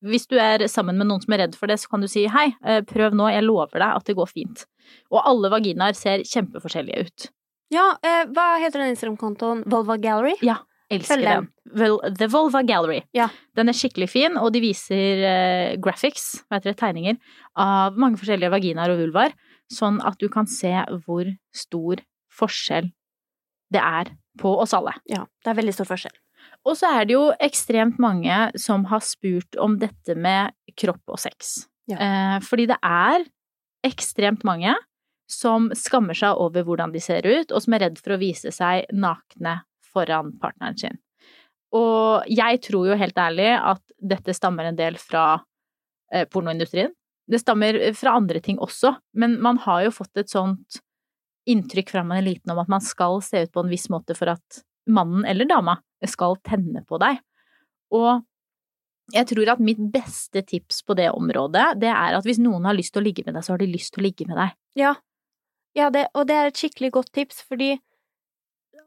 hvis 0.05 0.27
du 0.31 0.37
er 0.41 0.65
sammen 0.73 0.97
med 0.99 1.11
noen 1.11 1.23
som 1.23 1.35
er 1.37 1.45
redd 1.45 1.59
for 1.59 1.71
det, 1.71 1.79
så 1.83 1.91
kan 1.93 2.05
du 2.05 2.09
si 2.11 2.27
hei, 2.31 2.51
eh, 2.65 2.81
prøv 2.87 3.17
nå, 3.17 3.29
jeg 3.33 3.45
lover 3.45 3.81
deg 3.83 3.91
at 4.01 4.09
det 4.09 4.17
går 4.19 4.31
fint. 4.31 4.65
Og 5.13 5.21
alle 5.23 5.53
vaginaer 5.53 5.97
ser 5.99 6.25
kjempeforskjellige 6.27 7.07
ut. 7.07 7.31
Ja, 7.71 7.93
eh, 8.03 8.25
hva 8.33 8.57
heter 8.63 8.83
den 8.83 8.95
Instagram-kontoen? 8.95 9.63
Volva 9.71 9.97
Gallery? 10.01 10.35
Ja, 10.43 10.59
Elsker 10.91 11.23
den. 11.23 11.47
Well, 11.71 12.01
The 12.19 12.27
Volva 12.27 12.65
Gallery. 12.67 13.05
Ja. 13.15 13.29
Den 13.55 13.71
er 13.71 13.77
skikkelig 13.79 14.09
fin, 14.11 14.39
og 14.41 14.51
de 14.57 14.63
viser 14.65 15.23
eh, 15.23 15.77
graphics, 15.79 16.43
hva 16.49 16.59
heter 16.59 16.73
det, 16.73 16.81
tegninger, 16.81 17.21
av 17.63 17.99
mange 18.01 18.19
forskjellige 18.19 18.51
vaginaer 18.51 18.91
og 18.91 19.05
vulvar, 19.05 19.37
sånn 19.71 20.01
at 20.03 20.19
du 20.19 20.27
kan 20.33 20.51
se 20.51 20.73
hvor 21.05 21.31
stor 21.55 22.03
forskjell 22.35 22.91
det 23.71 23.83
er 23.85 24.11
på 24.41 24.51
oss 24.59 24.75
alle. 24.75 24.97
Ja, 25.07 25.29
det 25.45 25.53
er 25.53 25.61
veldig 25.61 25.77
stor 25.77 25.87
forskjell. 25.93 26.17
Og 26.69 26.77
så 26.77 26.91
er 26.93 27.09
det 27.09 27.17
jo 27.17 27.31
ekstremt 27.41 28.01
mange 28.03 28.37
som 28.61 28.85
har 28.91 29.03
spurt 29.05 29.57
om 29.61 29.79
dette 29.81 30.17
med 30.17 30.53
kropp 30.79 31.15
og 31.15 31.21
sex. 31.23 31.65
Ja. 31.91 31.97
Eh, 31.97 32.37
fordi 32.45 32.69
det 32.71 32.77
er 32.85 33.25
ekstremt 33.87 34.45
mange 34.45 34.75
som 35.31 35.71
skammer 35.79 36.17
seg 36.19 36.37
over 36.43 36.67
hvordan 36.67 36.93
de 36.93 37.01
ser 37.03 37.25
ut, 37.27 37.53
og 37.53 37.63
som 37.63 37.77
er 37.77 37.87
redd 37.87 38.01
for 38.03 38.17
å 38.17 38.21
vise 38.21 38.53
seg 38.53 38.91
nakne 38.93 39.61
foran 39.91 40.35
partneren 40.43 40.79
sin. 40.79 41.01
Og 41.77 42.27
jeg 42.31 42.61
tror 42.67 42.91
jo 42.91 42.99
helt 42.99 43.19
ærlig 43.19 43.53
at 43.55 43.83
dette 43.97 44.35
stammer 44.35 44.69
en 44.69 44.79
del 44.79 44.99
fra 45.01 45.41
eh, 46.13 46.27
pornoindustrien. 46.27 46.93
Det 47.31 47.39
stammer 47.39 47.79
fra 47.95 48.17
andre 48.19 48.43
ting 48.43 48.59
også, 48.59 48.97
men 49.15 49.39
man 49.43 49.61
har 49.65 49.85
jo 49.87 49.95
fått 49.95 50.19
et 50.19 50.33
sånt 50.33 50.81
inntrykk 51.51 51.93
fra 51.95 52.03
man 52.05 52.19
er 52.19 52.27
liten 52.27 52.53
om 52.53 52.59
at 52.61 52.71
man 52.71 52.83
skal 52.85 53.21
se 53.25 53.47
ut 53.47 53.53
på 53.55 53.63
en 53.63 53.71
viss 53.71 53.87
måte 53.91 54.17
for 54.19 54.33
at 54.35 54.61
mannen 54.91 55.23
eller 55.29 55.49
dama 55.49 55.79
skal 56.09 56.39
tenne 56.47 56.81
på 56.89 57.01
deg. 57.03 57.21
Og 57.93 58.23
jeg 59.11 59.27
tror 59.27 59.53
at 59.53 59.63
mitt 59.63 59.81
beste 59.93 60.43
tips 60.47 60.85
på 60.87 60.95
det 60.99 61.11
området, 61.11 61.67
det 61.83 61.91
er 61.91 62.17
at 62.17 62.27
hvis 62.27 62.41
noen 62.43 62.69
har 62.69 62.77
lyst 62.79 62.95
til 62.95 63.03
å 63.03 63.07
ligge 63.09 63.25
med 63.27 63.35
deg, 63.35 63.45
så 63.45 63.55
har 63.55 63.63
de 63.63 63.71
lyst 63.71 63.93
til 63.95 64.03
å 64.03 64.07
ligge 64.07 64.27
med 64.29 64.39
deg. 64.39 64.55
Ja, 64.79 64.95
ja 65.77 65.91
det, 65.95 66.07
og 66.15 66.29
det 66.31 66.37
er 66.37 66.51
et 66.51 66.61
skikkelig 66.61 66.93
godt 66.95 67.13
tips, 67.19 67.43
fordi 67.47 67.75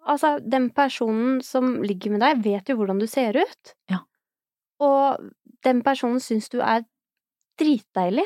altså, 0.07 0.37
den 0.39 0.69
personen 0.75 1.41
som 1.43 1.75
ligger 1.83 2.15
med 2.15 2.23
deg, 2.23 2.41
vet 2.45 2.71
jo 2.71 2.77
hvordan 2.79 3.03
du 3.03 3.07
ser 3.09 3.35
ut. 3.35 3.75
Ja. 3.91 4.03
Og 4.83 5.29
den 5.67 5.83
personen 5.83 6.23
syns 6.23 6.49
du 6.51 6.59
er 6.63 6.87
dritdeilig. 7.59 8.25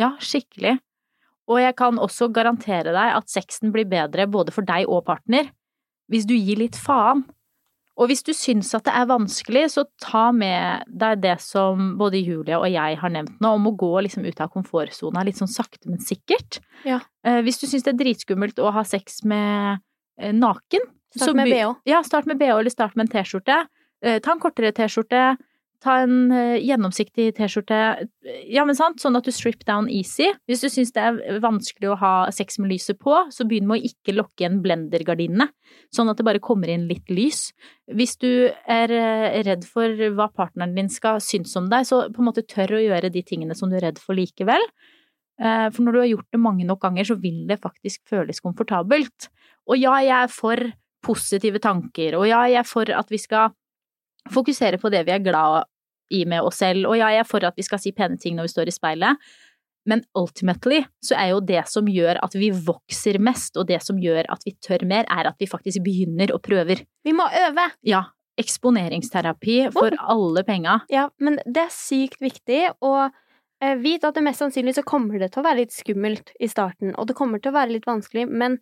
Ja, 0.00 0.14
skikkelig. 0.20 0.78
Og 1.50 1.60
jeg 1.60 1.76
kan 1.76 2.00
også 2.00 2.30
garantere 2.32 2.94
deg 2.94 3.16
at 3.18 3.30
sexen 3.30 3.72
blir 3.74 3.86
bedre 3.88 4.26
både 4.30 4.52
for 4.54 4.66
deg 4.66 4.88
og 4.88 5.04
partner 5.06 5.50
hvis 6.12 6.26
du 6.28 6.34
gir 6.36 6.58
litt 6.60 6.76
faen. 6.76 7.24
Og 7.94 8.08
hvis 8.10 8.24
du 8.26 8.32
syns 8.34 8.72
at 8.74 8.84
det 8.88 8.94
er 8.98 9.06
vanskelig, 9.06 9.68
så 9.70 9.84
ta 10.02 10.32
med 10.34 10.82
deg 10.90 11.20
det 11.22 11.36
som 11.44 11.92
både 12.00 12.18
Julie 12.18 12.56
og 12.58 12.66
jeg 12.72 12.98
har 12.98 13.12
nevnt 13.14 13.38
nå, 13.44 13.52
om 13.54 13.68
å 13.70 13.74
gå 13.78 13.92
liksom 14.02 14.26
ut 14.26 14.40
av 14.42 14.50
komfortsona 14.50 15.22
litt 15.26 15.38
sånn 15.38 15.50
sakte, 15.52 15.86
men 15.86 16.02
sikkert. 16.02 16.58
Ja. 16.82 16.98
Eh, 17.26 17.38
Hvis 17.46 17.60
du 17.62 17.68
syns 17.70 17.86
det 17.86 17.94
er 17.94 18.00
dritskummelt 18.02 18.58
å 18.58 18.72
ha 18.74 18.82
sex 18.88 19.22
med 19.22 19.78
eh, 20.18 20.34
naken 20.34 20.90
Start 21.14 21.36
med 21.38 21.46
BH. 21.46 21.68
Ja, 21.86 22.00
start 22.02 22.26
med 22.26 22.40
BH 22.40 22.56
eller 22.58 22.72
start 22.74 22.96
med 22.98 23.06
en 23.06 23.12
T-skjorte. 23.12 23.60
Eh, 24.02 24.18
Ta 24.18 24.32
en 24.34 24.40
kortere 24.42 24.72
T-skjorte. 24.74 25.36
Ta 25.84 25.98
en 26.00 26.32
eh, 26.32 26.62
gjennomsiktig 26.64 27.26
T-skjorte. 27.36 27.78
Ja, 28.48 28.62
men 28.64 28.76
sant, 28.78 29.02
sånn 29.02 29.18
at 29.18 29.26
du 29.26 29.32
strip 29.34 29.66
down 29.68 29.90
easy. 29.92 30.30
Hvis 30.48 30.62
du 30.64 30.70
syns 30.72 30.94
det 30.96 31.02
er 31.04 31.40
vanskelig 31.44 31.90
å 31.92 31.98
ha 32.00 32.12
sex 32.32 32.56
med 32.62 32.72
lyset 32.72 32.96
på, 33.02 33.18
så 33.28 33.44
begynn 33.48 33.68
med 33.68 33.82
å 33.82 33.90
ikke 33.90 34.14
lokke 34.16 34.40
igjen 34.40 34.62
blendergardinene, 34.64 35.50
sånn 35.92 36.08
at 36.08 36.20
det 36.20 36.24
bare 36.24 36.40
kommer 36.44 36.72
inn 36.72 36.86
litt 36.88 37.12
lys. 37.12 37.50
Hvis 37.92 38.16
du 38.22 38.48
er 38.48 38.94
eh, 38.96 39.42
redd 39.44 39.66
for 39.68 39.92
hva 40.16 40.30
partneren 40.32 40.72
din 40.78 40.88
skal 40.92 41.20
synes 41.24 41.52
om 41.60 41.68
deg, 41.72 41.84
så 41.90 42.06
på 42.08 42.24
en 42.24 42.30
måte 42.30 42.46
tør 42.48 42.78
å 42.78 42.84
gjøre 42.86 43.12
de 43.12 43.24
tingene 43.26 43.56
som 43.58 43.68
du 43.68 43.76
er 43.76 43.90
redd 43.90 44.00
for 44.00 44.16
likevel. 44.16 44.64
Eh, 45.42 45.68
For 45.68 45.84
når 45.84 45.92
du 45.92 46.00
har 46.00 46.10
gjort 46.14 46.30
det 46.32 46.40
mange 46.40 46.64
nok 46.64 46.80
ganger, 46.86 47.10
så 47.10 47.18
vil 47.20 47.44
det 47.50 47.60
faktisk 47.60 48.08
føles 48.08 48.40
komfortabelt. 48.40 49.28
Og 49.68 49.76
ja, 49.76 49.98
jeg 50.00 50.16
er 50.16 50.32
for 50.32 50.64
positive 51.04 51.60
tanker, 51.60 52.16
og 52.16 52.24
ja, 52.30 52.40
jeg 52.48 52.62
er 52.62 52.68
for 52.72 52.88
at 52.88 53.12
vi 53.12 53.20
skal 53.20 53.52
fokusere 54.32 54.78
på 54.80 54.88
det 54.88 55.04
vi 55.04 55.12
er 55.12 55.20
glad 55.20 55.68
i 56.12 56.24
med 56.28 56.44
oss 56.44 56.60
selv, 56.62 56.88
og 56.90 56.98
ja, 56.98 57.10
jeg 57.14 57.24
er 57.24 57.28
for 57.28 57.46
at 57.46 57.56
vi 57.56 57.64
skal 57.66 57.80
si 57.80 57.94
pene 57.96 58.18
ting 58.20 58.36
når 58.36 58.48
vi 58.48 58.54
står 58.54 58.70
i 58.70 58.74
speilet, 58.76 59.30
men 59.88 60.00
ultimately 60.16 60.82
så 61.04 61.16
er 61.20 61.32
jo 61.34 61.40
det 61.44 61.62
som 61.68 61.88
gjør 61.90 62.20
at 62.24 62.36
vi 62.38 62.50
vokser 62.54 63.18
mest, 63.22 63.56
og 63.60 63.68
det 63.68 63.82
som 63.84 63.98
gjør 64.00 64.28
at 64.32 64.44
vi 64.46 64.54
tør 64.64 64.86
mer, 64.88 65.08
er 65.12 65.28
at 65.28 65.40
vi 65.40 65.48
faktisk 65.50 65.84
begynner 65.84 66.32
og 66.34 66.40
prøver. 66.44 66.84
Vi 67.04 67.12
må 67.16 67.26
øve! 67.28 67.68
Ja, 67.84 68.06
eksponeringsterapi 68.40 69.58
for 69.74 69.96
alle 70.00 70.44
penga. 70.46 70.80
Ja, 70.92 71.08
men 71.20 71.38
det 71.44 71.66
er 71.66 71.74
sykt 71.74 72.24
viktig, 72.24 72.62
og 72.84 73.12
eh, 73.62 73.76
vit 73.80 74.06
at 74.08 74.16
det 74.16 74.24
mest 74.24 74.42
sannsynlig 74.42 74.76
så 74.78 74.86
kommer 74.86 75.20
det 75.20 75.34
til 75.34 75.44
å 75.44 75.48
være 75.48 75.62
litt 75.62 75.76
skummelt 75.76 76.32
i 76.40 76.48
starten, 76.50 76.94
og 76.96 77.10
det 77.10 77.18
kommer 77.18 77.42
til 77.42 77.52
å 77.52 77.58
være 77.58 77.76
litt 77.76 77.90
vanskelig, 77.90 78.26
men 78.30 78.58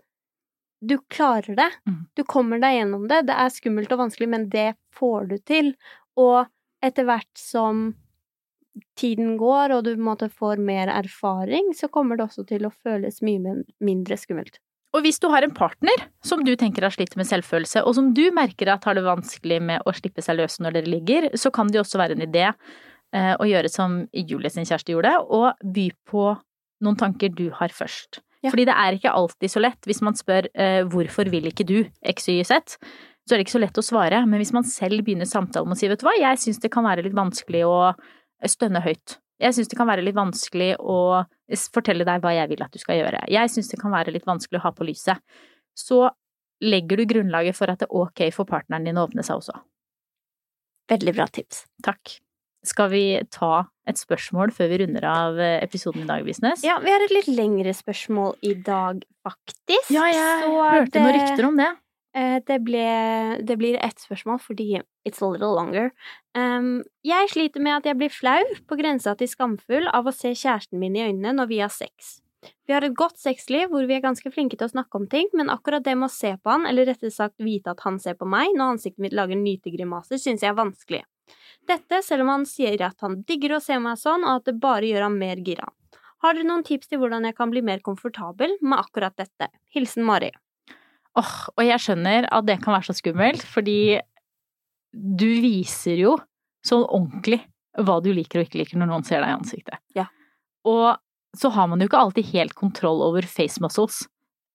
du 0.83 0.97
klarer 1.15 1.55
det. 1.55 1.69
Mm. 1.87 2.01
Du 2.19 2.25
kommer 2.27 2.59
deg 2.59 2.81
gjennom 2.81 3.07
det. 3.07 3.21
Det 3.29 3.35
er 3.39 3.53
skummelt 3.55 3.93
og 3.95 4.01
vanskelig, 4.01 4.27
men 4.33 4.49
det 4.51 4.73
får 4.99 5.29
du 5.31 5.37
til. 5.47 5.69
Og 6.19 6.51
etter 6.85 7.07
hvert 7.09 7.31
som 7.39 7.93
tiden 8.97 9.37
går, 9.41 9.75
og 9.77 9.87
du 9.87 9.97
måte 10.01 10.31
får 10.33 10.61
mer 10.63 10.91
erfaring, 10.93 11.73
så 11.77 11.91
kommer 11.93 12.19
det 12.19 12.29
også 12.29 12.45
til 12.49 12.67
å 12.67 12.73
føles 12.73 13.21
mye 13.25 13.59
mindre 13.85 14.17
skummelt. 14.21 14.59
Og 14.93 15.07
hvis 15.07 15.21
du 15.23 15.29
har 15.33 15.45
en 15.45 15.55
partner 15.57 16.05
som 16.25 16.43
du 16.45 16.53
tenker 16.61 16.85
har 16.85 16.93
slitt 16.93 17.15
med 17.17 17.29
selvfølelse, 17.29 17.85
og 17.89 17.97
som 17.97 18.11
du 18.17 18.27
merker 18.35 18.69
at 18.73 18.85
har 18.89 18.97
det 18.97 19.07
vanskelig 19.07 19.61
med 19.65 19.85
å 19.89 19.95
slippe 19.97 20.25
seg 20.25 20.37
løs 20.41 20.59
når 20.61 20.77
dere 20.77 20.93
ligger, 20.93 21.29
så 21.41 21.53
kan 21.55 21.71
det 21.73 21.81
også 21.81 22.01
være 22.01 22.19
en 22.19 22.27
idé 22.27 22.51
eh, 22.51 23.33
å 23.33 23.49
gjøre 23.49 23.73
som 23.73 24.03
Julie 24.13 24.53
sin 24.53 24.69
kjæreste 24.69 24.93
gjorde, 24.93 25.15
og 25.33 25.65
by 25.65 25.87
på 26.09 26.27
noen 26.85 27.01
tanker 27.01 27.33
du 27.33 27.49
har 27.57 27.73
først. 27.73 28.21
Ja. 28.43 28.51
Fordi 28.51 28.67
det 28.67 28.75
er 28.75 28.99
ikke 28.99 29.15
alltid 29.15 29.53
så 29.53 29.63
lett 29.63 29.87
hvis 29.87 30.03
man 30.05 30.17
spør 30.19 30.49
eh, 30.51 30.83
hvorfor 30.91 31.31
vil 31.31 31.47
ikke 31.49 31.67
du 31.69 31.79
x, 32.11 32.29
y, 32.29 32.43
z, 32.45 32.59
så 33.27 33.35
er 33.35 33.39
det 33.41 33.47
ikke 33.47 33.55
så 33.59 33.63
lett 33.63 33.79
å 33.79 33.85
svare, 33.87 34.23
men 34.27 34.41
hvis 34.43 34.53
man 34.53 34.65
selv 34.67 35.05
begynner 35.07 35.29
samtalen 35.31 35.69
med 35.71 35.77
å 35.77 35.81
si 35.81 35.89
vet 35.91 36.01
du 36.03 36.07
hva, 36.09 36.15
jeg 36.19 36.41
syns 36.43 36.59
det 36.63 36.73
kan 36.75 36.85
være 36.85 37.05
litt 37.07 37.15
vanskelig 37.15 37.63
å 37.69 37.77
stønne 38.51 38.83
høyt. 38.83 39.19
Jeg 39.43 39.55
syns 39.57 39.71
det 39.71 39.77
kan 39.79 39.89
være 39.91 40.03
litt 40.07 40.15
vanskelig 40.19 40.73
å 40.79 41.25
fortelle 41.75 42.05
deg 42.07 42.23
hva 42.23 42.33
jeg 42.35 42.49
vil 42.53 42.63
at 42.63 42.73
du 42.75 42.79
skal 42.83 42.99
gjøre. 43.01 43.25
Jeg 43.31 43.51
syns 43.51 43.71
det 43.71 43.79
kan 43.81 43.91
være 43.95 44.13
litt 44.15 44.27
vanskelig 44.27 44.61
å 44.61 44.65
ha 44.67 44.73
på 44.75 44.87
lyset. 44.87 45.19
Så 45.75 46.05
legger 46.63 47.01
du 47.01 47.07
grunnlaget 47.11 47.57
for 47.59 47.71
at 47.73 47.83
det 47.83 47.89
er 47.89 47.97
ok 48.05 48.29
for 48.35 48.47
partneren 48.47 48.87
din 48.87 48.99
å 49.01 49.07
åpne 49.09 49.25
seg 49.27 49.41
også. 49.41 49.55
Veldig 50.93 51.15
bra 51.17 51.27
tips. 51.31 51.65
Takk. 51.83 52.19
Skal 52.67 52.91
vi 52.93 53.05
ta 53.35 53.65
et 53.91 53.99
spørsmål 53.99 54.53
før 54.55 54.69
vi 54.71 54.77
runder 54.85 55.07
av 55.11 55.39
eh, 55.43 55.57
episoden 55.65 56.05
i 56.05 56.07
dag, 56.07 56.23
Visnes? 56.27 56.63
Ja, 56.63 56.77
vi 56.83 56.93
har 56.95 57.03
et 57.03 57.11
litt 57.15 57.27
lengre 57.35 57.73
spørsmål 57.75 58.37
i 58.47 58.53
dag, 58.63 59.01
faktisk. 59.27 59.91
Ja, 59.91 60.05
jeg 60.13 60.45
Så 60.45 60.53
hørte 60.71 60.93
det- 60.93 61.03
noen 61.03 61.17
rykter 61.19 61.49
om 61.49 61.57
det. 61.59 61.71
Eh, 62.15 62.41
Det, 62.45 62.59
ble, 62.61 63.39
det 63.41 63.57
blir 63.57 63.79
ett 63.81 63.99
spørsmål 63.99 64.41
fordi 64.41 64.83
it's 65.09 65.23
a 65.23 65.29
little 65.31 65.55
longer. 65.57 65.93
Um, 66.37 66.83
jeg 67.05 67.31
sliter 67.33 67.61
med 67.61 67.81
at 67.81 67.89
jeg 67.89 67.97
blir 67.97 68.13
flau, 68.13 68.43
på 68.69 68.77
grensa 68.77 69.15
til 69.17 69.29
skamfull, 69.29 69.89
av 69.89 70.07
å 70.07 70.13
se 70.13 70.35
kjæresten 70.35 70.79
min 70.79 70.97
i 70.97 71.07
øynene 71.09 71.33
når 71.39 71.49
vi 71.49 71.63
har 71.63 71.73
sex. 71.73 72.21
Vi 72.67 72.75
har 72.75 72.83
et 72.85 72.97
godt 72.99 73.19
sexliv 73.19 73.71
hvor 73.71 73.87
vi 73.87 73.95
er 73.97 74.03
ganske 74.05 74.31
flinke 74.35 74.59
til 74.59 74.67
å 74.67 74.73
snakke 74.75 74.99
om 74.99 75.07
ting, 75.09 75.29
men 75.33 75.51
akkurat 75.53 75.85
det 75.85 75.95
med 75.97 76.11
å 76.11 76.13
se 76.13 76.35
på 76.37 76.51
han, 76.51 76.67
eller 76.67 76.89
rettere 76.91 77.15
sagt 77.15 77.39
vite 77.39 77.73
at 77.73 77.83
han 77.87 78.01
ser 78.03 78.19
på 78.19 78.29
meg 78.29 78.53
når 78.57 78.77
ansiktet 78.77 79.05
mitt 79.05 79.17
lager 79.17 79.39
nytegrimaser, 79.39 80.19
synes 80.19 80.43
jeg 80.43 80.51
er 80.51 80.59
vanskelig. 80.59 81.03
Dette 81.71 82.03
selv 82.03 82.27
om 82.27 82.33
han 82.35 82.47
sier 82.49 82.83
at 82.83 82.99
han 83.01 83.21
digger 83.29 83.57
å 83.57 83.63
se 83.63 83.79
meg 83.79 84.01
sånn, 84.01 84.27
og 84.27 84.43
at 84.43 84.51
det 84.51 84.59
bare 84.61 84.89
gjør 84.91 85.07
ham 85.07 85.19
mer 85.21 85.41
gira. 85.47 85.71
Har 86.23 86.35
dere 86.35 86.47
noen 86.47 86.67
tips 86.67 86.91
til 86.91 87.01
hvordan 87.03 87.25
jeg 87.27 87.39
kan 87.39 87.51
bli 87.51 87.63
mer 87.67 87.83
komfortabel 87.83 88.59
med 88.61 88.79
akkurat 88.79 89.17
dette? 89.19 89.49
Hilsen 89.75 90.05
Mari. 90.07 90.33
Åh, 91.21 91.33
og 91.53 91.65
jeg 91.67 91.83
skjønner 91.85 92.27
at 92.33 92.47
det 92.49 92.59
kan 92.63 92.73
være 92.77 92.89
så 92.89 92.97
skummelt, 92.97 93.43
fordi 93.45 94.01
du 94.93 95.29
viser 95.43 96.01
jo 96.01 96.17
sånn 96.65 96.85
ordentlig 96.87 97.43
hva 97.81 97.99
du 98.05 98.11
liker 98.13 98.41
og 98.41 98.49
ikke 98.49 98.61
liker 98.61 98.81
når 98.81 98.91
noen 98.91 99.07
ser 99.07 99.23
deg 99.25 99.33
i 99.33 99.39
ansiktet. 99.39 99.81
Ja. 99.97 100.07
Og 100.69 100.95
så 101.37 101.49
har 101.53 101.69
man 101.69 101.81
jo 101.81 101.89
ikke 101.89 102.01
alltid 102.01 102.29
helt 102.35 102.55
kontroll 102.57 103.01
over 103.05 103.25
face 103.29 103.61
muscles 103.65 104.03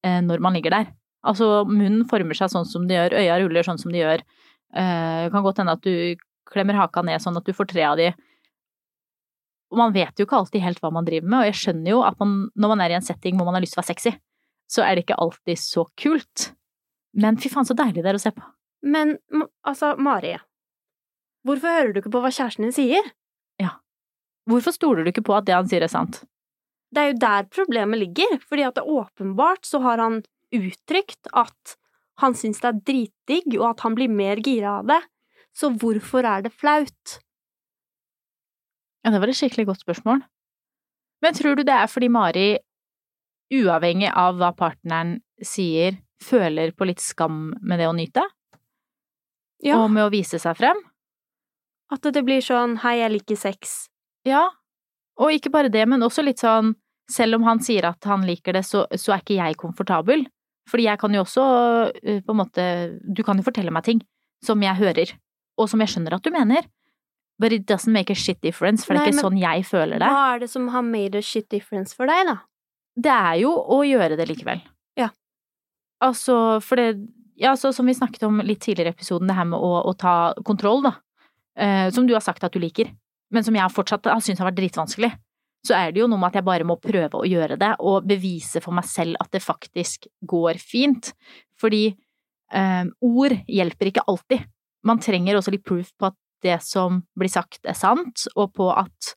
eh, 0.06 0.20
når 0.22 0.42
man 0.44 0.58
ligger 0.58 0.74
der. 0.74 0.92
Altså, 1.28 1.66
munnen 1.68 2.06
former 2.10 2.38
seg 2.38 2.52
sånn 2.54 2.68
som 2.70 2.86
de 2.88 2.96
gjør, 2.96 3.18
øya 3.18 3.40
ruller 3.42 3.66
sånn 3.66 3.82
som 3.82 3.94
de 3.94 4.04
gjør. 4.04 4.24
Eh, 4.78 5.26
det 5.26 5.34
kan 5.34 5.46
godt 5.46 5.62
hende 5.64 5.76
at 5.78 5.86
du 5.86 6.18
klemmer 6.48 6.78
haka 6.78 7.04
ned 7.06 7.22
sånn 7.22 7.38
at 7.40 7.48
du 7.48 7.54
får 7.58 7.72
tre 7.74 7.84
av 7.90 7.98
de. 8.00 8.12
Og 9.74 9.82
man 9.82 9.96
vet 9.96 10.16
jo 10.16 10.28
ikke 10.28 10.38
alltid 10.38 10.64
helt 10.64 10.80
hva 10.84 10.94
man 10.94 11.08
driver 11.08 11.28
med, 11.28 11.42
og 11.42 11.50
jeg 11.50 11.60
skjønner 11.60 11.92
jo 11.92 12.04
at 12.08 12.22
man, 12.22 12.38
når 12.56 12.72
man 12.72 12.86
er 12.86 12.94
i 12.94 12.98
en 13.00 13.06
setting 13.06 13.36
hvor 13.36 13.50
man 13.50 13.58
har 13.58 13.66
lyst 13.66 13.76
til 13.76 13.82
å 13.82 13.84
være 13.84 13.92
sexy, 13.92 14.14
så 14.68 14.84
er 14.84 14.96
det 14.96 15.06
ikke 15.06 15.20
alltid 15.24 15.60
så 15.62 15.86
kult. 16.00 16.52
Men 17.18 17.40
fy 17.42 17.50
faen, 17.52 17.68
så 17.68 17.76
deilig 17.78 18.04
det 18.04 18.12
er 18.12 18.20
å 18.20 18.22
se 18.22 18.34
på. 18.36 18.44
Men 18.86 19.16
altså, 19.66 19.96
Mari, 19.98 20.36
hvorfor 21.48 21.80
hører 21.80 21.94
du 21.94 22.02
ikke 22.02 22.14
på 22.14 22.22
hva 22.24 22.32
kjæresten 22.34 22.68
din 22.68 22.76
sier? 22.76 23.12
Ja. 23.62 23.78
Hvorfor 24.50 24.76
stoler 24.76 25.04
du 25.04 25.12
ikke 25.12 25.26
på 25.26 25.36
at 25.38 25.48
det 25.48 25.56
han 25.58 25.70
sier 25.72 25.86
er 25.86 25.92
sant? 25.92 26.22
Det 26.94 27.04
er 27.04 27.12
jo 27.12 27.20
der 27.20 27.48
problemet 27.52 28.00
ligger, 28.00 28.38
fordi 28.48 28.64
at 28.68 28.78
det 28.78 28.86
åpenbart 28.88 29.68
så 29.68 29.82
har 29.84 30.00
han 30.00 30.22
uttrykt 30.56 31.28
at 31.36 31.76
han 32.22 32.34
syns 32.38 32.62
det 32.64 32.70
er 32.70 32.84
dritdigg, 32.88 33.58
og 33.60 33.72
at 33.74 33.84
han 33.86 33.98
blir 33.98 34.10
mer 34.10 34.40
gira 34.42 34.80
av 34.80 34.88
det. 34.90 35.02
Så 35.58 35.70
hvorfor 35.74 36.26
er 36.26 36.46
det 36.46 36.54
flaut? 36.54 37.18
Ja, 39.04 39.12
det 39.14 39.20
var 39.22 39.32
et 39.32 39.38
skikkelig 39.40 39.68
godt 39.70 39.84
spørsmål. 39.86 40.24
Men 41.24 41.38
tror 41.38 41.58
du 41.58 41.64
det 41.66 41.74
er 41.74 41.90
fordi 41.90 42.10
Mari, 42.14 42.48
uavhengig 43.54 44.10
av 44.14 44.38
hva 44.40 44.52
partneren 44.58 45.18
sier, 45.44 45.98
føler 46.24 46.72
på 46.74 46.88
litt 46.90 47.00
skam 47.04 47.54
med 47.62 47.80
det 47.80 47.88
å 47.88 47.96
nyte? 47.96 48.24
Ja, 49.64 49.80
Og 49.82 49.90
med 49.92 50.06
å 50.06 50.12
vise 50.14 50.40
seg 50.42 50.58
frem? 50.58 50.78
at 51.88 52.04
det 52.04 52.24
blir 52.28 52.42
sånn 52.44 52.74
hei, 52.84 52.98
jeg 53.00 53.14
liker 53.14 53.38
sex. 53.40 53.88
Ja. 54.28 54.50
Og 55.24 55.32
ikke 55.32 55.52
bare 55.54 55.70
det, 55.72 55.86
men 55.88 56.04
også 56.04 56.20
litt 56.26 56.42
sånn, 56.44 56.74
selv 57.10 57.38
om 57.38 57.46
han 57.48 57.62
sier 57.64 57.88
at 57.88 58.04
han 58.04 58.26
liker 58.28 58.58
det, 58.58 58.66
så, 58.68 58.82
så 58.92 59.14
er 59.16 59.22
ikke 59.24 59.38
jeg 59.38 59.56
komfortabel. 59.62 60.26
Fordi 60.68 60.84
jeg 60.84 61.00
kan 61.00 61.16
jo 61.16 61.22
også, 61.24 61.46
eh, 62.04 62.20
på 62.26 62.36
en 62.36 62.42
måte, 62.42 62.66
du 63.00 63.24
kan 63.24 63.40
jo 63.40 63.46
fortelle 63.48 63.72
meg 63.72 63.86
ting 63.88 64.02
som 64.44 64.60
jeg 64.62 64.76
hører, 64.76 65.14
og 65.58 65.70
som 65.72 65.80
jeg 65.80 65.94
skjønner 65.94 66.18
at 66.18 66.28
du 66.28 66.30
mener. 66.36 66.68
But 67.40 67.54
it 67.56 67.64
doesn't 67.72 67.94
make 67.96 68.12
a 68.12 68.16
shit 68.20 68.42
difference, 68.42 68.84
for 68.84 68.94
det 68.98 69.06
er 69.06 69.12
ikke 69.14 69.24
sånn 69.30 69.40
jeg 69.40 69.64
føler 69.70 70.02
det. 70.04 70.12
Hva 70.12 70.36
er 70.36 70.44
det 70.44 70.50
som 70.52 70.68
har 70.74 70.84
made 70.84 71.16
a 71.16 71.24
shit 71.24 71.48
difference 71.54 71.96
for 71.96 72.10
deg, 72.12 72.28
da? 72.28 72.42
Det 72.98 73.14
er 73.14 73.36
jo 73.44 73.52
å 73.54 73.84
gjøre 73.86 74.18
det 74.18 74.26
likevel. 74.30 74.64
Ja. 74.98 75.12
Altså, 76.04 76.58
for 76.66 76.80
det 76.82 77.08
Ja, 77.38 77.52
så 77.54 77.70
som 77.70 77.86
vi 77.86 77.94
snakket 77.94 78.24
om 78.26 78.40
litt 78.42 78.64
tidligere 78.66 78.90
i 78.90 78.96
episoden, 78.96 79.30
det 79.30 79.36
her 79.38 79.46
med 79.46 79.62
å, 79.62 79.84
å 79.86 79.92
ta 79.94 80.34
kontroll, 80.42 80.80
da. 80.82 80.96
Eh, 81.54 81.92
som 81.94 82.08
du 82.08 82.16
har 82.16 82.24
sagt 82.26 82.42
at 82.42 82.56
du 82.56 82.58
liker, 82.58 82.90
men 83.30 83.46
som 83.46 83.54
jeg 83.54 83.74
fortsatt 83.76 84.10
har 84.10 84.24
syntes 84.26 84.42
har 84.42 84.50
vært 84.50 84.58
dritvanskelig. 84.58 85.12
Så 85.68 85.76
er 85.78 85.92
det 85.94 86.02
jo 86.02 86.08
noe 86.10 86.18
med 86.18 86.32
at 86.32 86.40
jeg 86.40 86.48
bare 86.48 86.66
må 86.66 86.80
prøve 86.82 87.22
å 87.22 87.28
gjøre 87.30 87.60
det, 87.62 87.76
og 87.78 88.08
bevise 88.10 88.62
for 88.64 88.74
meg 88.74 88.90
selv 88.90 89.22
at 89.22 89.30
det 89.34 89.44
faktisk 89.46 90.10
går 90.26 90.58
fint. 90.58 91.12
Fordi 91.62 91.84
eh, 91.94 92.86
ord 93.06 93.38
hjelper 93.46 93.92
ikke 93.92 94.08
alltid. 94.08 94.46
man 94.88 95.02
trenger 95.04 95.36
også 95.36 95.52
litt 95.52 95.66
proof 95.68 95.90
på 96.00 96.10
at 96.10 96.16
det 96.46 96.60
som 96.64 97.02
blir 97.18 97.32
sagt 97.34 97.66
er 97.68 97.76
sant, 97.76 98.28
og 98.38 98.54
på 98.56 98.70
at 98.72 99.14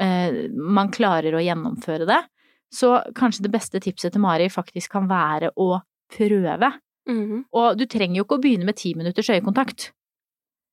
eh, 0.00 0.48
man 0.52 0.92
klarer 0.92 1.34
å 1.34 1.42
gjennomføre 1.42 2.06
det. 2.06 2.20
Så 2.72 2.94
kanskje 3.14 3.44
det 3.44 3.52
beste 3.52 3.80
tipset 3.84 4.14
til 4.14 4.22
Mari 4.24 4.48
faktisk 4.48 4.94
kan 4.94 5.08
være 5.10 5.50
å 5.60 5.82
prøve. 6.12 6.72
Mhm. 7.08 7.44
Og 7.52 7.76
du 7.78 7.84
trenger 7.86 8.20
jo 8.20 8.24
ikke 8.24 8.38
å 8.38 8.42
begynne 8.42 8.64
med 8.68 8.76
ti 8.76 8.94
minutters 8.94 9.28
øyekontakt. 9.28 9.90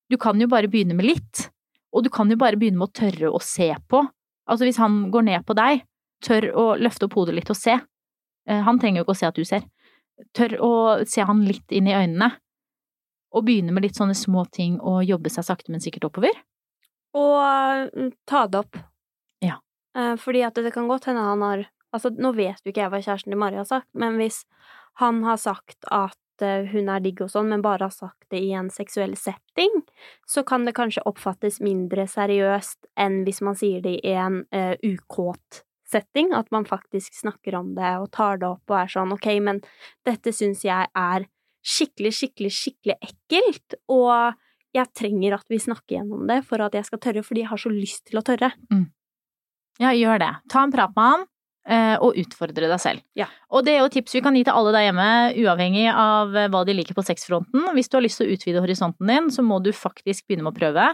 Du 0.09 0.17
kan 0.17 0.39
jo 0.39 0.47
bare 0.47 0.69
begynne 0.69 0.95
med 0.95 1.05
litt, 1.05 1.49
og 1.93 2.03
du 2.03 2.09
kan 2.09 2.29
jo 2.29 2.37
bare 2.37 2.57
begynne 2.57 2.77
med 2.77 2.89
å 2.89 2.93
tørre 2.93 3.31
å 3.33 3.41
se 3.41 3.73
på. 3.89 4.03
Altså 4.49 4.65
hvis 4.65 4.77
han 4.81 5.11
går 5.11 5.25
ned 5.27 5.45
på 5.45 5.53
deg, 5.57 5.83
tør 6.25 6.49
å 6.57 6.65
løfte 6.79 7.05
opp 7.05 7.13
hodet 7.19 7.35
litt 7.35 7.49
og 7.49 7.57
se. 7.57 7.79
Eh, 8.47 8.61
Han 8.65 8.79
trenger 8.79 8.99
jo 9.01 9.05
ikke 9.05 9.15
å 9.15 9.19
se 9.19 9.27
at 9.27 9.35
du 9.35 9.45
ser. 9.45 9.63
Tør 10.33 10.57
å 10.59 10.71
se 11.07 11.21
han 11.23 11.45
litt 11.45 11.71
inn 11.71 11.87
i 11.87 11.93
øynene. 11.95 12.31
Og 13.31 13.45
begynne 13.45 13.71
med 13.71 13.83
litt 13.83 13.95
sånne 13.95 14.15
små 14.17 14.45
ting 14.51 14.79
og 14.81 15.05
jobbe 15.05 15.29
seg 15.29 15.45
sakte, 15.45 15.69
men 15.69 15.79
sikkert 15.79 16.09
oppover. 16.09 16.33
Og 17.13 17.93
mm, 17.93 18.11
ta 18.25 18.47
det 18.47 18.63
opp. 18.63 18.79
Ja. 19.45 19.59
Eh, 19.95 20.15
fordi 20.17 20.41
at 20.45 20.57
det 20.57 20.73
kan 20.73 20.89
godt 20.89 21.05
hende 21.05 21.21
han 21.21 21.41
har 21.45 21.67
Altså, 21.95 22.11
nå 22.13 22.33
vet 22.37 22.59
jo 22.63 22.71
ikke 22.71 22.83
jeg 22.85 22.93
hva 22.93 23.01
kjæresten 23.01 23.33
til 23.33 23.39
Mari 23.41 23.59
har 23.59 23.69
sagt, 23.69 23.89
men 23.97 24.19
hvis 24.21 24.43
han 25.01 25.23
har 25.25 25.39
sagt 25.41 25.87
at 25.95 26.43
eh, 26.45 26.67
hun 26.69 26.91
er 26.91 27.01
digg 27.03 27.23
og 27.25 27.31
sånn, 27.33 27.49
men 27.51 27.63
bare 27.65 27.87
har 27.87 27.95
sagt 27.95 28.27
det 28.33 28.41
i 28.45 28.51
en 28.57 28.69
seksuell 28.73 29.15
setting, 29.17 29.81
så 30.27 30.43
kan 30.47 30.67
det 30.67 30.75
kanskje 30.77 31.05
oppfattes 31.09 31.59
mindre 31.65 32.05
seriøst 32.09 32.91
enn 32.99 33.23
hvis 33.25 33.41
man 33.45 33.57
sier 33.57 33.81
det 33.85 33.97
i 34.03 34.13
en 34.13 34.43
uh, 34.53 34.75
ukåt 34.85 35.63
setting, 35.89 36.33
at 36.37 36.51
man 36.53 36.67
faktisk 36.69 37.15
snakker 37.17 37.57
om 37.57 37.73
det 37.77 37.95
og 37.97 38.11
tar 38.13 38.37
det 38.41 38.49
opp 38.51 38.69
og 38.69 38.77
er 38.83 38.93
sånn 38.93 39.15
ok, 39.15 39.31
men 39.41 39.63
dette 40.05 40.33
syns 40.35 40.61
jeg 40.67 40.91
er 40.93 41.25
skikkelig, 41.65 42.13
skikkelig, 42.15 42.51
skikkelig 42.53 42.97
ekkelt, 43.01 43.79
og 43.91 44.37
jeg 44.75 44.93
trenger 44.95 45.39
at 45.39 45.49
vi 45.49 45.59
snakker 45.61 45.97
gjennom 45.97 46.29
det 46.29 46.43
for 46.47 46.61
at 46.61 46.77
jeg 46.77 46.85
skal 46.87 47.01
tørre, 47.01 47.25
fordi 47.25 47.43
jeg 47.43 47.51
har 47.51 47.61
så 47.61 47.71
lyst 47.73 48.05
til 48.09 48.21
å 48.21 48.25
tørre. 48.25 48.51
Ja, 49.81 49.93
gjør 49.95 50.21
det. 50.21 50.31
Ta 50.51 50.63
en 50.67 50.73
prat 50.75 50.93
med 50.95 51.07
han, 51.07 51.25
og 52.01 52.17
utfordre 52.17 52.69
deg 52.69 52.81
selv. 52.81 53.03
Ja. 53.17 53.27
Og 53.53 53.65
det 53.65 53.75
er 53.75 53.83
jo 53.83 53.91
tips 53.93 54.15
vi 54.17 54.21
kan 54.25 54.37
gi 54.37 54.45
til 54.47 54.55
alle 54.55 54.73
der 54.73 54.87
hjemme, 54.87 55.09
uavhengig 55.43 55.85
av 55.91 56.35
eh, 56.35 56.49
hva 56.51 56.63
de 56.65 56.75
liker 56.77 56.97
på 56.97 57.05
sexfronten. 57.05 57.67
Hvis 57.75 57.91
du 57.91 57.97
har 57.99 58.05
lyst 58.05 58.21
til 58.21 58.29
å 58.29 58.35
utvide 58.37 58.63
horisonten 58.63 59.11
din, 59.11 59.29
så 59.33 59.45
må 59.45 59.59
du 59.63 59.71
faktisk 59.75 60.27
begynne 60.27 60.47
med 60.47 60.55
å 60.55 60.59
prøve, 60.59 60.87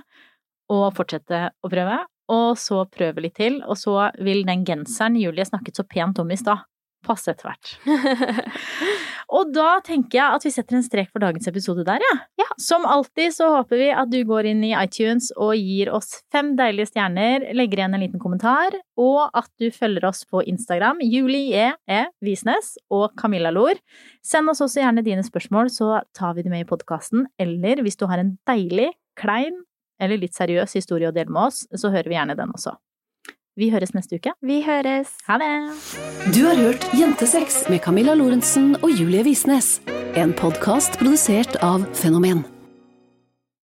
og 0.76 0.86
fortsette 0.98 1.42
å 1.62 1.72
prøve, 1.72 2.00
og 2.34 2.48
så 2.58 2.82
prøve 2.90 3.24
litt 3.24 3.38
til, 3.38 3.60
og 3.64 3.78
så 3.78 4.10
vil 4.26 4.44
den 4.48 4.66
genseren 4.68 5.20
Julie 5.22 5.46
snakket 5.46 5.78
så 5.78 5.86
pent 5.88 6.20
om 6.24 6.32
i 6.34 6.40
stad, 6.40 6.66
passe 7.06 7.36
etter 7.36 7.52
hvert. 7.52 7.76
Og 9.34 9.52
da 9.56 9.80
tenker 9.86 10.20
jeg 10.20 10.38
at 10.38 10.46
vi 10.46 10.52
setter 10.54 10.78
en 10.78 10.86
strek 10.86 11.10
for 11.12 11.24
dagens 11.24 11.48
episode 11.50 11.86
der, 11.88 12.04
ja. 12.04 12.16
Ja. 12.42 12.48
Som 12.62 12.86
alltid 12.90 13.34
så 13.36 13.50
håper 13.52 13.80
vi 13.82 13.90
at 13.92 14.12
du 14.12 14.20
går 14.28 14.50
inn 14.52 14.64
i 14.68 14.74
iTunes 14.78 15.32
og 15.36 15.56
gir 15.58 15.92
oss 15.94 16.22
fem 16.34 16.54
deilige 16.60 16.92
stjerner, 16.92 17.48
legger 17.58 17.82
igjen 17.82 17.98
en 17.98 18.06
liten 18.06 18.22
kommentar, 18.22 18.78
og 19.02 19.28
at 19.36 19.50
du 19.62 19.68
følger 19.74 20.06
oss 20.08 20.24
på 20.30 20.44
Instagram, 20.46 21.02
Julie 21.04 21.72
E. 21.90 22.02
Visnes 22.26 22.76
og 22.94 23.16
Camilla 23.20 23.52
Lor. 23.54 23.80
Send 24.26 24.52
oss 24.52 24.64
også 24.64 24.84
gjerne 24.84 25.06
dine 25.06 25.26
spørsmål, 25.26 25.72
så 25.74 26.02
tar 26.16 26.38
vi 26.38 26.46
det 26.46 26.54
med 26.54 26.66
i 26.66 26.70
podkasten. 26.70 27.28
Eller 27.42 27.84
hvis 27.86 28.00
du 28.00 28.08
har 28.12 28.22
en 28.22 28.36
deilig, 28.48 28.92
klein 29.20 29.64
eller 30.02 30.20
litt 30.20 30.36
seriøs 30.36 30.76
historie 30.76 31.10
å 31.10 31.16
dele 31.16 31.32
med 31.32 31.50
oss, 31.50 31.64
så 31.72 31.92
hører 31.94 32.12
vi 32.12 32.18
gjerne 32.18 32.36
den 32.38 32.52
også. 32.56 32.76
Vi 33.56 33.70
høres 33.72 33.94
neste 33.96 34.20
uke. 34.20 34.34
Vi 34.44 34.60
høres. 34.66 35.14
Ha 35.30 35.38
det! 35.40 35.52
Du 36.36 36.42
har 36.44 36.60
hørt 36.60 36.88
Jentesex 37.00 37.64
med 37.72 37.80
Camilla 37.86 38.16
Lorentzen 38.16 38.76
og 38.82 38.92
Julie 38.92 39.24
Visnes. 39.24 39.78
En 40.20 40.36
podkast 40.36 41.00
produsert 41.00 41.56
av 41.64 41.88
Fenomen. 41.96 42.44